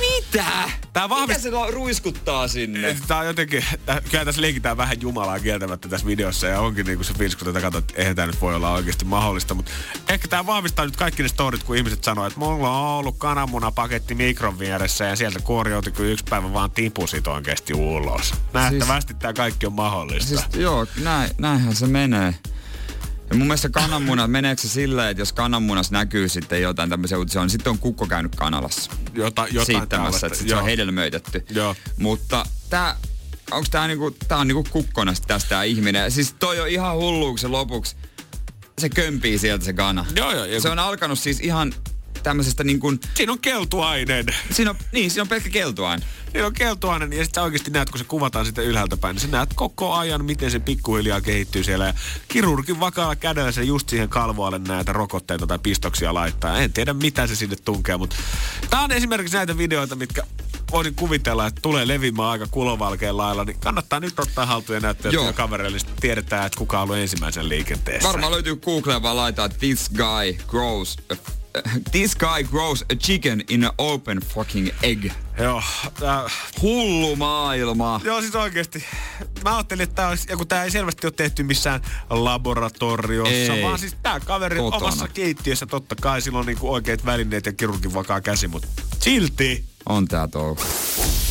Mitä? 0.00 0.44
Tää 0.92 1.08
vahvist- 1.08 1.26
Mitä 1.26 1.40
se 1.40 1.50
ruiskuttaa 1.70 2.48
sinne? 2.48 2.96
Tää 3.06 3.18
on 3.18 3.26
jotenkin, 3.26 3.64
tää, 3.86 4.00
kyllä 4.10 4.24
tässä 4.24 4.40
leikitään 4.40 4.76
vähän 4.76 5.00
Jumalaa 5.00 5.40
kieltämättä 5.40 5.88
tässä 5.88 6.06
videossa 6.06 6.46
ja 6.46 6.60
onkin 6.60 6.86
niinku 6.86 7.04
se 7.04 7.14
fiilis, 7.14 7.36
kun 7.36 7.46
tätä 7.46 7.60
katsot, 7.60 7.84
että 7.90 8.00
eihän 8.02 8.16
tää 8.16 8.26
nyt 8.26 8.40
voi 8.40 8.54
olla 8.54 8.72
oikeasti 8.72 9.04
mahdollista, 9.04 9.54
mutta 9.54 9.70
ehkä 10.08 10.28
tää 10.28 10.46
vahvistaa 10.46 10.84
nyt 10.84 10.96
kaikki 10.96 11.22
ne 11.22 11.28
storit, 11.28 11.62
kun 11.62 11.76
ihmiset 11.76 12.04
sanoo, 12.04 12.26
että 12.26 12.38
mulla 12.38 12.70
on 12.70 12.98
ollut 12.98 13.14
kananmunapaketti 13.18 14.14
mikron 14.14 14.58
vieressä 14.58 15.04
ja 15.04 15.16
sieltä 15.16 15.38
kuoriouti, 15.40 15.90
kun 15.90 16.04
yksi 16.04 16.24
päivä 16.30 16.52
vaan 16.52 16.70
tipusit 16.70 17.26
oikeasti 17.26 17.74
ulos. 17.74 18.34
Nähtävästi 18.52 19.14
tää 19.14 19.32
kaikki 19.32 19.66
on 19.66 19.72
mahdollista. 19.72 20.28
Siis, 20.28 20.42
joo, 20.54 20.86
näin, 21.02 21.30
näinhän 21.38 21.76
se 21.76 21.86
menee. 21.86 22.34
Ja 23.30 23.36
mun 23.36 23.46
mielestä 23.46 23.68
kananmunat, 23.68 24.30
meneekö 24.40 24.62
se 24.62 24.68
silleen, 24.68 25.10
että 25.10 25.20
jos 25.20 25.32
kananmunas 25.32 25.90
näkyy 25.90 26.28
sitten 26.28 26.62
jotain 26.62 26.90
tämmöisiä 26.90 27.18
uutisia, 27.18 27.42
niin 27.42 27.50
sitten 27.50 27.70
on 27.70 27.78
kukko 27.78 28.06
käynyt 28.06 28.36
kanalassa. 28.36 28.90
Jota, 29.14 29.46
jotain 29.50 29.66
Siittämässä, 29.66 30.26
että 30.26 30.38
sit 30.38 30.48
se 30.48 30.56
on 30.56 30.64
hedelmöitetty. 30.64 31.44
Joo. 31.50 31.76
Mutta 31.98 32.46
tää, 32.70 32.96
onks 33.50 33.70
tää 33.70 33.86
niinku, 33.86 34.10
tää 34.28 34.38
on 34.38 34.48
niinku 34.48 34.66
kukkona 34.70 35.14
tästä 35.26 35.48
tää 35.48 35.62
ihminen. 35.62 36.10
Siis 36.10 36.34
toi 36.38 36.60
on 36.60 36.68
ihan 36.68 36.96
hullu, 36.96 37.28
kun 37.28 37.38
se 37.38 37.48
lopuksi, 37.48 37.96
se 38.78 38.88
kömpii 38.88 39.38
sieltä 39.38 39.64
se 39.64 39.72
kana. 39.72 40.06
Joo, 40.16 40.32
joo, 40.32 40.60
Se 40.60 40.68
on 40.68 40.78
alkanut 40.78 41.18
siis 41.18 41.40
ihan 41.40 41.74
tämmöisestä 42.22 42.64
niin 42.64 42.80
kuin, 42.80 43.00
Siinä 43.14 43.32
on 43.32 43.38
keltuainen. 43.38 44.26
siinä 44.50 44.70
on, 44.70 44.76
niin, 44.92 45.10
siinä 45.10 45.22
on 45.22 45.28
pelkkä 45.28 45.50
keltuaine. 45.50 46.06
Siinä 46.32 46.46
on 46.46 46.52
keltuainen 46.52 47.12
ja 47.12 47.24
sitten 47.24 47.42
oikeasti 47.42 47.70
näet, 47.70 47.90
kun 47.90 47.98
se 47.98 48.04
kuvataan 48.04 48.46
sitä 48.46 48.62
ylhäältä 48.62 48.96
päin, 48.96 49.14
niin 49.14 49.20
sä 49.20 49.28
näet 49.28 49.50
koko 49.54 49.92
ajan, 49.92 50.24
miten 50.24 50.50
se 50.50 50.58
pikkuhiljaa 50.58 51.20
kehittyy 51.20 51.64
siellä. 51.64 51.86
Ja 51.86 51.94
kirurgin 52.28 52.80
vakaalla 52.80 53.16
kädellä 53.16 53.52
se 53.52 53.62
just 53.62 53.88
siihen 53.88 54.08
kalvoalle 54.08 54.58
näitä 54.58 54.92
rokotteita 54.92 55.46
tai 55.46 55.58
pistoksia 55.58 56.14
laittaa. 56.14 56.58
En 56.58 56.72
tiedä, 56.72 56.92
mitä 56.92 57.26
se 57.26 57.36
sinne 57.36 57.56
tunkee, 57.64 57.96
mutta 57.96 58.16
tää 58.70 58.80
on 58.80 58.92
esimerkiksi 58.92 59.36
näitä 59.36 59.58
videoita, 59.58 59.96
mitkä 59.96 60.22
voisin 60.70 60.94
kuvitella, 60.94 61.46
että 61.46 61.60
tulee 61.60 61.88
levimään 61.88 62.28
aika 62.28 62.46
kulovalkeen 62.50 63.16
lailla, 63.16 63.44
niin 63.44 63.60
kannattaa 63.60 64.00
nyt 64.00 64.18
ottaa 64.18 64.46
haltuun 64.46 64.76
ja 64.76 64.80
näyttää 64.80 65.12
Joo. 65.12 65.32
Kavereille, 65.32 65.78
niin 65.78 65.96
tiedetään, 66.00 66.46
että 66.46 66.58
kuka 66.58 66.78
on 66.78 66.82
ollut 66.82 66.96
ensimmäisen 66.96 67.48
liikenteessä. 67.48 68.08
Varmaan 68.08 68.32
löytyy 68.32 68.56
Googleen 68.56 69.02
vaan 69.02 69.16
laittaa, 69.16 69.48
this 69.48 69.90
guy 69.90 70.32
grows 70.48 70.96
a, 71.12 71.39
this 71.92 72.16
guy 72.16 72.44
grows 72.50 72.84
a 72.92 72.94
chicken 72.94 73.44
in 73.48 73.64
an 73.64 73.72
open 73.78 74.18
fucking 74.20 74.68
egg. 74.82 75.12
Joo, 75.38 75.62
tää, 76.00 76.24
Hullu 76.62 77.16
maailma. 77.16 78.00
Joo, 78.04 78.20
siis 78.20 78.34
oikeesti. 78.36 78.84
Mä 79.44 79.56
ajattelin, 79.56 79.82
että 79.82 79.94
tää 79.94 80.08
olisi, 80.08 80.26
ja 80.30 80.36
kun 80.36 80.48
tää 80.48 80.64
ei 80.64 80.70
selvästi 80.70 81.06
ole 81.06 81.12
tehty 81.16 81.42
missään 81.42 81.80
laboratoriossa, 82.10 83.54
Ei. 83.54 83.62
vaan 83.62 83.78
siis 83.78 83.96
tää 84.02 84.20
kaveri 84.20 84.56
Kotona. 84.56 84.76
omassa 84.76 85.08
keittiössä 85.08 85.66
totta 85.66 85.94
kai 86.00 86.22
sillä 86.22 86.38
on 86.38 86.46
niinku 86.46 86.72
oikeat 86.72 87.04
välineet 87.04 87.46
ja 87.46 87.52
kirurgin 87.52 87.94
vakaa 87.94 88.20
käsi, 88.20 88.48
mutta 88.48 88.68
silti. 88.98 89.64
On 89.86 90.08
tää 90.08 90.28
touko. 90.28 90.64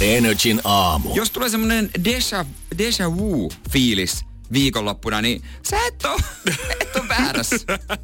Energin 0.02 0.62
aamu. 0.64 1.16
Jos 1.16 1.32
tulee 1.32 1.50
semmonen 1.50 1.90
deja, 2.04 2.46
deja 2.78 3.16
vu 3.16 3.52
fiilis 3.72 4.26
viikonloppuna, 4.54 5.22
niin 5.22 5.42
sä 5.70 5.86
et 5.86 6.06
oo 6.06 6.20
väärässä. 7.10 7.58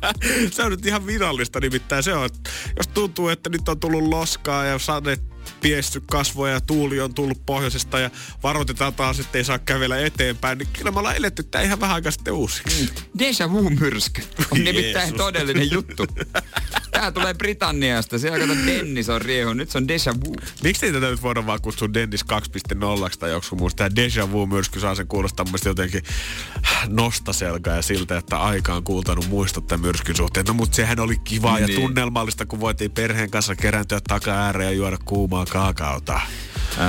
se 0.51 0.63
on 0.63 0.71
nyt 0.71 0.85
ihan 0.85 1.07
virallista 1.07 1.59
nimittäin. 1.59 2.03
Se 2.03 2.13
on, 2.13 2.29
jos 2.77 2.87
tuntuu, 2.87 3.29
että 3.29 3.49
nyt 3.49 3.69
on 3.69 3.79
tullut 3.79 4.03
loskaa 4.03 4.65
ja 4.65 4.79
sade 4.79 5.17
piessy 5.61 6.01
kasvoja 6.11 6.53
ja 6.53 6.61
tuuli 6.61 7.01
on 7.01 7.13
tullut 7.13 7.45
pohjoisesta 7.45 7.99
ja 7.99 8.09
varoitetaan 8.43 8.93
taas, 8.93 9.19
että 9.19 9.37
ei 9.37 9.43
saa 9.43 9.59
kävellä 9.59 9.99
eteenpäin, 9.99 10.57
niin 10.57 10.67
kyllä 10.73 10.91
me 10.91 10.99
ollaan 10.99 11.15
eletty 11.15 11.43
tää 11.43 11.61
ihan 11.61 11.79
vähän 11.79 11.95
aikaa 11.95 12.11
sitten 12.11 12.33
uusiksi. 12.33 12.93
Deja 13.19 13.51
vu 13.51 13.69
myrsky 13.69 14.23
on 14.51 14.63
nimittäin 14.63 15.13
todellinen 15.13 15.71
juttu. 15.71 16.05
Tää 16.95 17.11
tulee 17.11 17.33
Britanniasta. 17.33 18.19
Siellä 18.19 18.39
kato 18.39 18.53
Dennis 18.65 19.09
on 19.09 19.21
riehu. 19.21 19.53
Nyt 19.53 19.69
se 19.69 19.77
on 19.77 19.87
deja 19.87 20.13
vu. 20.25 20.35
Miksi 20.63 20.85
ei 20.85 20.93
tätä 20.93 21.09
nyt 21.09 21.21
voida 21.21 21.45
vaan 21.45 21.61
kutsua 21.61 21.93
Dennis 21.93 22.25
2.0 22.25 23.17
tai 23.19 23.31
joku 23.31 23.55
muusta? 23.55 23.77
Tämä 23.77 23.95
Deja 23.95 24.31
Vu 24.31 24.45
myrsky 24.45 24.79
saa 24.79 24.95
sen 24.95 25.07
kuulostaa 25.07 25.45
mun 25.45 25.59
jotenkin 25.65 26.03
nostaselkaa 26.87 27.75
ja 27.75 27.81
siltä, 27.81 28.17
että 28.17 28.37
aika 28.37 28.73
on 28.73 28.83
kuultanut 28.83 29.27
muistot 29.29 29.67
tämän 29.67 29.85
myrskyn 29.85 30.15
suhteen. 30.15 30.45
No 30.45 30.53
mutta 30.53 30.75
sehän 30.75 30.99
oli 30.99 31.17
kivaa 31.23 31.59
ja 31.59 31.67
Niin. 31.67 31.81
tunnelmallista, 31.81 32.45
kun 32.45 32.59
voitiin 32.59 32.91
perheen 32.91 33.31
kanssa 33.31 33.55
kerääntyä 33.55 33.99
taka 34.07 34.31
ääreen 34.31 34.69
ja 34.69 34.75
juoda 34.77 34.97
kuumaa 35.05 35.45
kaakaota. 35.45 36.21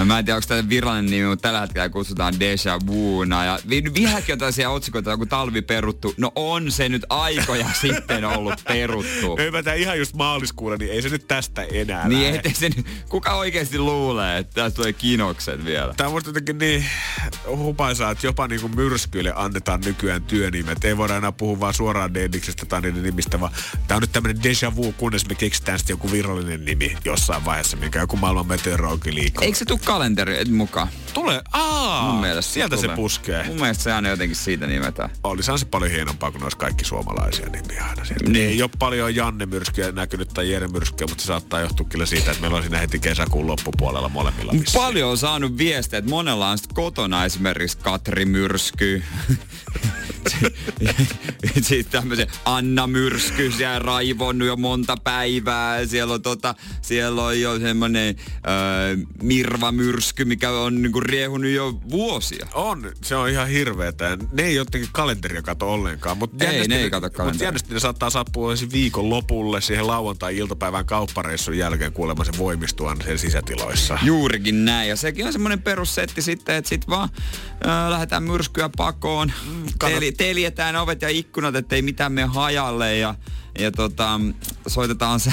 Mä 0.04 0.18
en 0.18 0.24
tiedä, 0.24 0.36
onko 0.36 0.46
tämä 0.48 0.68
virallinen 0.68 1.10
nimi, 1.10 1.28
mutta 1.28 1.42
tällä 1.42 1.60
hetkellä 1.60 1.88
kutsutaan 1.88 2.40
Deja 2.40 2.78
Vuuna. 2.86 3.44
Ja 3.44 3.58
vi- 3.68 3.94
vieläkin 3.94 4.32
on 4.32 4.38
tällaisia 4.38 4.70
otsikoita, 4.70 5.10
joku 5.10 5.26
talvi 5.26 5.62
peruttu. 5.62 6.14
No 6.16 6.32
on 6.34 6.72
se 6.72 6.88
nyt 6.88 7.06
aikoja 7.08 7.66
sitten 7.80 8.24
ollut 8.24 8.54
peruttu. 8.68 9.36
Ei 9.38 9.50
mä 9.50 9.62
tää 9.62 9.74
ihan 9.74 9.98
just 9.98 10.14
maaliskuulle, 10.14 10.76
niin 10.76 10.92
ei 10.92 11.02
se 11.02 11.08
nyt 11.08 11.28
tästä 11.28 11.62
enää 11.62 12.08
Niin 12.08 12.22
lähde. 12.22 12.36
ettei 12.36 12.54
se 12.54 12.68
nyt, 12.68 12.86
kuka 13.08 13.34
oikeasti 13.34 13.78
luulee, 13.78 14.38
että 14.38 14.54
tästä 14.54 14.76
tulee 14.76 14.92
kinokset 14.92 15.64
vielä? 15.64 15.94
Tämä 15.96 16.08
on 16.08 16.14
musta 16.14 16.28
jotenkin 16.30 16.58
niin 16.58 16.84
hupaisaa, 17.48 18.10
että 18.10 18.26
jopa 18.26 18.48
niinku 18.48 18.68
myrskyille 18.68 19.32
annetaan 19.36 19.80
nykyään 19.84 20.22
työnimet. 20.22 20.84
Ei 20.84 20.96
voida 20.96 21.16
enää 21.16 21.32
puhua 21.32 21.60
vaan 21.60 21.74
suoraan 21.74 22.14
Dendiksestä 22.14 22.66
tai 22.66 22.80
niiden 22.80 23.02
nimistä, 23.02 23.40
vaan 23.40 23.52
tämä 23.88 23.96
on 23.96 24.00
nyt 24.02 24.12
tämmöinen 24.12 24.42
deja 24.42 24.76
vu, 24.76 24.92
kunnes 24.92 25.28
me 25.28 25.34
keksitään 25.34 25.78
sitten 25.78 25.94
joku 25.94 26.12
virallinen 26.12 26.64
nimi 26.64 26.96
jossain 27.04 27.44
vaiheessa, 27.44 27.76
mikä 27.76 27.98
joku 28.00 28.16
maailman 28.16 28.46
meteorologi 28.46 29.14
liikkuu. 29.14 29.44
Eikö 29.44 29.58
se 29.58 29.64
tule 29.66 29.80
kalenteri 29.84 30.44
mukaan? 30.44 30.88
Tule, 31.14 31.42
aa, 31.52 32.10
Mun 32.12 32.20
mielestä 32.20 32.52
sieltä 32.52 32.76
tulee. 32.76 32.90
se 32.90 32.96
puskee. 32.96 33.44
Mun 33.46 33.60
mielestä 33.60 33.84
se 33.84 33.92
aina 33.92 34.08
jotenkin 34.08 34.36
siitä 34.36 34.66
nimetään. 34.66 35.10
Olisihan 35.24 35.58
se 35.58 35.66
paljon 35.66 35.90
hienompaa, 35.90 36.30
kun 36.30 36.40
ne 36.40 36.44
olisi 36.44 36.56
kaikki 36.56 36.84
suomalaisia 36.84 37.48
nimiä 37.48 37.84
aina 37.84 38.04
sieltä. 38.04 38.30
Niin. 38.30 38.48
Ei 38.48 38.62
ole 38.62 38.70
paljon 38.78 39.14
Janne 39.14 39.46
myrskyjä 39.46 39.92
näkynyt 39.92 40.28
tai 40.28 40.50
Jere 40.50 40.68
myrskyjä, 40.68 41.08
mutta 41.08 41.22
se 41.22 41.26
saattaa 41.26 41.60
johtua 41.60 41.86
kyllä 41.88 42.06
siitä, 42.06 42.30
että 42.30 42.40
meillä 42.40 42.56
on 42.56 42.62
siinä 42.62 42.78
heti 42.78 42.98
kesäkuun 42.98 43.46
loppupuolella 43.46 44.08
molemmilla 44.08 44.52
vissiin. 44.52 44.82
Paljon 44.82 45.10
on 45.10 45.18
saanut 45.18 45.58
viestejä, 45.58 45.98
että 45.98 46.10
monella 46.10 46.48
on 46.48 46.58
kotona 46.74 47.24
esimerkiksi 47.24 47.78
Katri 47.78 48.24
Myrsky. 48.24 49.02
Sitten 51.62 51.92
tämmöisen 52.00 52.26
Anna 52.44 52.86
Myrsky, 52.86 53.52
siellä 53.52 53.78
raivonnut 53.78 54.48
jo 54.48 54.56
monta 54.56 54.96
päivää. 55.04 55.86
Siellä 55.86 56.14
on, 56.14 56.22
tota, 56.22 56.54
siellä 56.82 57.24
on 57.24 57.40
jo 57.40 57.58
semmoinen 57.58 58.16
äh, 58.34 59.06
Mirva 59.22 59.55
Myrsky, 59.72 60.24
mikä 60.24 60.50
on 60.50 60.82
niinku 60.82 61.00
riehunut 61.00 61.50
jo 61.50 61.80
vuosia. 61.90 62.46
On, 62.54 62.92
se 63.02 63.16
on 63.16 63.28
ihan 63.28 63.48
hirveetä. 63.48 64.18
Ne 64.32 64.42
ei 64.42 64.54
jotenkin 64.54 64.90
kalenteria 64.92 65.42
kato 65.42 65.72
ollenkaan. 65.72 66.18
Mutta 66.18 66.44
Ei, 66.44 66.68
ne 66.68 66.76
ei 66.76 66.90
kato 66.90 67.06
Mutta 67.06 67.16
kalenteria. 67.16 67.46
jännästi 67.46 67.74
ne 67.74 67.80
saattaa 67.80 68.10
saapua 68.10 68.50
ensin 68.50 68.72
viikon 68.72 69.10
lopulle 69.10 69.60
siihen 69.60 69.86
lauantai-iltapäivän 69.86 70.86
kauppareissun 70.86 71.58
jälkeen 71.58 71.92
kuulemma 71.92 72.24
se 72.24 72.32
voimistuu 72.38 72.86
aina 72.86 73.04
siellä 73.04 73.18
sisätiloissa. 73.18 73.98
Juurikin 74.02 74.64
näin. 74.64 74.88
Ja 74.88 74.96
sekin 74.96 75.26
on 75.26 75.32
semmoinen 75.32 75.62
perussetti 75.62 76.22
sitten, 76.22 76.54
että 76.56 76.68
sit 76.68 76.88
vaan 76.88 77.08
äh, 77.66 77.90
lähdetään 77.90 78.22
myrskyä 78.22 78.70
pakoon. 78.76 79.32
Teli, 79.78 80.12
teljetään 80.12 80.76
ovet 80.76 81.02
ja 81.02 81.08
ikkunat, 81.08 81.56
ettei 81.56 81.82
mitään 81.82 82.12
mene 82.12 82.26
hajalle 82.26 82.96
ja, 82.96 83.14
ja 83.58 83.70
tota, 83.70 84.20
soitetaan 84.66 85.20
se. 85.20 85.32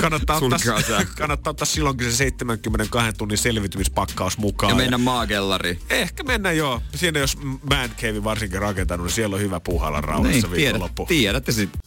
Kannattaa 0.00 0.36
ottaa, 0.36 0.58
sähkö. 0.58 1.12
kannattaa 1.18 1.50
ottaa 1.50 1.66
silloinkin 1.66 2.10
se 2.10 2.16
72 2.16 3.12
tunnin 3.12 3.38
selvitymispakkaus 3.38 4.38
mukaan. 4.38 4.70
Ja 4.70 4.76
mennä 4.76 4.98
maakellariin. 4.98 5.78
Ehkä 5.90 6.22
mennä 6.22 6.52
joo. 6.52 6.82
Siinä 6.94 7.18
jos 7.18 7.36
Man 7.70 7.90
Cave 8.00 8.24
varsinkin 8.24 8.60
rakentanut, 8.60 9.06
niin 9.06 9.14
siellä 9.14 9.36
on 9.36 9.42
hyvä 9.42 9.60
puuhalla 9.60 10.00
rauhassa 10.00 10.30
Niin, 10.30 10.42
niin, 10.42 10.52
tiedät, 10.52 10.72
viikonloppu. 10.72 11.06
tiedätte 11.06 11.52
sitten. 11.52 11.80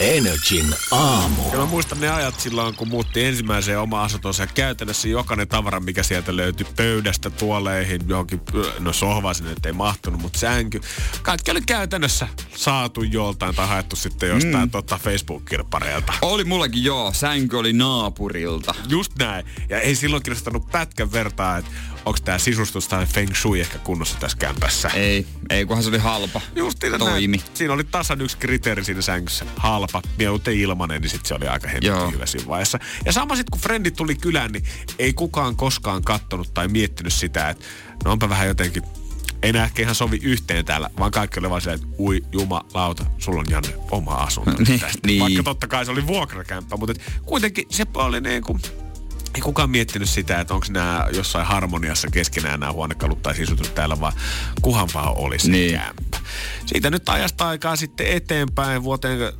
Energin 0.00 0.74
aamu. 0.90 1.42
Ja 1.52 1.58
mä 1.58 1.66
muistan 1.66 2.00
ne 2.00 2.10
ajat 2.10 2.40
silloin, 2.40 2.74
kun 2.74 2.88
muutti 2.88 3.24
ensimmäiseen 3.24 3.80
oma 3.80 4.02
asuntonsa 4.02 4.42
ja 4.42 4.46
käytännössä 4.46 5.08
jokainen 5.08 5.48
tavara, 5.48 5.80
mikä 5.80 6.02
sieltä 6.02 6.36
löytyi 6.36 6.66
pöydästä 6.76 7.30
tuoleihin, 7.30 8.00
johonkin, 8.08 8.40
no 8.78 8.92
sohva 8.92 9.34
sinne 9.34 9.54
ei 9.66 9.72
mahtunut, 9.72 10.22
mutta 10.22 10.38
sänky. 10.38 10.80
Kaikki 11.22 11.50
oli 11.50 11.60
käytännössä 11.60 12.28
saatu 12.56 13.02
joltain 13.02 13.54
tai 13.54 13.68
haettu 13.68 13.96
sitten 13.96 14.28
jostain 14.28 14.68
mm. 14.68 14.70
tota 14.70 14.98
Facebook-kirppareilta. 14.98 16.12
Oli 16.22 16.44
mullakin 16.44 16.84
joo, 16.84 17.12
sänky 17.12 17.56
oli 17.56 17.72
naapurilta. 17.72 18.74
Just 18.88 19.12
näin. 19.18 19.46
Ja 19.68 19.80
ei 19.80 19.94
silloin 19.94 20.22
kirjoittanut 20.22 20.70
pätkän 20.70 21.12
vertaa, 21.12 21.56
että 21.56 21.70
onko 22.06 22.18
tämä 22.24 22.38
sisustus 22.38 22.88
tai 22.88 23.06
feng 23.06 23.34
shui 23.34 23.60
ehkä 23.60 23.78
kunnossa 23.78 24.18
tässä 24.20 24.38
kämpässä. 24.38 24.88
Ei, 24.88 25.26
ei 25.50 25.66
kunhan 25.66 25.82
se 25.82 25.88
oli 25.88 25.98
halpa. 25.98 26.40
Justiin 26.56 26.98
Toimi. 26.98 27.36
Näin. 27.36 27.50
Siinä 27.54 27.74
oli 27.74 27.84
tasan 27.84 28.20
yksi 28.20 28.36
kriteeri 28.36 28.84
siinä 28.84 29.02
sängyssä. 29.02 29.44
Halpa, 29.56 30.02
mieluiten 30.18 30.54
ilmanen, 30.54 31.00
niin 31.02 31.10
sitten 31.10 31.28
se 31.28 31.34
oli 31.34 31.48
aika 31.48 31.68
hemmetin 31.68 32.12
hyvä 32.12 32.26
siinä 32.26 32.48
vaiheessa. 32.48 32.78
Ja 33.04 33.12
sama 33.12 33.36
sitten 33.36 33.50
kun 33.50 33.60
frendit 33.60 33.96
tuli 33.96 34.14
kylään, 34.14 34.52
niin 34.52 34.64
ei 34.98 35.12
kukaan 35.12 35.56
koskaan 35.56 36.02
kattonut 36.02 36.54
tai 36.54 36.68
miettinyt 36.68 37.12
sitä, 37.12 37.48
että 37.48 37.64
no 38.04 38.12
onpa 38.12 38.28
vähän 38.28 38.48
jotenkin 38.48 38.82
ei 39.42 39.52
nää 39.52 39.64
ehkä 39.64 39.82
ihan 39.82 39.94
sovi 39.94 40.20
yhteen 40.22 40.64
täällä, 40.64 40.90
vaan 40.98 41.10
kaikki 41.10 41.40
oli 41.40 41.50
vaan 41.50 41.60
silleen, 41.60 41.82
että 41.82 41.96
ui 41.98 42.22
jumalauta, 42.32 43.04
sulla 43.18 43.40
on 43.40 43.46
Janne 43.50 43.74
oma 43.90 44.14
asunto 44.14 44.50
Niin, 44.68 44.80
niin. 45.06 45.20
Vaikka 45.20 45.42
totta 45.42 45.66
kai 45.66 45.84
se 45.84 45.90
oli 45.90 46.06
vuokrakämppä, 46.06 46.76
mutta 46.76 46.94
kuitenkin 47.26 47.64
se 47.70 47.86
oli 47.94 48.20
niin 48.20 48.42
kuin, 48.42 48.60
ei 49.34 49.40
kukaan 49.40 49.70
miettinyt 49.70 50.08
sitä, 50.08 50.40
että 50.40 50.54
onko 50.54 50.66
nämä 50.70 51.06
jossain 51.12 51.46
harmoniassa 51.46 52.08
keskenään 52.10 52.60
nämä 52.60 52.72
huonekalut 52.72 53.22
tai 53.22 53.34
sisutut 53.34 53.74
täällä, 53.74 54.00
vaan 54.00 54.12
kuhan 54.62 54.88
vaan 54.94 55.16
olisi 55.18 55.50
Niin. 55.50 55.78
kämppä. 55.80 56.18
Siitä 56.66 56.90
nyt 56.90 57.08
ajasta 57.08 57.48
aikaa 57.48 57.76
sitten 57.76 58.06
eteenpäin 58.06 58.82
vuoteen, 58.82 59.20
ö, 59.20 59.32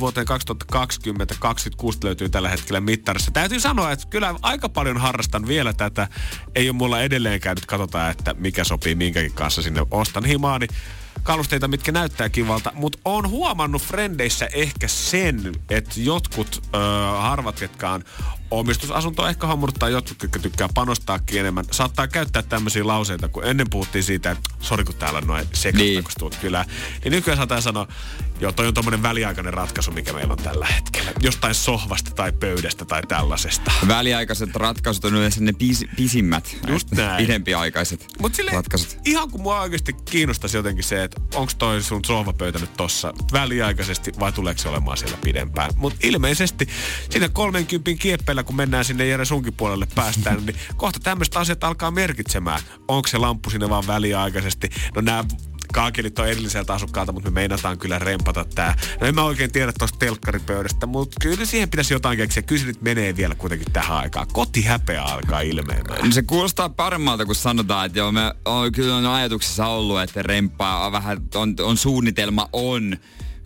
vuoteen 0.00 0.26
2020 0.26 1.34
26 1.38 1.98
löytyy 2.04 2.28
tällä 2.28 2.48
hetkellä 2.48 2.80
mittarissa. 2.80 3.30
Täytyy 3.30 3.60
sanoa, 3.60 3.92
että 3.92 4.06
kyllä 4.10 4.34
aika 4.42 4.68
paljon 4.68 4.98
harrastan 4.98 5.46
vielä 5.46 5.72
tätä. 5.72 6.08
Ei 6.54 6.68
ole 6.68 6.76
mulla 6.76 7.00
edelleenkään 7.02 7.54
nyt 7.56 7.66
katsotaan, 7.66 8.10
että 8.10 8.34
mikä 8.34 8.64
sopii 8.64 8.94
minkäkin 8.94 9.32
kanssa 9.32 9.62
sinne. 9.62 9.86
Ostan 9.90 10.24
himaani 10.24 10.66
kalusteita, 11.22 11.68
mitkä 11.68 11.92
näyttää 11.92 12.28
kivalta, 12.28 12.72
mutta 12.74 12.98
on 13.04 13.28
huomannut 13.28 13.82
frendeissä 13.82 14.48
ehkä 14.52 14.88
sen, 14.88 15.54
että 15.70 15.94
jotkut 15.96 16.62
ö, 16.74 16.78
harvat, 17.20 17.58
ketkä 17.60 17.90
on 17.90 18.04
omistusasunto 18.50 19.28
ehkä 19.28 19.46
hommurttaa 19.46 19.88
jotkut, 19.88 20.22
jotka 20.22 20.38
tykkää 20.38 20.68
panostaakin 20.74 21.40
enemmän. 21.40 21.64
Saattaa 21.70 22.08
käyttää 22.08 22.42
tämmöisiä 22.42 22.86
lauseita, 22.86 23.28
kun 23.28 23.44
ennen 23.46 23.70
puhuttiin 23.70 24.04
siitä, 24.04 24.30
että 24.30 24.50
sori 24.60 24.84
kun 24.84 24.94
täällä 24.94 25.18
on 25.18 25.26
noin 25.26 25.46
sekasta, 25.52 25.84
Niin. 25.84 26.04
kun 26.04 26.12
tulet 26.18 26.36
kylään. 26.36 26.66
Niin 27.04 27.12
nykyään 27.12 27.36
saattaa 27.36 27.60
sanoa, 27.60 27.86
joo 28.40 28.52
toi 28.52 28.66
on 28.66 28.74
tommonen 28.74 29.02
väliaikainen 29.02 29.54
ratkaisu, 29.54 29.90
mikä 29.90 30.12
meillä 30.12 30.32
on 30.32 30.38
tällä 30.38 30.66
hetkellä. 30.66 31.12
Jostain 31.20 31.54
sohvasta 31.54 32.10
tai 32.10 32.32
pöydästä 32.32 32.84
tai 32.84 33.02
tällaisesta. 33.08 33.72
Väliaikaiset 33.88 34.56
ratkaisut 34.56 35.04
on 35.04 35.14
yleensä 35.14 35.40
ne 35.40 35.52
pis, 35.52 35.84
pisimmät. 35.96 36.56
Just 36.68 36.90
näin. 36.90 37.26
Pidempiaikaiset 37.26 38.06
Mut 38.18 38.34
sille, 38.34 38.50
ratkaisut. 38.50 38.98
ihan 39.04 39.30
kun 39.30 39.40
mua 39.42 39.60
oikeasti 39.60 39.92
kiinnostaisi 39.92 40.56
jotenkin 40.56 40.84
se, 40.84 41.04
että 41.04 41.20
onko 41.34 41.52
toi 41.58 41.82
sun 41.82 42.04
sohvapöytä 42.04 42.58
nyt 42.58 42.76
tossa 42.76 43.12
väliaikaisesti 43.32 44.12
vai 44.20 44.32
tuleeko 44.32 44.60
se 44.60 44.68
olemaan 44.68 44.96
siellä 44.96 45.18
pidempään. 45.24 45.70
Mutta 45.76 45.98
ilmeisesti 46.02 46.68
siinä 47.10 47.28
30 47.28 47.90
kieppeillä, 48.02 48.39
kun 48.44 48.56
mennään 48.56 48.84
sinne 48.84 49.06
Jere 49.06 49.24
sunkin 49.24 49.54
puolelle 49.54 49.86
päästään, 49.94 50.46
niin 50.46 50.56
kohta 50.76 51.00
tämmöistä 51.00 51.38
asiat 51.38 51.64
alkaa 51.64 51.90
merkitsemään. 51.90 52.60
Onko 52.88 53.08
se 53.08 53.18
lamppu 53.18 53.50
sinne 53.50 53.68
vaan 53.68 53.86
väliaikaisesti? 53.86 54.70
No 54.94 55.00
nämä 55.00 55.24
kaakelit 55.72 56.18
on 56.18 56.28
edelliseltä 56.28 56.74
asukkaalta, 56.74 57.12
mutta 57.12 57.30
me 57.30 57.34
meinataan 57.34 57.78
kyllä 57.78 57.98
rempata 57.98 58.44
tää. 58.44 58.76
No 59.00 59.06
en 59.06 59.14
mä 59.14 59.22
oikein 59.22 59.52
tiedä 59.52 59.72
tosta 59.78 59.98
telkkaripöydästä, 59.98 60.86
mutta 60.86 61.16
kyllä 61.20 61.44
siihen 61.44 61.70
pitäisi 61.70 61.94
jotain 61.94 62.16
keksiä. 62.16 62.42
Kyllä 62.42 62.64
nyt 62.64 62.82
menee 62.82 63.16
vielä 63.16 63.34
kuitenkin 63.34 63.72
tähän 63.72 63.96
aikaan. 63.96 64.26
Kotihäpeä 64.32 65.02
alkaa. 65.02 65.40
Niin 66.02 66.12
se 66.12 66.22
kuulostaa 66.22 66.68
paremmalta, 66.68 67.26
kun 67.26 67.34
sanotaan, 67.34 67.86
että 67.86 67.98
joo, 67.98 68.12
me 68.12 68.34
on, 68.44 68.72
kyllä 68.72 68.96
on 68.96 69.06
ajatuksessa 69.06 69.66
ollut, 69.66 70.00
että 70.00 70.22
remppaa 70.22 70.86
on 70.86 70.92
vähän, 70.92 71.18
on, 71.34 71.54
on 71.62 71.76
suunnitelma 71.76 72.48
on, 72.52 72.96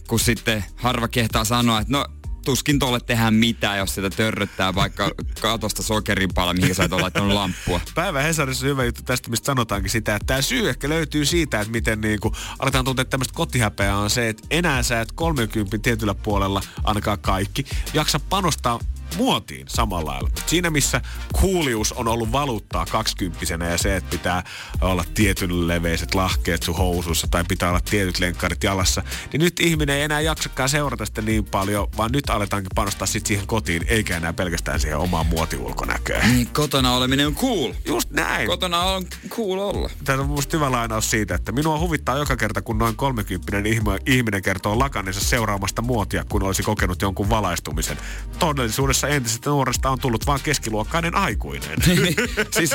kun 0.08 0.20
sitten 0.20 0.64
harva 0.76 1.08
kehtaa 1.08 1.44
sanoa, 1.44 1.80
että 1.80 1.92
no 1.92 2.06
tuskin 2.44 2.78
tuolle 2.78 3.00
tehdään 3.00 3.34
mitään, 3.34 3.78
jos 3.78 3.94
sitä 3.94 4.10
törröttää 4.10 4.74
vaikka 4.74 5.10
katosta 5.40 5.82
sokeripala, 5.82 6.54
mihin 6.54 6.74
sä 6.74 6.84
et 6.84 6.92
ole 6.92 7.02
laittanut 7.02 7.32
lamppua. 7.32 7.80
Päivä 7.94 8.22
Hesarissa 8.22 8.66
on 8.66 8.70
hyvä 8.70 8.84
juttu 8.84 9.02
tästä, 9.02 9.30
mistä 9.30 9.46
sanotaankin 9.46 9.90
sitä, 9.90 10.16
että 10.16 10.26
tämä 10.26 10.42
syy 10.42 10.68
ehkä 10.68 10.88
löytyy 10.88 11.24
siitä, 11.24 11.60
että 11.60 11.72
miten 11.72 12.00
niinku 12.00 12.32
aletaan 12.58 12.84
tuntea 12.84 13.04
tämmöistä 13.04 13.34
kotihäpeää 13.34 13.98
on 13.98 14.10
se, 14.10 14.28
että 14.28 14.46
enää 14.50 14.82
sä 14.82 15.00
et 15.00 15.12
30 15.12 15.78
tietyllä 15.78 16.14
puolella, 16.14 16.60
ainakaan 16.84 17.18
kaikki, 17.18 17.64
jaksa 17.94 18.20
panostaa 18.20 18.80
muotiin 19.16 19.68
samalla 19.68 20.10
lailla. 20.10 20.30
Siinä 20.46 20.70
missä 20.70 21.00
kuulius 21.40 21.92
on 21.92 22.08
ollut 22.08 22.32
valuuttaa 22.32 22.86
kaksikymppisenä 22.86 23.68
ja 23.68 23.78
se, 23.78 23.96
että 23.96 24.10
pitää 24.10 24.44
olla 24.80 25.04
tietyn 25.14 25.68
leveiset 25.68 26.14
lahkeet 26.14 26.62
sun 26.62 26.76
housuissa 26.76 27.26
tai 27.30 27.44
pitää 27.48 27.68
olla 27.68 27.80
tietyt 27.90 28.18
lenkkarit 28.18 28.64
jalassa, 28.64 29.02
niin 29.32 29.40
nyt 29.40 29.60
ihminen 29.60 29.96
ei 29.96 30.02
enää 30.02 30.20
jaksakaan 30.20 30.68
seurata 30.68 31.06
sitä 31.06 31.22
niin 31.22 31.44
paljon, 31.44 31.88
vaan 31.96 32.12
nyt 32.12 32.30
aletaankin 32.30 32.70
panostaa 32.74 33.06
sit 33.06 33.26
siihen 33.26 33.46
kotiin, 33.46 33.84
eikä 33.88 34.16
enää 34.16 34.32
pelkästään 34.32 34.80
siihen 34.80 34.98
omaan 34.98 35.26
muotiulkonäköön. 35.26 36.32
Niin, 36.32 36.46
kotona 36.46 36.94
oleminen 36.94 37.26
on 37.26 37.34
cool. 37.34 37.72
Just 37.84 38.10
näin. 38.10 38.46
Kotona 38.46 38.80
on 38.82 39.04
cool 39.28 39.58
olla. 39.58 39.90
Tämä 40.04 40.22
on 40.22 40.28
musta 40.28 40.56
hyvä 40.56 40.70
lainaus 40.70 41.10
siitä, 41.10 41.34
että 41.34 41.52
minua 41.52 41.78
huvittaa 41.78 42.18
joka 42.18 42.36
kerta, 42.36 42.62
kun 42.62 42.78
noin 42.78 42.96
30 42.96 43.58
ihminen, 43.68 44.00
ihminen 44.06 44.42
kertoo 44.42 44.78
lakanensa 44.78 45.20
seuraamasta 45.20 45.82
muotia, 45.82 46.24
kun 46.28 46.42
olisi 46.42 46.62
kokenut 46.62 47.02
jonkun 47.02 47.30
valaistumisen. 47.30 47.98
Todellisuudessa 48.38 49.03
entisestä 49.08 49.50
nuoresta 49.50 49.90
on 49.90 49.98
tullut 49.98 50.26
vain 50.26 50.40
keskiluokkainen 50.44 51.14
aikuinen. 51.14 51.78
siis 52.58 52.70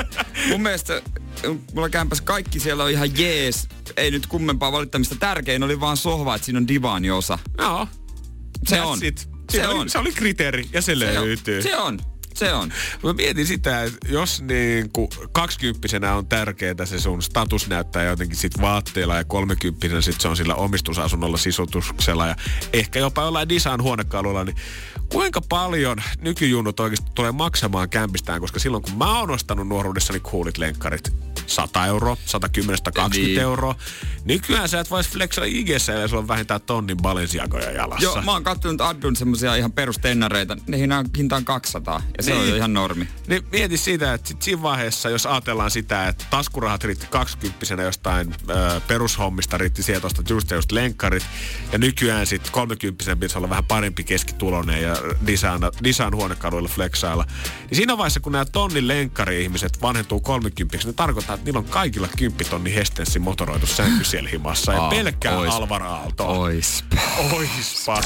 mun 0.50 0.62
mielestä 0.62 1.02
mulla 1.74 1.90
kämpäs 1.90 2.22
kaikki 2.22 2.60
siellä 2.60 2.84
on 2.84 2.92
ihan 2.92 3.10
jees. 3.18 3.68
Ei 3.98 4.12
nyt 4.12 4.28
kummempaa 4.28 4.72
valittamista. 4.72 5.16
Tärkein 5.16 5.64
oli 5.64 5.80
vaan 5.80 5.98
sohva, 5.98 6.36
että 6.36 6.46
siinä 6.46 6.58
on 6.58 6.68
divaaniosa. 6.68 7.40
Joo. 7.58 7.88
Se 8.68 8.76
That's 8.78 8.86
on. 8.86 9.00
It. 9.04 9.30
Se 9.52 9.58
Se, 9.58 9.68
oli, 9.68 9.80
on. 9.80 9.90
se 9.90 9.98
oli 9.98 10.12
kriteeri 10.12 10.70
ja 10.74 10.82
se, 10.82 10.96
Se 10.96 11.20
on. 11.20 11.26
löytyy. 11.26 11.62
Se 11.62 11.78
on. 11.78 12.00
Se 12.36 12.54
on. 12.54 12.74
Mä 13.04 13.14
mietin 13.14 13.48
sitä, 13.48 13.84
että 13.84 14.08
jos 14.10 14.42
niin 14.42 14.90
kuin 14.94 15.10
kaksikymppisenä 15.32 16.16
on 16.16 16.28
tärkeää 16.28 16.86
se 16.86 17.00
sun 17.00 17.22
status 17.22 17.68
näyttää 17.68 18.04
jotenkin 18.04 18.38
sit 18.38 18.62
vaatteilla 18.62 19.16
ja 19.16 19.24
kolmekymppisenä 19.24 20.02
sit 20.02 20.22
se 20.22 20.28
on 20.28 20.38
sillä 20.38 20.56
omistusasunnolla 20.56 21.38
sisutuksella 21.38 22.28
ja 22.28 22.36
ehkä 22.74 23.00
jopa 23.00 23.22
jollain 23.24 23.50
design 23.50 23.84
huonekalulla, 23.84 24.44
niin 24.44 24.56
kuinka 25.12 25.41
paljon 25.49 25.97
nykyjunnut 26.22 26.80
oikeasti 26.80 27.12
tulee 27.16 27.32
maksamaan 27.32 27.89
kämpistään, 27.89 28.41
koska 28.41 28.60
silloin 28.60 28.84
kun 28.84 28.97
mä 28.97 29.20
oon 29.20 29.32
ostanut 29.32 29.68
nuoruudessani 29.68 30.20
coolit 30.20 30.57
lenkkarit, 30.57 31.14
100 31.47 31.86
euroa, 31.86 32.18
110, 32.26 32.78
120 32.78 33.28
Niin. 33.30 33.41
euroa. 33.41 33.76
Nykyään 34.26 34.70
sä 34.70 34.80
et 34.80 34.89
vois 34.91 35.10
flexaa 35.10 35.45
IGssä 35.45 35.91
ja 35.93 36.07
sulla 36.07 36.22
on 36.22 36.28
vähintään 36.28 36.62
tonnin 36.62 36.97
Balenciagoja 36.97 37.72
jalassa. 37.72 38.03
Joo, 38.03 38.22
mä 38.22 38.32
oon 38.32 38.43
kattonut 38.43 38.82
Addun 38.82 39.16
semmosia 39.16 39.55
ihan 39.55 39.72
perustennareita. 39.72 40.57
Hinta 41.18 41.36
on 41.36 41.45
200. 41.45 42.01
Ja 42.18 42.24
se 42.24 42.34
on 42.34 42.39
Niin. 42.39 42.49
jo 42.49 42.55
ihan 42.55 42.74
normi. 42.74 43.07
Niin 43.28 43.43
mieti 43.51 43.78
sitä, 43.78 44.14
että 44.14 44.28
sit 44.28 44.41
siinä 44.41 44.62
vaiheessa, 44.62 45.10
jos 45.10 45.26
ajatellaan 45.26 45.72
sitä, 45.72 46.07
että 46.07 46.26
taskurahat 46.30 46.84
riitti 46.84 47.07
20 47.10 47.84
jostain 47.84 48.36
ö, 48.49 48.82
perushommista, 48.88 49.57
riitti 49.57 49.84
sieltä 49.84 50.01
tuosta 50.01 50.24
just, 50.30 50.51
just 50.51 50.72
lenkkarit, 50.72 51.24
ja 51.72 51.78
nykyään 51.78 52.26
sitten 52.28 52.51
30 52.51 53.16
pitäisi 53.16 53.38
olla 53.38 53.49
vähän 53.49 53.66
parempi 53.66 54.03
keskitulonen 54.03 54.82
ja 54.82 54.95
design, 55.28 55.84
design 55.84 56.16
huonekaluilla 56.16 56.70
flexailla. 56.70 57.26
Niin 57.70 57.76
siinä 57.76 57.97
vaiheessa, 57.97 58.20
kun 58.20 58.32
nämä 58.32 58.45
tonnin 58.45 58.88
lenkkari-ihmiset 58.88 59.82
vanhentuu 59.82 60.20
30 60.20 60.78
niin 60.84 60.95
tarkoittaa, 60.95 61.34
että 61.34 61.45
niillä 61.45 61.60
on 61.60 61.66
kaikilla 61.66 62.08
10 62.18 62.45
tonni 62.50 62.76
Hestenssin 62.76 63.22
motoroitu 63.22 63.68
sänky 63.68 64.04
siellä 64.04 64.30
himassa. 64.30 64.74
Ja 64.74 64.82
pelkkää 64.82 65.38
ois. 65.38 65.54
Alvar 65.54 65.84
Aaltoa. 65.84 66.28
Oispa. 66.28 66.97
Oispa. 67.32 68.02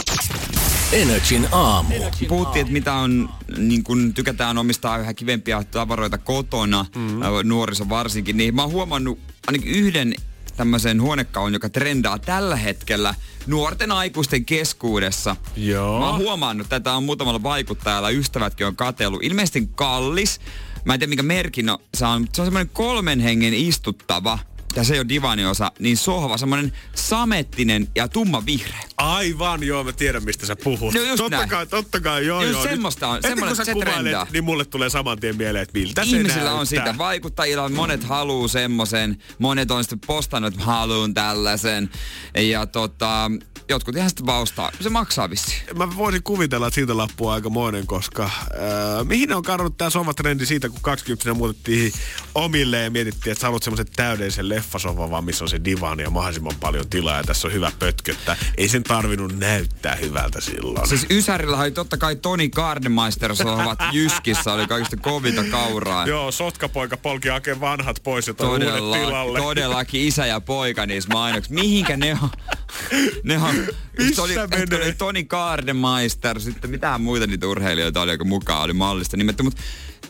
Energin 0.92 1.48
aamu. 1.52 1.96
Puhuttiin, 2.28 2.62
että 2.62 2.74
mitä 2.74 2.94
on, 2.94 3.30
niin 3.58 3.84
kun 3.84 4.14
tykätään 4.14 4.58
omistaa 4.58 4.98
yhä 4.98 5.14
kivempiä 5.14 5.64
tavaroita 5.64 6.18
kotona, 6.18 6.86
mm-hmm. 6.96 7.20
nuoriso 7.44 7.90
varsinkin, 7.90 8.38
niin 8.38 8.56
mä 8.56 8.62
oon 8.62 8.72
huomannut 8.72 9.20
ainakin 9.48 9.72
yhden 9.72 10.14
tämmöisen 10.58 11.02
huonekaun, 11.02 11.54
joka 11.54 11.70
trendaa 11.70 12.20
tällä 12.20 12.56
hetkellä 12.56 13.16
nuorten 13.48 13.92
aikuisten 13.92 14.46
keskuudessa. 14.46 15.36
Joo. 15.56 16.00
Mä 16.00 16.10
oon 16.10 16.20
huomannut, 16.20 16.70
tätä 16.70 16.94
on 16.94 17.04
muutamalla 17.04 17.44
vaikuttajalla, 17.44 18.10
ystävätkin 18.10 18.68
on 18.68 18.76
katellut. 18.76 19.24
Ilmeisesti 19.24 19.70
kallis. 19.76 20.42
Mä 20.86 20.94
en 20.94 21.00
tiedä 21.00 21.10
mikä 21.10 21.24
merkin 21.24 21.70
on. 21.70 21.78
Se 21.94 22.06
on, 22.06 22.28
se 22.34 22.42
on 22.42 22.46
semmoinen 22.46 22.70
kolmen 22.74 23.20
hengen 23.20 23.54
istuttava, 23.54 24.40
ja 24.76 24.84
se 24.84 24.94
ei 24.94 25.00
ole 25.00 25.10
divaniosa, 25.10 25.72
niin 25.80 25.98
sohva, 25.98 26.38
semmoinen 26.38 26.74
samettinen 26.96 27.88
ja 27.96 28.08
tumma 28.08 28.46
vihreä. 28.46 28.80
Aivan, 28.98 29.64
joo, 29.64 29.84
mä 29.84 29.92
tiedän 29.92 30.24
mistä 30.24 30.46
sä 30.46 30.56
puhut. 30.56 30.94
No 30.94 31.02
just 31.02 31.18
totta 31.18 31.38
näin. 31.38 31.50
kai, 31.50 31.68
totta 31.68 32.00
kai, 32.00 32.26
joo, 32.26 32.42
Just 32.42 32.54
joo. 32.54 32.64
semmoista 32.64 33.08
on, 33.08 33.22
semmoinen, 33.22 33.48
kun 33.48 33.56
sä 33.56 33.66
se 33.66 33.74
kuvailet, 33.74 33.94
trendaa. 33.96 34.28
niin 34.32 34.44
mulle 34.44 34.66
tulee 34.66 34.90
saman 34.90 35.20
tien 35.20 35.38
mieleen, 35.38 35.64
että 35.64 35.80
miltä 35.80 36.06
se 36.06 36.10
Ihmisillä 36.18 36.52
on 36.52 36.58
näyttää. 36.58 36.66
sitä, 36.66 36.98
vaikuttajilla 36.98 37.64
on, 37.64 37.74
monet 37.74 38.04
haluu 38.04 38.48
semmoisen, 38.48 39.18
monet 39.40 39.72
on 39.72 39.84
sitten 39.84 40.00
postannut, 40.08 40.54
että 40.54 40.66
haluun 40.66 41.14
tällaisen. 41.14 41.90
Ja 42.38 42.66
tota, 42.66 43.32
jotkut 43.70 43.96
ihan 43.96 44.10
sitten 44.10 44.26
vaan 44.26 44.42
ostaa. 44.42 44.72
Se 44.82 44.90
maksaa 44.90 45.30
vissiin. 45.30 45.62
Mä 45.76 45.96
voisin 45.98 46.24
kuvitella, 46.24 46.68
että 46.68 46.76
siitä 46.76 46.98
lappuu 46.98 47.30
aikamoinen, 47.30 47.88
koska 47.88 48.24
äh, 48.24 48.32
mihin 49.08 49.34
on 49.34 49.44
kadonnut 49.44 49.78
tää 49.78 49.90
sofatrendi 49.90 50.46
siitä, 50.46 50.70
kun 50.70 50.80
20 50.82 51.34
muutettiin 51.34 51.94
omille 52.36 52.84
ja 52.84 52.92
mietittiin, 52.92 53.32
että 53.32 53.42
sä 53.42 53.48
haluat 53.48 53.64
semmoisen 53.64 53.86
täydellisen 53.96 54.50
leffasovan, 54.64 55.12
vaan 55.12 55.24
missä 55.26 55.44
on 55.46 55.50
se 55.50 55.62
divani 55.66 56.04
ja 56.04 56.10
mahdollisimman 56.10 56.56
paljon 56.60 56.90
tilaa 56.90 57.18
ja 57.18 57.24
tässä 57.24 57.48
on 57.48 57.54
hyvä 57.54 57.72
pötköttä. 57.80 58.38
Ei 58.58 58.70
sen 58.70 58.84
tarvinnut 58.84 59.40
näyttää 59.40 59.96
hyvältä 59.96 60.42
silloin. 60.42 60.88
Siis 60.88 61.06
Ysärillä 61.12 61.58
oli 61.58 61.72
totta 61.72 61.98
kai 61.98 62.16
Toni 62.16 62.50
Gardemeister 62.50 63.36
sohvat 63.36 63.80
Jyskissä, 63.92 64.54
oli 64.54 64.68
kaikista 64.68 64.98
kovinta 64.98 65.44
kauraa. 65.44 66.08
Joo, 66.08 66.32
sotkapoika 66.32 66.98
polki 66.98 67.30
oikein 67.30 67.60
vanhat 67.62 68.00
pois 68.04 68.28
ja 68.28 68.34
Todella, 68.34 68.98
tilalle. 68.98 69.40
todellakin 69.40 70.02
isä 70.08 70.26
ja 70.26 70.42
poika 70.42 70.86
niissä 70.86 71.10
mainoksissa. 71.14 71.54
Mihinkä 71.54 71.98
ne 71.98 72.18
on? 72.22 72.30
Ne 73.24 73.38
on, 73.38 73.56
Missä 73.98 74.22
oli, 74.24 74.36
menee? 74.36 74.84
oli 74.84 74.94
Toni 74.94 75.24
Gardemeister, 75.24 76.40
sitten 76.40 76.70
mitään 76.70 77.02
muita 77.02 77.28
niitä 77.28 77.48
urheilijoita 77.48 78.02
oli, 78.02 78.12
joka 78.12 78.24
mukaan 78.24 78.62
oli 78.64 78.74
mallista 78.74 79.18
nimetty, 79.18 79.44
mutta 79.44 79.62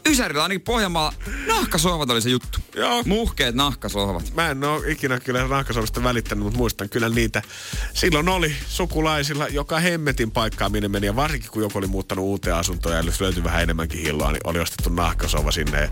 Ysärillä 0.10 0.44
ainakin 0.44 0.62
Pohjanmaalla 0.62 1.14
nahkasohvat 1.48 2.10
oli 2.10 2.22
se 2.22 2.30
juttu. 2.30 2.60
Joo. 2.76 3.04
Muhkeet 3.06 3.56
nahkasohvat. 3.56 4.34
Mä 4.36 4.50
en 4.50 4.64
oo 4.64 4.84
ikinä 4.88 5.20
kyllä 5.20 5.48
nahkasovista 5.48 6.04
välittänyt, 6.04 6.44
mutta 6.44 6.58
muistan 6.58 6.90
kyllä 6.90 7.10
niitä. 7.10 7.42
Silloin 7.94 8.30
oli 8.30 8.56
sukulaisilla 8.68 9.48
joka 9.48 9.80
hemmetin 9.80 10.32
paikkaa, 10.32 10.70
minne 10.70 10.88
meni. 10.88 11.06
Ja 11.06 11.16
varsinkin 11.16 11.52
kun 11.52 11.62
joku 11.62 11.78
oli 11.78 11.88
muuttanut 11.88 12.26
uuteen 12.26 12.56
asuntoon 12.56 12.96
ja 12.96 13.04
löytyi 13.20 13.44
vähän 13.44 13.64
enemmänkin 13.64 14.00
hilloa, 14.00 14.32
niin 14.32 14.48
oli 14.48 14.60
ostettu 14.60 14.90
nahkasova 14.90 15.52
sinne. 15.52 15.82
Ja 15.82 15.90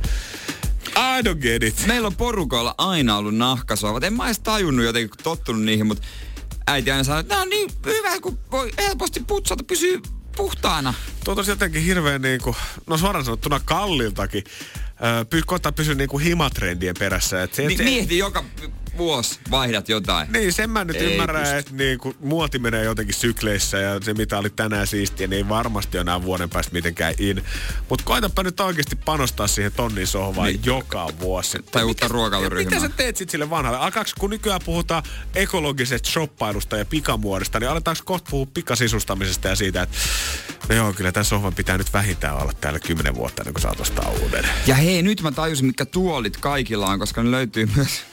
I 1.17 1.21
don't 1.21 1.39
get 1.41 1.63
it. 1.63 1.83
Meillä 1.87 2.07
on 2.07 2.15
porukoilla 2.15 2.75
aina 2.77 3.17
ollut 3.17 3.35
nahkasohvat. 3.35 4.03
En 4.03 4.13
mä 4.13 4.25
edes 4.25 4.39
tajunnut 4.39 4.85
jotenkin, 4.85 5.09
kun 5.09 5.23
tottunut 5.23 5.61
niihin, 5.61 5.87
mutta 5.87 6.07
äiti 6.67 6.91
aina 6.91 7.03
sanoi, 7.03 7.19
että 7.19 7.33
nämä 7.33 7.41
on 7.41 7.49
niin 7.49 7.69
hyvä, 7.85 8.19
kun 8.19 8.39
voi 8.51 8.71
helposti 8.77 9.19
putsata, 9.27 9.63
pysyy 9.63 10.01
puhtaana. 10.35 10.93
Tuo 11.23 11.35
jotenkin 11.47 11.83
hirveän 11.83 12.21
niin 12.21 12.41
kuin, 12.41 12.55
no 12.87 12.97
suoraan 12.97 13.25
sanottuna 13.25 13.59
kalliltakin. 13.65 14.43
Öö, 15.03 15.25
py, 15.25 15.41
koittaa 15.45 15.71
pysyä 15.71 15.95
niin 15.95 16.09
kuin 16.09 16.23
himatrendien 16.23 16.95
perässä. 16.99 17.43
Et 17.43 17.53
se, 17.53 17.61
et 17.61 17.67
Niin 17.67 17.77
se, 17.77 17.83
mieti 17.83 18.17
joka 18.17 18.43
vuosi 19.01 19.39
vaihdat 19.51 19.89
jotain. 19.89 20.31
Niin, 20.31 20.53
sen 20.53 20.69
mä 20.69 20.83
nyt 20.83 20.95
Ei 20.95 21.11
ymmärrän, 21.13 21.43
pysty. 21.43 21.57
että 21.57 21.71
niin, 21.75 21.97
kun 21.97 22.15
muoti 22.19 22.59
menee 22.59 22.83
jotenkin 22.83 23.15
sykleissä 23.15 23.77
ja 23.77 23.99
se 24.01 24.13
mitä 24.13 24.37
oli 24.37 24.49
tänään 24.49 24.87
siistiä, 24.87 25.27
niin 25.27 25.37
ei 25.37 25.49
varmasti 25.49 25.97
ole 25.97 26.01
enää 26.01 26.23
vuoden 26.23 26.49
päästä 26.49 26.73
mitenkään 26.73 27.13
in. 27.17 27.43
Mutta 27.89 28.05
koitapa 28.05 28.43
nyt 28.43 28.59
oikeasti 28.59 28.95
panostaa 28.95 29.47
siihen 29.47 29.71
tonnin 29.71 30.07
sohvaan 30.07 30.47
niin. 30.47 30.61
joka 30.65 31.07
vuosi. 31.19 31.57
Tai 31.71 31.83
uutta 31.83 32.07
ruokailuryhmää. 32.07 32.79
Mitä 32.79 32.87
sä 32.87 32.93
teet 32.97 33.17
sit 33.17 33.29
sille 33.29 33.49
vanhalle? 33.49 33.79
Alkaako, 33.79 34.09
kun 34.19 34.29
nykyään 34.29 34.61
puhutaan 34.65 35.03
ekologisesta 35.35 36.09
shoppailusta 36.09 36.77
ja 36.77 36.85
pikamuodista, 36.85 37.59
niin 37.59 37.69
aletaanko 37.69 38.01
kohta 38.05 38.31
puhua 38.31 38.47
pikasisustamisesta 38.53 39.47
ja 39.47 39.55
siitä, 39.55 39.81
että 39.81 39.97
no 40.69 40.75
joo, 40.75 40.93
kyllä 40.93 41.11
tämän 41.11 41.25
sohvan 41.25 41.55
pitää 41.55 41.77
nyt 41.77 41.93
vähintään 41.93 42.37
olla 42.37 42.53
täällä 42.61 42.79
kymmenen 42.79 43.15
vuotta 43.15 43.41
ennen 43.41 43.53
kuin 43.53 43.61
saat 43.61 43.79
ostaa 43.79 44.11
uuden. 44.21 44.45
Ja 44.67 44.75
hei, 44.75 45.01
nyt 45.01 45.21
mä 45.21 45.31
tajusin, 45.31 45.65
mitkä 45.65 45.85
tuolit 45.85 46.37
kaikilla 46.37 46.87
on, 46.87 46.99
koska 46.99 47.23
ne 47.23 47.31
löytyy 47.31 47.69
myös 47.75 48.10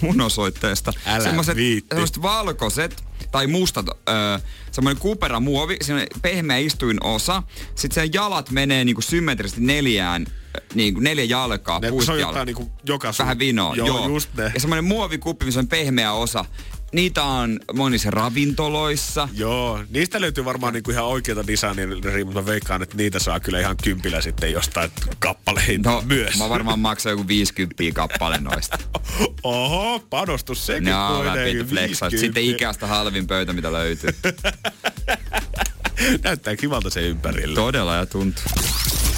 munosoitteesta. 0.00 0.92
Älä 1.06 1.24
Semmoset, 1.24 1.56
viitti. 1.56 1.94
semmoset 1.96 2.22
valkoiset 2.22 3.04
tai 3.32 3.46
mustat, 3.46 3.86
öö, 4.08 4.38
semmoinen 4.72 5.00
kupera 5.02 5.40
muovi, 5.40 5.76
semmoinen 5.82 6.08
pehmeä 6.22 6.56
istuinosa. 6.56 7.42
Sitten 7.74 7.94
sen 7.94 8.12
jalat 8.12 8.50
menee 8.50 8.84
niinku 8.84 9.02
symmetrisesti 9.02 9.60
neljään, 9.60 10.26
ö, 10.56 10.60
niinku 10.74 11.00
neljä 11.00 11.24
jalkaa, 11.24 11.80
Ne, 11.80 11.90
kun 11.90 12.04
se 12.04 12.12
on 12.12 12.20
jotain 12.20 12.46
niinku 12.46 12.70
joka 12.86 13.12
Vähän 13.18 13.38
vinoa, 13.38 13.74
joo, 13.76 13.86
joo. 13.86 14.08
just 14.08 14.30
ne. 14.36 14.50
Ja 14.54 14.60
semmoinen 14.60 14.84
muovikuppi, 14.84 15.44
missä 15.44 15.60
on 15.60 15.68
pehmeä 15.68 16.12
osa. 16.12 16.44
Niitä 16.92 17.24
on 17.24 17.60
monissa 17.74 18.10
ravintoloissa. 18.10 19.28
Joo, 19.34 19.80
niistä 19.90 20.20
löytyy 20.20 20.44
varmaan 20.44 20.72
niinku 20.72 20.90
ihan 20.90 21.04
oikeita 21.04 21.46
designeria, 21.46 22.24
mutta 22.24 22.40
mä 22.40 22.46
veikkaan, 22.46 22.82
että 22.82 22.96
niitä 22.96 23.18
saa 23.18 23.40
kyllä 23.40 23.60
ihan 23.60 23.76
kympillä 23.76 24.20
sitten 24.20 24.52
jostain 24.52 24.90
kappaleita 25.18 25.90
No, 25.90 26.02
myös. 26.06 26.38
mä 26.38 26.48
varmaan 26.48 26.78
maksan 26.78 27.10
joku 27.10 27.28
50 27.28 27.74
kappale 27.94 28.38
noista. 28.38 28.78
Oho, 29.42 29.98
panostus 30.10 30.66
sekin 30.66 30.84
No, 30.84 31.08
mä 31.08 31.14
kuitenkin. 31.16 31.44
pidin 31.52 31.66
flexaa. 31.66 32.10
50. 32.10 32.20
Sitten 32.20 32.42
Ikeasta 32.44 32.86
halvin 32.86 33.26
pöytä, 33.26 33.52
mitä 33.52 33.72
löytyy. 33.72 34.10
Näyttää 36.24 36.56
kivalta 36.56 36.90
se 36.90 37.00
ympärillä. 37.00 37.54
Todella 37.54 37.96
ja 37.96 38.06
tuntuu. 38.06 38.42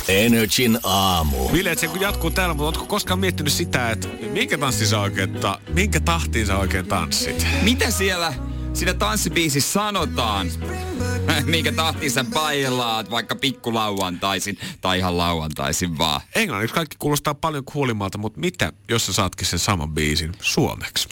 Energin 0.08 0.78
aamu. 0.82 1.52
Ville, 1.52 1.74
se 1.76 1.88
kun 1.88 2.00
jatkuu 2.00 2.30
täällä, 2.30 2.54
mutta 2.54 2.64
ootko 2.64 2.86
koskaan 2.86 3.18
miettinyt 3.18 3.52
sitä, 3.52 3.90
että 3.90 4.08
minkä 4.32 4.58
tanssin 4.58 4.86
sä 4.86 5.00
oikein, 5.00 5.32
ta- 5.32 5.60
minkä 5.74 6.00
tahtiin 6.00 6.46
sä 6.46 6.58
oikein 6.58 6.86
tanssit? 6.86 7.46
Mitä 7.62 7.90
siellä 7.90 8.34
siinä 8.72 8.94
tanssibiisissä 8.94 9.72
sanotaan? 9.72 10.46
Minkä 11.44 11.72
tahtiin 11.72 12.10
sä 12.10 12.24
bailaat, 12.24 13.10
vaikka 13.10 13.34
pikkulauantaisin 13.36 14.58
tai 14.80 14.98
ihan 14.98 15.18
lauantaisin 15.18 15.98
vaan. 15.98 16.20
Englanniksi 16.34 16.74
kaikki 16.74 16.96
kuulostaa 16.98 17.34
paljon 17.34 17.64
kuulimalta, 17.64 18.18
mutta 18.18 18.40
mitä, 18.40 18.72
jos 18.88 19.06
sä 19.06 19.12
saatkin 19.12 19.46
sen 19.46 19.58
saman 19.58 19.94
biisin 19.94 20.32
suomeksi? 20.40 21.08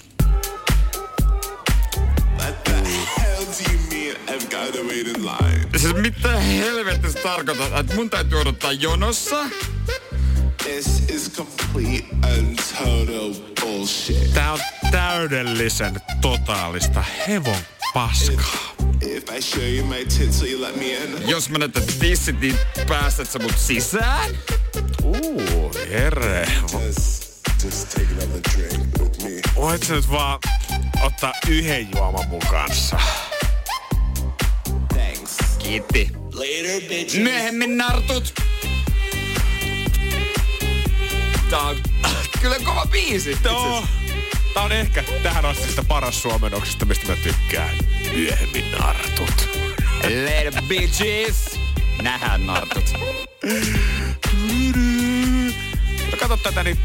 Siis 5.77 5.95
mitä 5.95 6.41
helvettiä 6.41 7.11
se 7.11 7.19
tarkoittaa? 7.19 7.81
Että 7.81 7.95
mun 7.95 8.11
täytyy 8.11 8.41
odottaa 8.41 8.73
jonossa? 8.73 9.37
This 10.63 10.87
is 11.09 11.33
complete 11.33 12.05
and 12.23 12.59
total 12.79 13.35
bullshit. 13.61 14.35
Tää 14.35 14.53
on 14.53 14.59
täydellisen 14.91 16.01
totaalista 16.21 17.05
hevon 17.29 17.57
paskaa. 17.95 18.75
If 19.03 19.25
I 19.37 19.43
show 19.43 19.63
you 19.63 19.87
my 19.87 20.05
tits, 20.05 20.43
will 20.43 20.53
you 20.53 20.61
let 20.61 20.77
me 20.77 20.87
in? 20.87 21.29
Jos 21.29 21.51
mä 21.51 21.59
näytän 21.59 21.83
tissit, 21.99 22.41
niin 22.41 22.57
päästät 22.89 23.31
sä 23.31 23.39
mut 23.39 23.59
sisään? 23.59 24.31
Uu, 25.05 25.73
herre. 25.91 26.49
Just, 26.63 27.41
just 27.65 27.89
take 27.91 28.07
another 28.13 28.41
drink 28.57 28.99
with 28.99 29.25
me. 29.25 29.41
Voit 29.57 29.83
sä 29.83 29.95
nyt 29.95 30.11
vaan 30.11 30.39
ottaa 31.03 31.33
yhden 31.49 31.89
juoman 31.95 32.29
mun 32.29 32.43
kanssa? 32.51 33.01
Kiitti. 35.71 36.11
Later, 36.33 36.81
bitches. 36.89 37.23
Myöhemmin 37.23 37.77
nartut. 37.77 38.35
Tää 41.51 41.61
on 41.61 41.77
kyllä 42.41 42.57
kova 42.65 42.87
biisi. 42.91 43.39
Joo. 43.45 43.85
Tää 44.55 44.63
on 44.63 44.73
ehkä 44.73 45.05
tähän 45.23 45.45
asti 45.45 45.69
sitä 45.69 45.85
paras 45.85 46.23
suomennoksesta, 46.23 46.85
mistä 46.85 47.07
mä 47.07 47.17
tykkään. 47.17 47.77
Myöhemmin 48.13 48.65
nartut. 48.73 49.49
Later 50.03 50.63
bitches. 50.69 51.61
Nähdään 52.03 52.47
nartut. 52.47 52.85
No 56.11 56.17
kato 56.19 56.37
tätä, 56.37 56.65
niin 56.65 56.79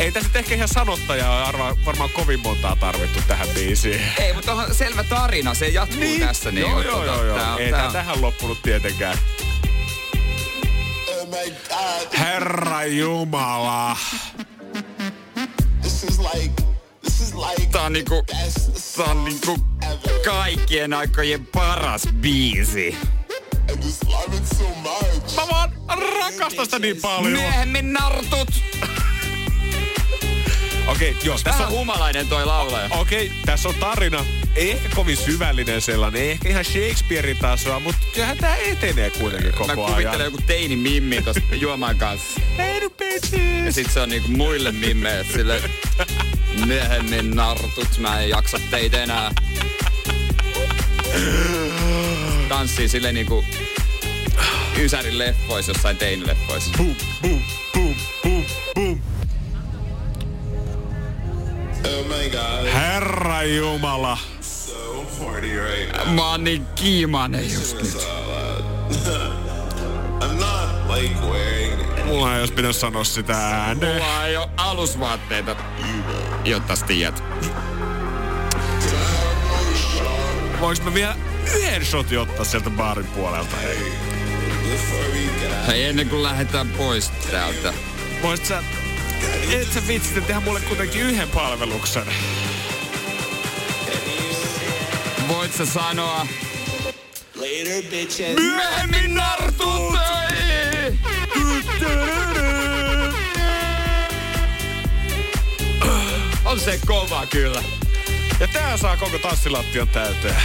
ei 0.00 0.12
tässä 0.12 0.38
ehkä 0.38 0.54
ihan 0.54 0.68
sanottajaa 0.68 1.44
arva, 1.44 1.76
varmaan 1.84 2.10
kovin 2.10 2.40
montaa 2.40 2.76
tarvittu 2.76 3.20
tähän 3.28 3.48
biisiin. 3.54 4.02
Ei, 4.18 4.32
mutta 4.32 4.52
on 4.52 4.74
selvä 4.74 5.04
tarina. 5.04 5.54
Se 5.54 5.68
jatkuu 5.68 6.00
niin. 6.00 6.20
tässä. 6.20 6.50
Niin, 6.50 6.60
joo, 6.60 6.82
joo, 6.82 7.04
joo, 7.04 7.24
joo. 7.24 7.38
Tää, 7.38 7.56
ei 7.56 7.70
tää, 7.70 7.80
tää 7.80 7.92
tähän 7.92 8.22
loppunut 8.22 8.62
tietenkään. 8.62 9.18
Herra 12.18 12.84
Jumala. 12.84 13.96
This 15.80 16.02
is 16.02 16.18
like, 17.34 17.66
tää 17.72 17.82
on 17.82 17.92
niinku, 17.92 18.24
tää 18.96 19.06
on 19.06 19.24
niinku 19.24 19.58
kaikkien 20.24 20.94
aikojen 20.94 21.46
paras 21.46 22.02
biisi. 22.12 22.96
Mä 25.36 25.48
vaan 25.50 25.72
rakastan 26.18 26.64
sitä 26.64 26.78
niin 26.78 27.00
paljon. 27.00 27.32
Myöhemmin 27.32 27.92
nartut. 27.92 28.48
Okei, 30.86 31.10
okay, 31.10 31.22
tässä 31.44 31.50
Vähän 31.50 31.66
on, 31.66 31.72
humalainen 31.72 32.26
toi 32.28 32.46
laulaja. 32.46 32.88
okei, 32.90 33.26
okay, 33.26 33.38
tässä 33.46 33.68
on 33.68 33.74
tarina. 33.74 34.24
Ei 34.56 34.70
ehkä 34.70 34.88
kovin 34.94 35.16
syvällinen 35.16 35.80
sellainen, 35.80 36.22
ei 36.22 36.30
ehkä 36.30 36.48
ihan 36.48 36.64
Shakespearein 36.64 37.36
tasoa, 37.38 37.80
mutta 37.80 38.00
kyllähän 38.14 38.38
tää 38.38 38.56
etenee 38.56 39.10
kuitenkin 39.10 39.52
koko 39.52 39.66
Mä 39.66 39.72
ajan. 39.82 39.92
kuvittelen 39.92 40.24
joku 40.24 40.38
teini 40.46 40.76
mimmi 40.76 41.22
tossa 41.22 41.42
juomaan 41.64 41.98
kanssa. 41.98 42.40
Ja 43.64 43.72
sit 43.72 43.90
se 43.90 44.00
on 44.00 44.08
niinku 44.08 44.28
muille 44.28 44.72
mimmeille 44.72 45.24
sille 45.32 45.62
myöhemmin 46.66 47.30
nartut, 47.30 47.98
mä 47.98 48.20
en 48.20 48.28
jaksa 48.28 48.60
teitä 48.70 49.02
enää. 49.02 49.30
Tanssii 52.48 52.88
sille 52.88 53.12
niinku 53.12 53.44
Ysärin 54.78 55.18
leffoissa, 55.18 55.70
jossain 55.70 55.96
teinileffoissa. 55.96 56.70
Boom, 56.76 56.96
boom, 57.22 57.42
boom, 57.74 57.94
boom, 57.94 57.94
boom. 57.94 58.09
Herra 62.72 63.42
Jumala. 63.42 64.18
Mä 66.14 66.30
oon 66.30 66.44
niin 66.44 66.66
kiimainen 66.74 67.52
just 67.52 67.82
nyt. 67.82 68.06
I'm 70.20 70.40
not 70.40 70.96
like 70.96 71.14
wearing 71.20 71.70
Mulla 72.06 72.34
ei 72.34 72.40
olisi 72.40 72.52
pitänyt 72.52 72.76
sanoa 72.76 73.04
sitä 73.04 73.36
ääneen. 73.36 74.02
Mulla 74.02 74.26
ei 74.26 74.36
oo 74.36 74.50
alusvaatteita, 74.56 75.56
jotta 76.44 76.76
sä 76.76 76.86
tiedät. 76.86 77.22
Voinko 80.60 80.84
mä 80.84 80.94
vielä 80.94 81.16
yhden 81.56 81.84
shotin 81.84 82.18
ottaa 82.18 82.44
sieltä 82.44 82.70
baarin 82.70 83.06
puolelta? 83.06 83.56
Hei, 85.66 85.84
ennen 85.84 86.08
kuin 86.08 86.22
lähdetään 86.22 86.68
pois 86.68 87.10
täältä. 87.30 87.74
Voisit 88.22 88.46
sä... 88.46 88.62
Et 89.52 89.72
sä 89.72 89.86
vitsit 89.88 90.26
tehdä 90.26 90.40
mulle 90.40 90.60
kuitenkin 90.60 91.00
yhden 91.00 91.28
palveluksen. 91.28 92.06
Voit 95.28 95.54
sä 95.54 95.66
sanoa 95.66 96.26
Later, 97.34 97.82
bitches. 97.90 98.36
myöhemmin 98.36 99.14
nartut! 99.14 100.00
On 106.44 106.60
se 106.60 106.80
kova 106.86 107.26
kyllä. 107.26 107.62
Ja 108.40 108.48
tää 108.48 108.76
saa 108.76 108.96
koko 108.96 109.18
tanssilattian 109.18 109.88
täyteen. 109.88 110.42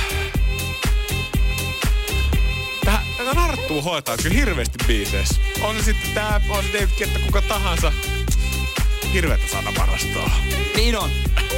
Tää, 2.86 3.06
tätä 3.18 3.34
narttua 3.34 3.82
hoitaa 3.82 4.18
kyllä 4.18 4.36
hirveästi 4.36 4.78
biiseissä. 4.88 5.42
On 5.62 5.76
se 5.76 5.84
sitten 5.84 6.12
tää, 6.14 6.42
on 6.50 6.64
David 6.74 6.90
Ketta 6.98 7.20
kuka 7.20 7.42
tahansa. 7.42 7.92
Hirveätä 9.16 9.48
sanavarastoa. 9.52 10.32
Niin 10.76 10.98
on. 10.98 11.10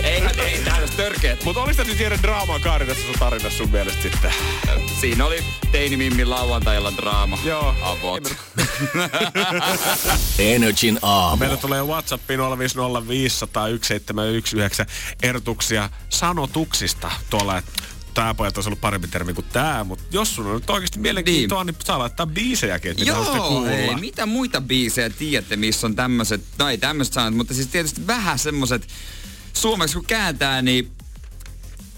Eihän 0.03 0.39
ei 0.39 0.59
täällä 0.59 0.87
törkeet. 0.87 1.43
Mutta 1.43 1.61
olis 1.61 1.77
tässä 1.77 1.91
nyt 1.91 2.01
Jere 2.01 2.19
draamaa 2.21 2.59
kaari 2.59 2.85
tässä 2.85 3.05
sun 3.05 3.15
tarinassa 3.19 3.57
sun 3.57 3.69
mielestä 3.69 4.01
sitten? 4.01 4.33
Siinä 5.01 5.25
oli 5.25 5.43
Teini 5.71 5.97
Mimmin 5.97 6.29
lauantailla 6.29 6.93
draama. 6.97 7.37
Joo. 7.43 7.75
Avot. 7.81 8.23
Energin 10.39 10.99
aamu. 11.01 11.37
Meillä 11.37 11.57
tulee 11.57 11.83
WhatsAppiin 11.83 12.39
050501719 12.39 12.43
ehdotuksia 15.23 15.89
sanotuksista 16.09 17.11
tuolla, 17.29 17.57
että 17.57 17.71
tää 18.17 18.33
pojat 18.33 18.57
olisi 18.57 18.69
ollut 18.69 18.81
parempi 18.81 19.07
termi 19.07 19.33
kuin 19.33 19.45
tää, 19.53 19.83
mutta 19.83 20.03
jos 20.11 20.35
sun 20.35 20.47
on 20.47 20.53
nyt 20.55 20.69
oikeasti 20.69 20.99
mielenkiintoa, 20.99 21.63
niin, 21.63 21.73
niin 21.73 21.85
saa 21.85 21.99
laittaa 21.99 22.25
biisejäkin, 22.25 22.91
että 22.91 23.03
mitä 23.03 23.17
Joo, 23.17 23.47
kuulla. 23.47 23.71
ei, 23.71 23.95
mitä 23.95 24.25
muita 24.25 24.61
biisejä 24.61 25.09
tiedätte, 25.09 25.55
missä 25.55 25.87
on 25.87 25.95
tämmöiset, 25.95 26.43
no 26.59 26.69
ei 26.69 26.77
tämmöiset 26.77 27.13
sanat, 27.13 27.33
mutta 27.35 27.53
siis 27.53 27.67
tietysti 27.67 28.07
vähän 28.07 28.39
semmoset 28.39 28.87
suomeksi 29.53 29.95
kun 29.95 30.05
kääntää, 30.05 30.61
niin 30.61 30.91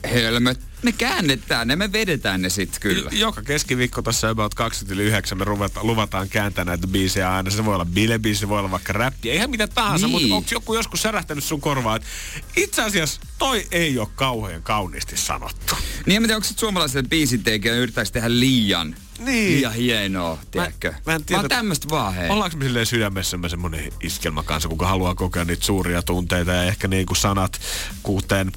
helmet, 0.03 0.59
ne 0.83 0.91
käännetään 0.91 1.67
ne, 1.67 1.75
me 1.75 1.91
vedetään 1.91 2.41
ne 2.41 2.49
sit 2.49 2.77
kyllä. 2.79 3.09
Joka 3.13 3.41
keskiviikko 3.41 4.01
tässä 4.01 4.29
about 4.29 4.55
29 4.55 5.37
me 5.37 5.43
ruvetaan, 5.43 5.87
luvataan 5.87 6.29
kääntää 6.29 6.65
näitä 6.65 6.87
biisejä 6.87 7.33
aina. 7.35 7.49
Se 7.49 7.65
voi 7.65 7.73
olla 7.75 7.85
bilebiisi, 7.85 8.39
se 8.39 8.49
voi 8.49 8.59
olla 8.59 8.71
vaikka 8.71 8.93
räppi, 8.93 9.29
ihan 9.29 9.49
mitä 9.49 9.67
tahansa, 9.67 10.07
Niin. 10.07 10.21
mutta 10.21 10.35
onko 10.35 10.47
joku 10.51 10.75
joskus 10.75 11.01
särähtänyt 11.01 11.43
sun 11.43 11.61
korvaan, 11.61 11.95
että 11.95 12.07
itse 12.55 12.81
asiassa 12.83 13.21
toi 13.37 13.67
ei 13.71 13.99
ole 13.99 14.07
kauhean 14.15 14.63
kauniisti 14.63 15.17
sanottu. 15.17 15.75
Niin 16.05 16.15
en 16.15 16.21
mä 16.21 16.27
tiedä, 16.27 16.35
onko 16.37 16.47
sit 16.47 16.59
suomalaiset 16.59 17.09
biisintekijät 17.09 17.77
yrittääkö 17.77 18.09
tehdä 18.11 18.29
liian, 18.29 18.95
Niin. 19.19 19.55
liian 19.55 19.73
hienoa, 19.73 20.37
tiedätkö? 20.51 20.93
mä 21.05 21.15
en 21.15 21.23
tiedä- 21.25 21.39
Vaan 21.41 21.49
tämmöstä 21.49 21.89
vaan 21.89 22.13
hei. 22.13 22.29
Ollaanko 22.29 22.57
me 22.57 22.63
silleen 22.65 22.85
sydämessämme 22.85 23.49
semmonen 23.49 23.91
iskelmäkansa, 24.03 24.67
kuka 24.69 24.87
haluaa 24.87 25.15
kokea 25.15 25.45
niitä 25.45 25.65
suuria 25.65 26.01
tunteita 26.01 26.51
ja 26.51 26.63
ehkä 26.63 26.87
niin 26.87 27.05
kuin 27.05 27.17
sanat, 27.17 27.59
kuten 28.03 28.51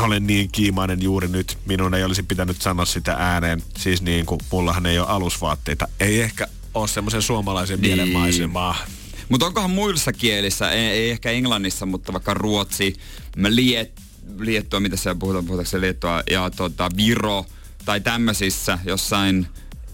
olen 0.00 0.26
niin 0.26 0.48
kiimainen 0.52 1.02
juuri 1.02 1.28
nyt, 1.28 1.58
minun 1.66 1.94
ei 1.94 2.04
olisi 2.04 2.22
pitänyt 2.22 2.62
sanoa 2.62 2.84
sitä 2.84 3.16
ääneen. 3.18 3.62
Siis 3.78 4.02
niin 4.02 4.26
kuin, 4.26 4.40
mullahan 4.52 4.86
ei 4.86 4.98
ole 4.98 5.08
alusvaatteita. 5.08 5.88
Ei 6.00 6.20
ehkä 6.20 6.46
ole 6.74 6.88
semmoisen 6.88 7.22
suomalaisen 7.22 7.80
Niin. 7.80 7.96
mielenmaisemaa. 7.96 8.76
Mutta 9.28 9.46
onkohan 9.46 9.70
muissa 9.70 10.12
kielissä, 10.12 10.70
ei, 10.70 10.86
ei 10.86 11.10
ehkä 11.10 11.30
englannissa, 11.30 11.86
mutta 11.86 12.12
vaikka 12.12 12.34
ruotsi, 12.34 12.94
liet, 13.48 14.00
liettua, 14.38 14.80
mitä 14.80 14.96
siellä 14.96 15.18
puhutaan, 15.18 15.44
puhutaanko 15.44 15.70
se 15.70 15.80
liettua, 15.80 16.22
ja 16.30 16.50
tota, 16.50 16.88
viro 16.96 17.46
tai 17.84 18.00
tämmöisissä 18.00 18.78
jossain 18.84 19.46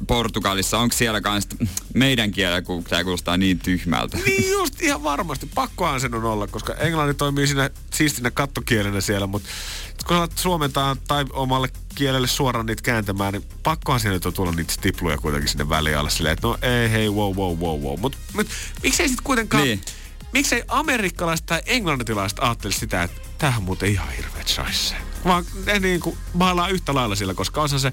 Portugalissa, 0.06 0.78
onko 0.78 0.96
siellä 0.96 1.20
kanssa 1.20 1.56
meidän 1.94 2.30
kielellä, 2.30 2.62
kun 2.62 2.84
tämä 2.84 3.04
kuulostaa 3.04 3.36
niin 3.36 3.58
tyhmältä? 3.58 4.18
Niin 4.26 4.50
just, 4.50 4.82
ihan 4.82 5.02
varmasti. 5.02 5.46
Pakkohan 5.54 6.00
sen 6.00 6.14
on 6.14 6.24
olla, 6.24 6.46
koska 6.46 6.74
englanti 6.74 7.14
toimii 7.14 7.46
siinä 7.46 7.70
siistinä 7.94 8.30
kattokielenä 8.30 9.00
siellä, 9.00 9.26
mutta 9.26 9.48
kun 10.06 10.16
alat 10.16 10.38
suomentaa 10.38 10.96
tai 11.08 11.24
omalle 11.32 11.68
kielelle 11.94 12.26
suoraan 12.26 12.66
niitä 12.66 12.82
kääntämään, 12.82 13.32
niin 13.32 13.44
pakkohan 13.62 14.00
siinä 14.00 14.14
nyt 14.14 14.26
on 14.26 14.32
tulla 14.32 14.52
niitä 14.52 14.72
stipluja 14.72 15.18
kuitenkin 15.18 15.48
sinne 15.48 15.68
väliin 15.68 15.98
alle 15.98 16.10
silleen, 16.10 16.32
että 16.32 16.46
no 16.46 16.58
ei 16.62 16.90
hei, 16.90 17.08
wow, 17.10 17.36
wow, 17.36 17.58
wow, 17.58 17.80
wow. 17.80 18.00
Mutta 18.00 18.18
mut, 18.34 18.46
miksei 18.82 19.08
sitten 19.08 19.24
kuitenkaan, 19.24 19.64
Niin. 19.64 19.80
miksei 20.32 20.62
amerikkalaiset 20.68 21.46
tai 21.46 21.62
englantilaiset 21.66 22.38
ajattele 22.38 22.72
sitä, 22.72 23.02
että 23.02 23.20
tämähän 23.38 23.62
muuten 23.62 23.90
ihan 23.90 24.08
hirveet 24.12 24.48
shaisse. 24.48 24.94
Vaan 25.24 25.44
ne 25.66 25.78
niin 25.78 26.00
kuin 26.00 26.16
maalaa 26.34 26.68
yhtä 26.68 26.94
lailla 26.94 27.14
sillä, 27.16 27.34
koska 27.34 27.62
on 27.62 27.68
se 27.68 27.92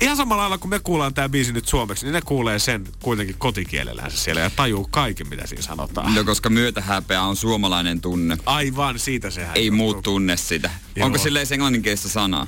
Ihan 0.00 0.16
samalla 0.16 0.40
lailla 0.42 0.58
kun 0.58 0.70
me 0.70 0.78
kuullaan 0.78 1.14
tämä 1.14 1.28
biisi 1.28 1.52
nyt 1.52 1.68
suomeksi, 1.68 2.06
niin 2.06 2.12
ne 2.12 2.20
kuulee 2.20 2.58
sen 2.58 2.84
kuitenkin 3.02 3.36
kotikielellään 3.38 4.10
siellä 4.10 4.40
ja 4.40 4.50
tajuu 4.50 4.88
kaiken, 4.90 5.28
mitä 5.28 5.46
siinä 5.46 5.62
sanotaan. 5.62 6.14
No 6.14 6.24
koska 6.24 6.50
myötähäpeä 6.50 7.22
on 7.22 7.36
suomalainen 7.36 8.00
tunne. 8.00 8.36
Aivan, 8.46 8.98
siitä 8.98 9.30
sehän 9.30 9.56
Ei 9.56 9.70
muut 9.70 10.02
tunne 10.02 10.36
sitä. 10.36 10.70
Joo. 10.96 11.06
Onko 11.06 11.18
silleen 11.18 11.46
englanninkielistä 11.50 12.08
sanaa? 12.08 12.46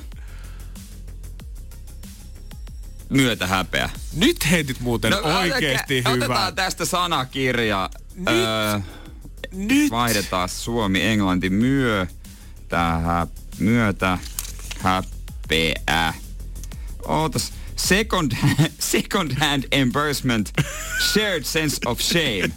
Myötähäpeä. 3.09 3.89
Nyt 4.13 4.51
heitit 4.51 4.79
muuten 4.79 5.11
no, 5.11 5.17
oikeesti 5.17 5.97
hyvää. 5.97 6.13
Otetaan 6.13 6.55
tästä 6.55 6.85
sanakirja. 6.85 7.89
Nyt. 8.15 8.27
Öö, 8.27 8.79
Nyt. 9.51 9.91
vaihdetaan 9.91 10.49
suomi, 10.49 11.01
englanti, 11.01 11.49
myö, 11.49 12.07
tähä, 12.69 13.27
myötä, 13.59 14.17
häpeä. 14.79 16.13
Ootas. 17.07 17.53
Second, 17.75 18.31
second 18.79 19.31
hand 19.39 19.63
embarrassment, 19.71 20.51
shared 21.13 21.43
sense 21.43 21.77
of 21.85 21.99
shame. 22.01 22.51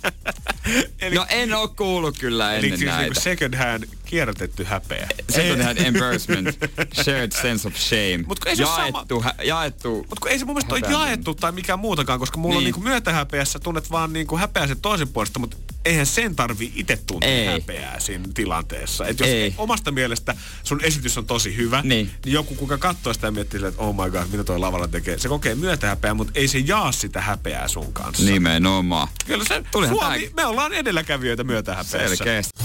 Eli, 1.00 1.14
No 1.14 1.26
en 1.28 1.52
oo 1.54 1.68
kuullut 1.68 2.18
kyllä 2.18 2.54
eli 2.54 2.66
ennen 2.66 2.78
siis 2.78 2.90
niinku 2.90 3.00
näitä. 3.02 3.20
second 3.20 3.54
hand 3.54 3.84
kierrätetty 4.04 4.64
häpeä. 4.64 5.08
Second 5.30 5.62
hand 5.62 5.78
embarrassment, 5.78 6.58
shared 7.02 7.32
sense 7.32 7.68
of 7.68 7.74
shame. 7.76 8.24
Mut 8.26 8.38
ei 8.46 8.56
se 8.56 8.62
jaettu, 8.62 9.20
hä, 9.20 9.34
jaettu. 9.44 9.94
Mutta 9.96 10.16
kun 10.20 10.30
ei 10.30 10.38
se 10.38 10.44
mun 10.44 10.54
mielestä 10.54 10.74
ole 10.74 10.80
Häpeä. 10.84 10.98
jaettu 11.08 11.34
tai 11.34 11.52
mikään 11.52 11.78
muutakaan, 11.78 12.18
koska 12.18 12.38
mulla 12.38 12.52
niin. 12.52 12.56
on 12.58 12.62
Niin. 12.64 12.66
niinku 12.74 12.80
myötähäpeässä 12.88 13.58
tunnet 13.58 13.90
vaan 13.90 14.12
niinku 14.12 14.36
häpeää 14.36 14.66
sen 14.66 14.80
toisen 14.80 15.08
puolesta, 15.08 15.38
mutta 15.38 15.56
eihän 15.84 16.06
sen 16.06 16.36
tarvii 16.36 16.72
itse 16.76 16.98
tuntea 17.06 17.28
Ei. 17.30 17.46
häpeää 17.46 18.00
siinä 18.00 18.24
tilanteessa. 18.34 19.06
Et 19.06 19.20
jos 19.20 19.28
Ei. 19.28 19.54
omasta 19.58 19.90
mielestä 19.90 20.34
sun 20.62 20.80
esitys 20.84 21.18
on 21.18 21.26
tosi 21.26 21.56
hyvä, 21.56 21.80
Niin. 21.84 22.10
niin 22.24 22.32
joku 22.32 22.54
kuka 22.54 22.78
katsoo 22.78 23.14
sitä 23.14 23.26
ja 23.26 23.30
miettii, 23.30 23.64
että 23.66 23.82
oh 23.82 23.94
my 24.04 24.10
god, 24.10 24.26
mitä 24.30 24.44
toi 24.44 24.58
lavalla 24.58 24.88
tekee. 24.88 25.18
Se 25.18 25.28
kokee 25.28 25.54
myötähäpeää, 25.54 26.14
mutta 26.14 26.32
ei 26.34 26.48
se 26.48 26.58
jaa 26.58 26.92
sitä 26.92 27.20
häpeää 27.20 27.68
sun 27.68 27.92
kanssa. 27.92 28.24
Nimenomaan. 28.24 29.08
Kyllä 29.26 29.44
se, 29.48 29.62
Tulihan 29.70 29.94
Suomi, 29.96 30.08
tääkin. 30.10 30.30
me 30.36 30.46
ollaan 30.46 30.72
edelläkävijöitä 30.72 31.44
myötähäpeässä. 31.44 32.16
Selkeästi. 32.16 32.64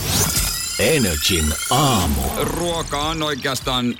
Energin 0.79 1.53
aamu. 1.69 2.21
Ruoka 2.41 3.01
on 3.01 3.23
oikeastaan 3.23 3.95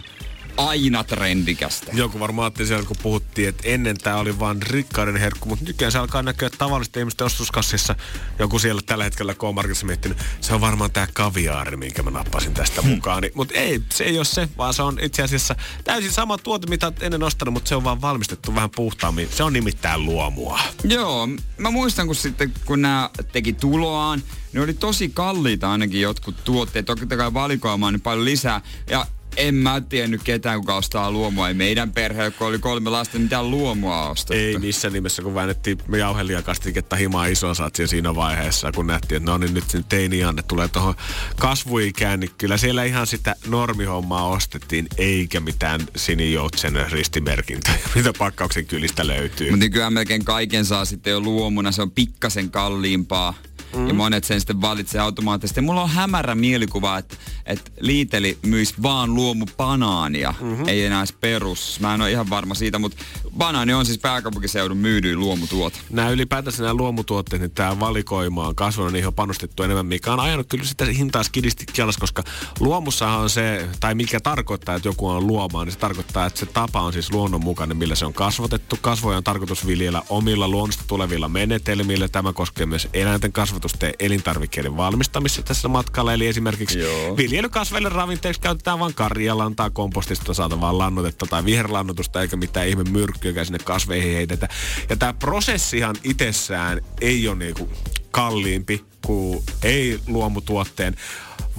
aina 0.60 1.04
trendikästä. 1.04 1.92
Joku 1.94 2.20
varmaan 2.20 2.44
ajatteli 2.44 2.68
siellä, 2.68 2.86
kun 2.86 2.98
puhuttiin, 3.04 3.50
että 3.50 3.64
ennen 3.66 3.98
tämä 3.98 4.16
oli 4.16 4.40
vain 4.40 4.62
rikkaiden 4.62 5.18
herkku, 5.18 5.50
mutta 5.50 5.66
nykyään 5.66 5.92
se 5.92 5.98
alkaa 5.98 6.24
näkyä 6.24 6.50
tavallisten 6.50 7.02
ihmisten 7.02 7.26
ostoskassissa. 7.26 7.96
Joku 8.40 8.60
siellä 8.60 8.82
tällä 8.86 9.04
hetkellä 9.04 9.34
K-Marketissa 9.34 9.86
miettinyt, 9.86 10.18
se 10.42 10.54
on 10.54 10.62
varmaan 10.62 10.92
tämä 10.92 11.08
kaviaari, 11.14 11.78
minkä 11.78 12.04
mä 12.04 12.12
nappasin 12.12 12.54
tästä 12.54 12.82
mukaan. 12.82 13.24
Mutta 13.34 13.54
ei, 13.54 13.82
se 13.90 14.04
ei 14.04 14.18
ole 14.18 14.26
se, 14.26 14.50
vaan 14.58 14.74
se 14.74 14.82
on 14.82 15.00
itse 15.02 15.24
asiassa 15.24 15.56
täysin 15.84 16.12
sama 16.12 16.38
tuote, 16.38 16.68
mitä 16.68 16.88
oot 16.88 17.04
ennen 17.04 17.24
ostanut, 17.24 17.54
mutta 17.54 17.70
se 17.70 17.76
on 17.76 17.84
vaan 17.84 18.02
valmistettu 18.02 18.56
vähän 18.56 18.70
puhtaammin. 18.70 19.30
Se 19.32 19.44
on 19.44 19.54
nimittäin 19.54 20.06
luomua. 20.06 20.60
Joo, 20.84 21.28
mä 21.58 21.72
muistan, 21.72 22.08
kun 22.08 22.16
sitten 22.16 22.54
kun 22.66 22.82
nämä 22.82 23.10
teki 23.32 23.54
tuloaan, 23.54 24.24
ne 24.54 24.62
oli 24.62 24.74
tosi 24.74 25.12
kalliita 25.14 25.72
ainakin 25.72 26.02
jotkut 26.02 26.44
tuotteet. 26.44 26.86
Toki 26.86 27.06
kai 27.08 27.34
valikoimaan 27.34 27.94
niin 27.94 28.02
paljon 28.02 28.26
lisää. 28.26 28.62
Ja 28.90 29.06
en 29.40 29.56
mä 29.56 29.82
tiennyt 29.82 30.24
ketään, 30.24 30.60
kuka 30.60 30.76
ostaa 30.76 31.12
luomua. 31.12 31.48
Ei 31.48 31.54
meidän 31.54 31.92
perhe, 31.92 32.32
kun 32.32 32.48
oli 32.48 32.60
kolme 32.60 32.90
lasta, 32.90 33.18
niin 33.18 33.24
mitään 33.24 33.52
luomua 33.52 34.10
ostettu. 34.10 34.34
Ei 34.34 34.60
missään 34.60 34.94
nimessä, 34.94 35.22
kun 35.22 35.36
väännettiin 35.36 35.78
jauhelijakastiketta 35.98 36.96
himaa 36.96 37.26
iso 37.26 37.54
satsia 37.54 37.88
siinä 37.88 38.16
vaiheessa, 38.16 38.72
kun 38.72 38.88
nähtiin, 38.88 39.18
että 39.18 39.32
no 39.32 39.38
niin 39.38 39.54
nyt 39.54 39.70
sen 39.70 39.84
teini-Janne 39.84 40.42
tulee 40.48 40.68
tuohon 40.68 40.96
kasvuikään, 41.40 42.20
niin 42.20 42.32
kyllä 42.38 42.58
siellä 42.58 42.84
ihan 42.84 43.08
sitä 43.08 43.36
normihommaa 43.48 44.28
ostettiin, 44.28 44.88
eikä 44.98 45.40
mitään 45.40 45.82
sinijoutsen 45.96 46.92
ristimerkintöjä, 46.92 47.80
mitä 47.96 48.14
pakkauksen 48.18 48.66
kylistä 48.66 49.08
löytyy. 49.08 49.52
Mutta 49.52 49.66
nykyään 49.66 49.94
melkein 49.94 50.26
kaiken 50.26 50.66
saa 50.66 50.86
sitten 50.86 51.12
jo 51.12 51.20
luomuna. 51.20 51.72
Se 51.72 51.82
on 51.82 51.92
pikkasen 51.92 52.52
kalliimpaa. 52.52 53.34
Mm. 53.76 53.88
Ja 53.88 53.94
monet 53.94 54.24
sen 54.24 54.40
sitten 54.40 54.62
valitsee 54.62 55.02
automaattisesti. 55.02 55.62
Mulla 55.62 55.84
on 55.84 55.90
hämärä 55.90 56.36
mielikuva, 56.36 56.98
että, 56.98 57.16
että 57.46 57.72
Liiteli 57.80 58.38
myisi 58.46 58.74
vaan 58.82 59.16
luomubanaania. 59.16 60.34
Mm-hmm. 60.42 60.68
Ei 60.68 60.86
enää 60.86 61.06
perus. 61.22 61.80
Mä 61.80 61.94
en 61.94 62.02
ole 62.02 62.12
ihan 62.12 62.30
varma 62.30 62.56
siitä, 62.56 62.80
mutta 62.80 62.98
banaani 63.38 63.74
on 63.74 63.86
siis 63.86 63.98
pääkaupunkiseudun 63.98 64.78
myydyin 64.78 65.20
luomutuote. 65.20 65.80
Nämä 65.90 66.10
ylipäätänsä 66.10 66.64
nämä 66.64 66.74
luomutuotteet, 66.74 67.42
niin 67.42 67.52
tämä 67.52 67.80
valikoima 67.80 68.48
on 68.48 68.56
kasvanut, 68.56 68.94
niihin 68.94 69.08
on 69.08 69.14
panostettu 69.14 69.64
enemmän, 69.64 69.86
mikä 69.86 70.14
on 70.14 70.20
ajanut 70.20 70.48
kyllä 70.48 70.64
sitä 70.64 70.86
hintaa 70.86 71.24
skidisti 71.24 71.82
alas, 71.82 71.98
koska 71.98 72.24
luomussahan 72.60 73.20
on 73.20 73.30
se, 73.30 73.68
tai 73.80 73.96
mikä 73.96 74.20
tarkoittaa, 74.20 74.76
että 74.76 74.88
joku 74.88 75.08
on 75.08 75.28
luomaa, 75.28 75.66
niin 75.66 75.74
se 75.74 75.80
tarkoittaa, 75.80 76.26
että 76.26 76.40
se 76.40 76.46
tapa 76.46 76.82
on 76.82 76.94
siis 76.94 77.12
luonnonmukainen, 77.12 77.78
millä 77.78 77.96
se 77.96 78.06
on 78.06 78.14
kasvatettu. 78.14 78.78
Kasvoja 78.82 79.18
on 79.18 79.24
tarkoitus 79.24 79.68
viljellä 79.68 80.02
omilla 80.10 80.48
luonnosta 80.48 80.84
tulevilla 80.88 81.30
menetelmillä. 81.30 82.08
Tämä 82.08 82.34
koskee 82.34 82.66
myös 82.66 82.88
eläinten 82.94 83.32
kasvatusta 83.32 83.59
ja 83.82 83.92
elintarvikkeiden 84.00 84.78
valmistamista 84.78 85.44
tässä 85.44 85.68
matkalla. 85.68 86.14
Eli 86.14 86.28
esimerkiksi 86.28 86.80
Joo. 86.80 87.18
viljelykasveille 87.18 87.90
ravinteeksi 87.90 88.42
käytetään 88.42 88.80
vain 88.80 88.94
karjalantaa, 88.94 89.70
kompostista 89.70 90.34
saatavaa 90.34 90.78
lannotetta 90.78 91.26
tai 91.26 91.46
viherlannotusta, 91.46 92.22
eikä 92.22 92.36
mitään 92.36 92.68
ihme 92.68 92.84
myrkkyäkään 92.84 93.46
sinne 93.46 93.60
kasveihin 93.60 94.14
heitetä. 94.14 94.48
Ja 94.90 94.96
tämä 94.96 95.14
prosessihan 95.14 95.96
itsessään 96.04 96.82
ei 97.02 97.28
ole 97.28 97.38
niinku 97.38 97.70
kalliimpi 98.12 98.84
kuin 99.06 99.44
ei 99.64 100.00
luomutuotteen, 100.08 100.96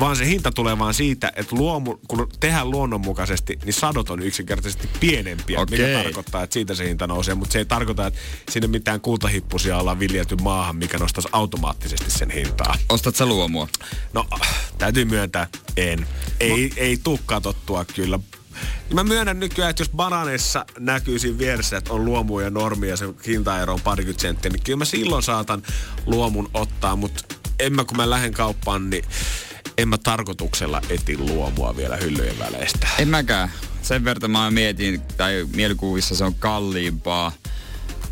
vaan 0.00 0.16
se 0.16 0.26
hinta 0.26 0.52
tulee 0.52 0.78
vaan 0.78 0.94
siitä, 0.94 1.32
että 1.36 1.56
luomu, 1.56 1.96
kun 2.08 2.28
tehdään 2.40 2.70
luonnonmukaisesti, 2.70 3.58
niin 3.64 3.72
sadot 3.72 4.10
on 4.10 4.22
yksinkertaisesti 4.22 4.88
pienempiä, 5.00 5.60
Okei. 5.60 5.78
mikä 5.78 6.02
tarkoittaa, 6.02 6.42
että 6.42 6.54
siitä 6.54 6.74
se 6.74 6.88
hinta 6.88 7.06
nousee, 7.06 7.34
mutta 7.34 7.52
se 7.52 7.58
ei 7.58 7.64
tarkoita, 7.64 8.06
että 8.06 8.20
sinne 8.50 8.68
mitään 8.68 9.00
kultahippusia 9.00 9.78
ollaan 9.78 9.98
viljelty 9.98 10.36
maahan, 10.42 10.76
mikä 10.76 10.98
nostaisi 10.98 11.28
automaattisesti 11.32 12.10
sen 12.10 12.30
hintaa. 12.30 12.76
Ostat 12.88 13.16
sä 13.16 13.26
luomua? 13.26 13.68
No, 14.12 14.26
täytyy 14.78 15.04
myöntää, 15.04 15.48
en. 15.76 16.06
Ei, 16.40 16.72
ei 16.76 16.96
tuu 16.96 17.20
katsottua 17.26 17.84
kyllä. 17.84 18.18
Mä 18.94 19.04
myönnän 19.04 19.40
nykyään, 19.40 19.70
että 19.70 19.80
jos 19.80 19.90
bananeissa 19.90 20.66
näkyy 20.78 21.18
siinä 21.18 21.38
vieressä, 21.38 21.76
että 21.76 21.92
on 21.92 22.04
luomu 22.04 22.40
ja 22.40 22.50
normi 22.50 22.88
ja 22.88 22.96
se 22.96 23.04
hintaero 23.26 23.74
on 23.74 23.80
parikymmentä 23.80 24.22
senttiä, 24.22 24.50
niin 24.50 24.62
kyllä 24.62 24.76
mä 24.76 24.84
silloin 24.84 25.22
saatan 25.22 25.62
luomun 26.06 26.50
ottaa, 26.54 26.96
mutta 26.96 27.24
en 27.58 27.72
mä 27.72 27.84
kun 27.84 27.96
mä 27.96 28.10
lähden 28.10 28.32
kauppaan, 28.32 28.90
niin 28.90 29.04
en 29.80 29.88
mä 29.88 29.98
tarkoituksella 29.98 30.82
eti 30.88 31.18
luomua 31.18 31.76
vielä 31.76 31.96
hyllyjen 31.96 32.38
väleistä. 32.38 32.88
En 32.98 33.08
mäkään. 33.08 33.50
Sen 33.82 34.04
verran 34.04 34.30
mä 34.30 34.50
mietin, 34.50 35.00
tai 35.00 35.46
mielikuvissa 35.54 36.16
se 36.16 36.24
on 36.24 36.34
kalliimpaa. 36.34 37.32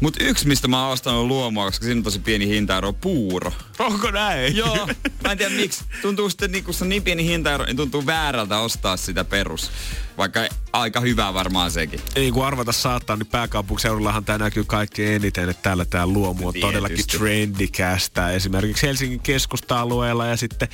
Mutta 0.01 0.25
yksi, 0.25 0.49
mistä 0.49 0.69
mä 0.69 0.83
oon 0.83 0.93
ostanut 0.93 1.27
luomua, 1.27 1.65
koska 1.65 1.85
siinä 1.85 1.99
on 1.99 2.03
tosi 2.03 2.19
pieni 2.19 2.49
hintaero, 2.49 2.93
puuro. 2.93 3.53
Onko 3.79 4.11
näin? 4.11 4.57
Joo, 4.57 4.89
mä 5.25 5.33
en 5.33 5.39
tiedä 5.39 5.55
miksi. 5.55 5.85
Tuntuu 6.03 6.31
sitten, 6.31 6.53
niin 6.53 6.65
kun 6.65 6.75
se 6.75 6.85
on 6.85 6.89
niin 6.89 7.03
pieni 7.03 7.25
hintaero, 7.25 7.65
niin 7.65 7.77
tuntuu 7.77 8.07
väärältä 8.07 8.59
ostaa 8.59 8.97
sitä 8.97 9.25
perus. 9.25 9.71
Vaikka 10.19 10.41
aika 10.73 11.01
hyvää 11.01 11.35
varmaan 11.35 11.71
sekin. 11.71 12.01
Niin 12.15 12.35
kuin 12.35 12.47
arvata 12.47 12.73
saattaa, 12.73 13.17
niin 13.17 13.27
pääkaupunkiseudullahan 13.27 14.25
tämä 14.25 14.39
näkyy 14.39 14.65
kaikki 14.65 15.07
eniten, 15.07 15.49
että 15.49 15.63
täällä 15.63 15.85
tämä 15.85 16.07
luomu 16.07 16.47
on 16.47 16.53
Tietysti. 16.53 16.61
todellakin 16.73 17.07
trendikästä. 17.07 18.31
Esimerkiksi 18.31 18.87
Helsingin 18.87 19.21
keskusta-alueella 19.21 20.27
ja 20.27 20.37
sitten 20.37 20.69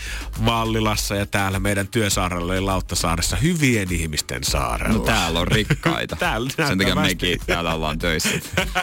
Vallilassa 0.45 1.15
ja 1.17 1.27
täällä 1.27 1.59
meidän 1.59 1.89
työsaarella 1.89 2.55
eli 2.55 2.61
Lauttasaaressa 2.65 3.37
hyvien 3.37 3.93
ihmisten 3.93 4.45
saarella. 4.45 4.99
No 4.99 5.05
täällä 5.05 5.41
on 5.41 5.49
rikkaita. 5.49 6.17
Täällä 6.25 6.51
Sen 6.69 6.79
takia 6.79 6.95
mekin 6.95 7.41
täällä 7.47 7.75
ollaan 7.75 7.99
töissä. 7.99 8.31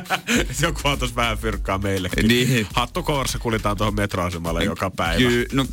Joku 0.62 0.80
otas 0.84 1.16
vähän 1.16 1.38
fyrkkaa 1.38 1.78
meillekin. 1.78 2.28
Niin. 2.28 2.68
Hattu 2.74 3.04
kourassa 3.04 3.40
kuljetaan 3.40 3.78
tuohon 3.78 3.96
metroasemalle 3.96 4.64
joka 4.64 4.92
päivä. 4.92 5.18
Ky- 5.18 5.48
no, 5.54 5.66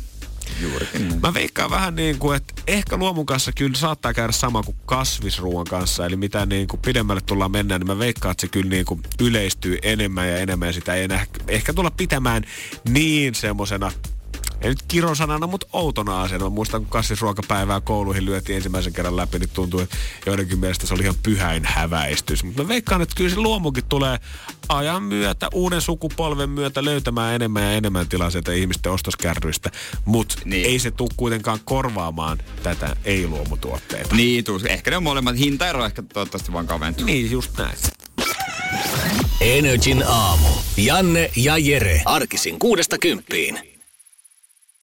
juurikin. 0.61 1.19
Mä 1.21 1.33
veikkaan 1.33 1.69
vähän 1.69 1.95
niin 1.95 2.19
kuin, 2.19 2.37
että 2.37 2.53
ehkä 2.67 2.97
luomun 2.97 3.25
kanssa 3.25 3.51
kyllä 3.51 3.77
saattaa 3.77 4.13
käydä 4.13 4.31
sama 4.31 4.63
kuin 4.63 4.77
kasvisruoan 4.85 5.65
kanssa. 5.65 6.05
Eli 6.05 6.15
mitä 6.15 6.45
niin 6.45 6.67
kuin 6.67 6.81
pidemmälle 6.81 7.21
tullaan 7.21 7.51
mennään, 7.51 7.81
niin 7.81 7.87
mä 7.87 7.99
veikkaan, 7.99 8.31
että 8.31 8.41
se 8.41 8.47
kyllä 8.47 8.69
niin 8.69 8.85
kuin 8.85 9.01
yleistyy 9.21 9.77
enemmän 9.81 10.27
ja 10.27 10.37
enemmän. 10.37 10.69
Ja 10.69 10.73
sitä 10.73 10.93
ei 10.93 11.03
enää 11.03 11.25
ehkä 11.47 11.73
tulla 11.73 11.91
pitämään 11.91 12.43
niin 12.89 13.35
semmosena 13.35 13.91
ei 14.61 14.69
nyt 14.69 14.81
kirosanana, 14.87 15.47
mutta 15.47 15.67
outona 15.73 16.21
asiana. 16.21 16.43
Mä 16.43 16.49
muistan, 16.49 16.81
kun 16.81 16.89
kasvisruokapäivää 16.89 17.81
kouluihin 17.81 18.25
lyötiin 18.25 18.55
ensimmäisen 18.55 18.93
kerran 18.93 19.15
läpi, 19.15 19.39
niin 19.39 19.49
tuntui, 19.53 19.83
että 19.83 19.97
joidenkin 20.25 20.59
mielestä 20.59 20.87
se 20.87 20.93
oli 20.93 21.03
ihan 21.03 21.15
pyhäin 21.23 21.65
häväistys. 21.65 22.43
Mutta 22.43 22.63
mä 22.63 22.67
veikkaan, 22.67 23.01
että 23.01 23.15
kyllä 23.15 23.29
se 23.29 23.35
luomukin 23.39 23.83
tulee 23.89 24.19
ajan 24.69 25.03
myötä, 25.03 25.47
uuden 25.53 25.81
sukupolven 25.81 26.49
myötä 26.49 26.85
löytämään 26.85 27.35
enemmän 27.35 27.63
ja 27.63 27.71
enemmän 27.71 28.09
tilaa 28.09 28.29
sieltä 28.29 28.53
ihmisten 28.53 28.91
ostoskärryistä. 28.91 29.71
Mutta 30.05 30.35
Niin. 30.35 30.49
niin. 30.49 30.65
ei 30.65 30.79
se 30.79 30.91
tule 30.91 31.09
kuitenkaan 31.17 31.59
korvaamaan 31.65 32.37
tätä 32.63 32.95
ei-luomutuotteita. 33.05 34.15
Niin, 34.15 34.43
tuu. 34.43 34.59
ehkä 34.69 34.91
ne 34.91 34.97
on 34.97 35.03
molemmat. 35.03 35.37
Hintaero 35.37 35.85
ehkä 35.85 36.03
toivottavasti 36.13 36.53
vaan 36.53 36.67
kaventuu. 36.67 37.05
Niin, 37.05 37.31
just 37.31 37.57
näin. 37.57 37.77
Energin 39.41 40.03
aamu. 40.07 40.47
Janne 40.77 41.31
ja 41.35 41.57
Jere. 41.57 42.01
Arkisin 42.05 42.59
kuudesta 42.59 42.97
kymppiin. 42.97 43.68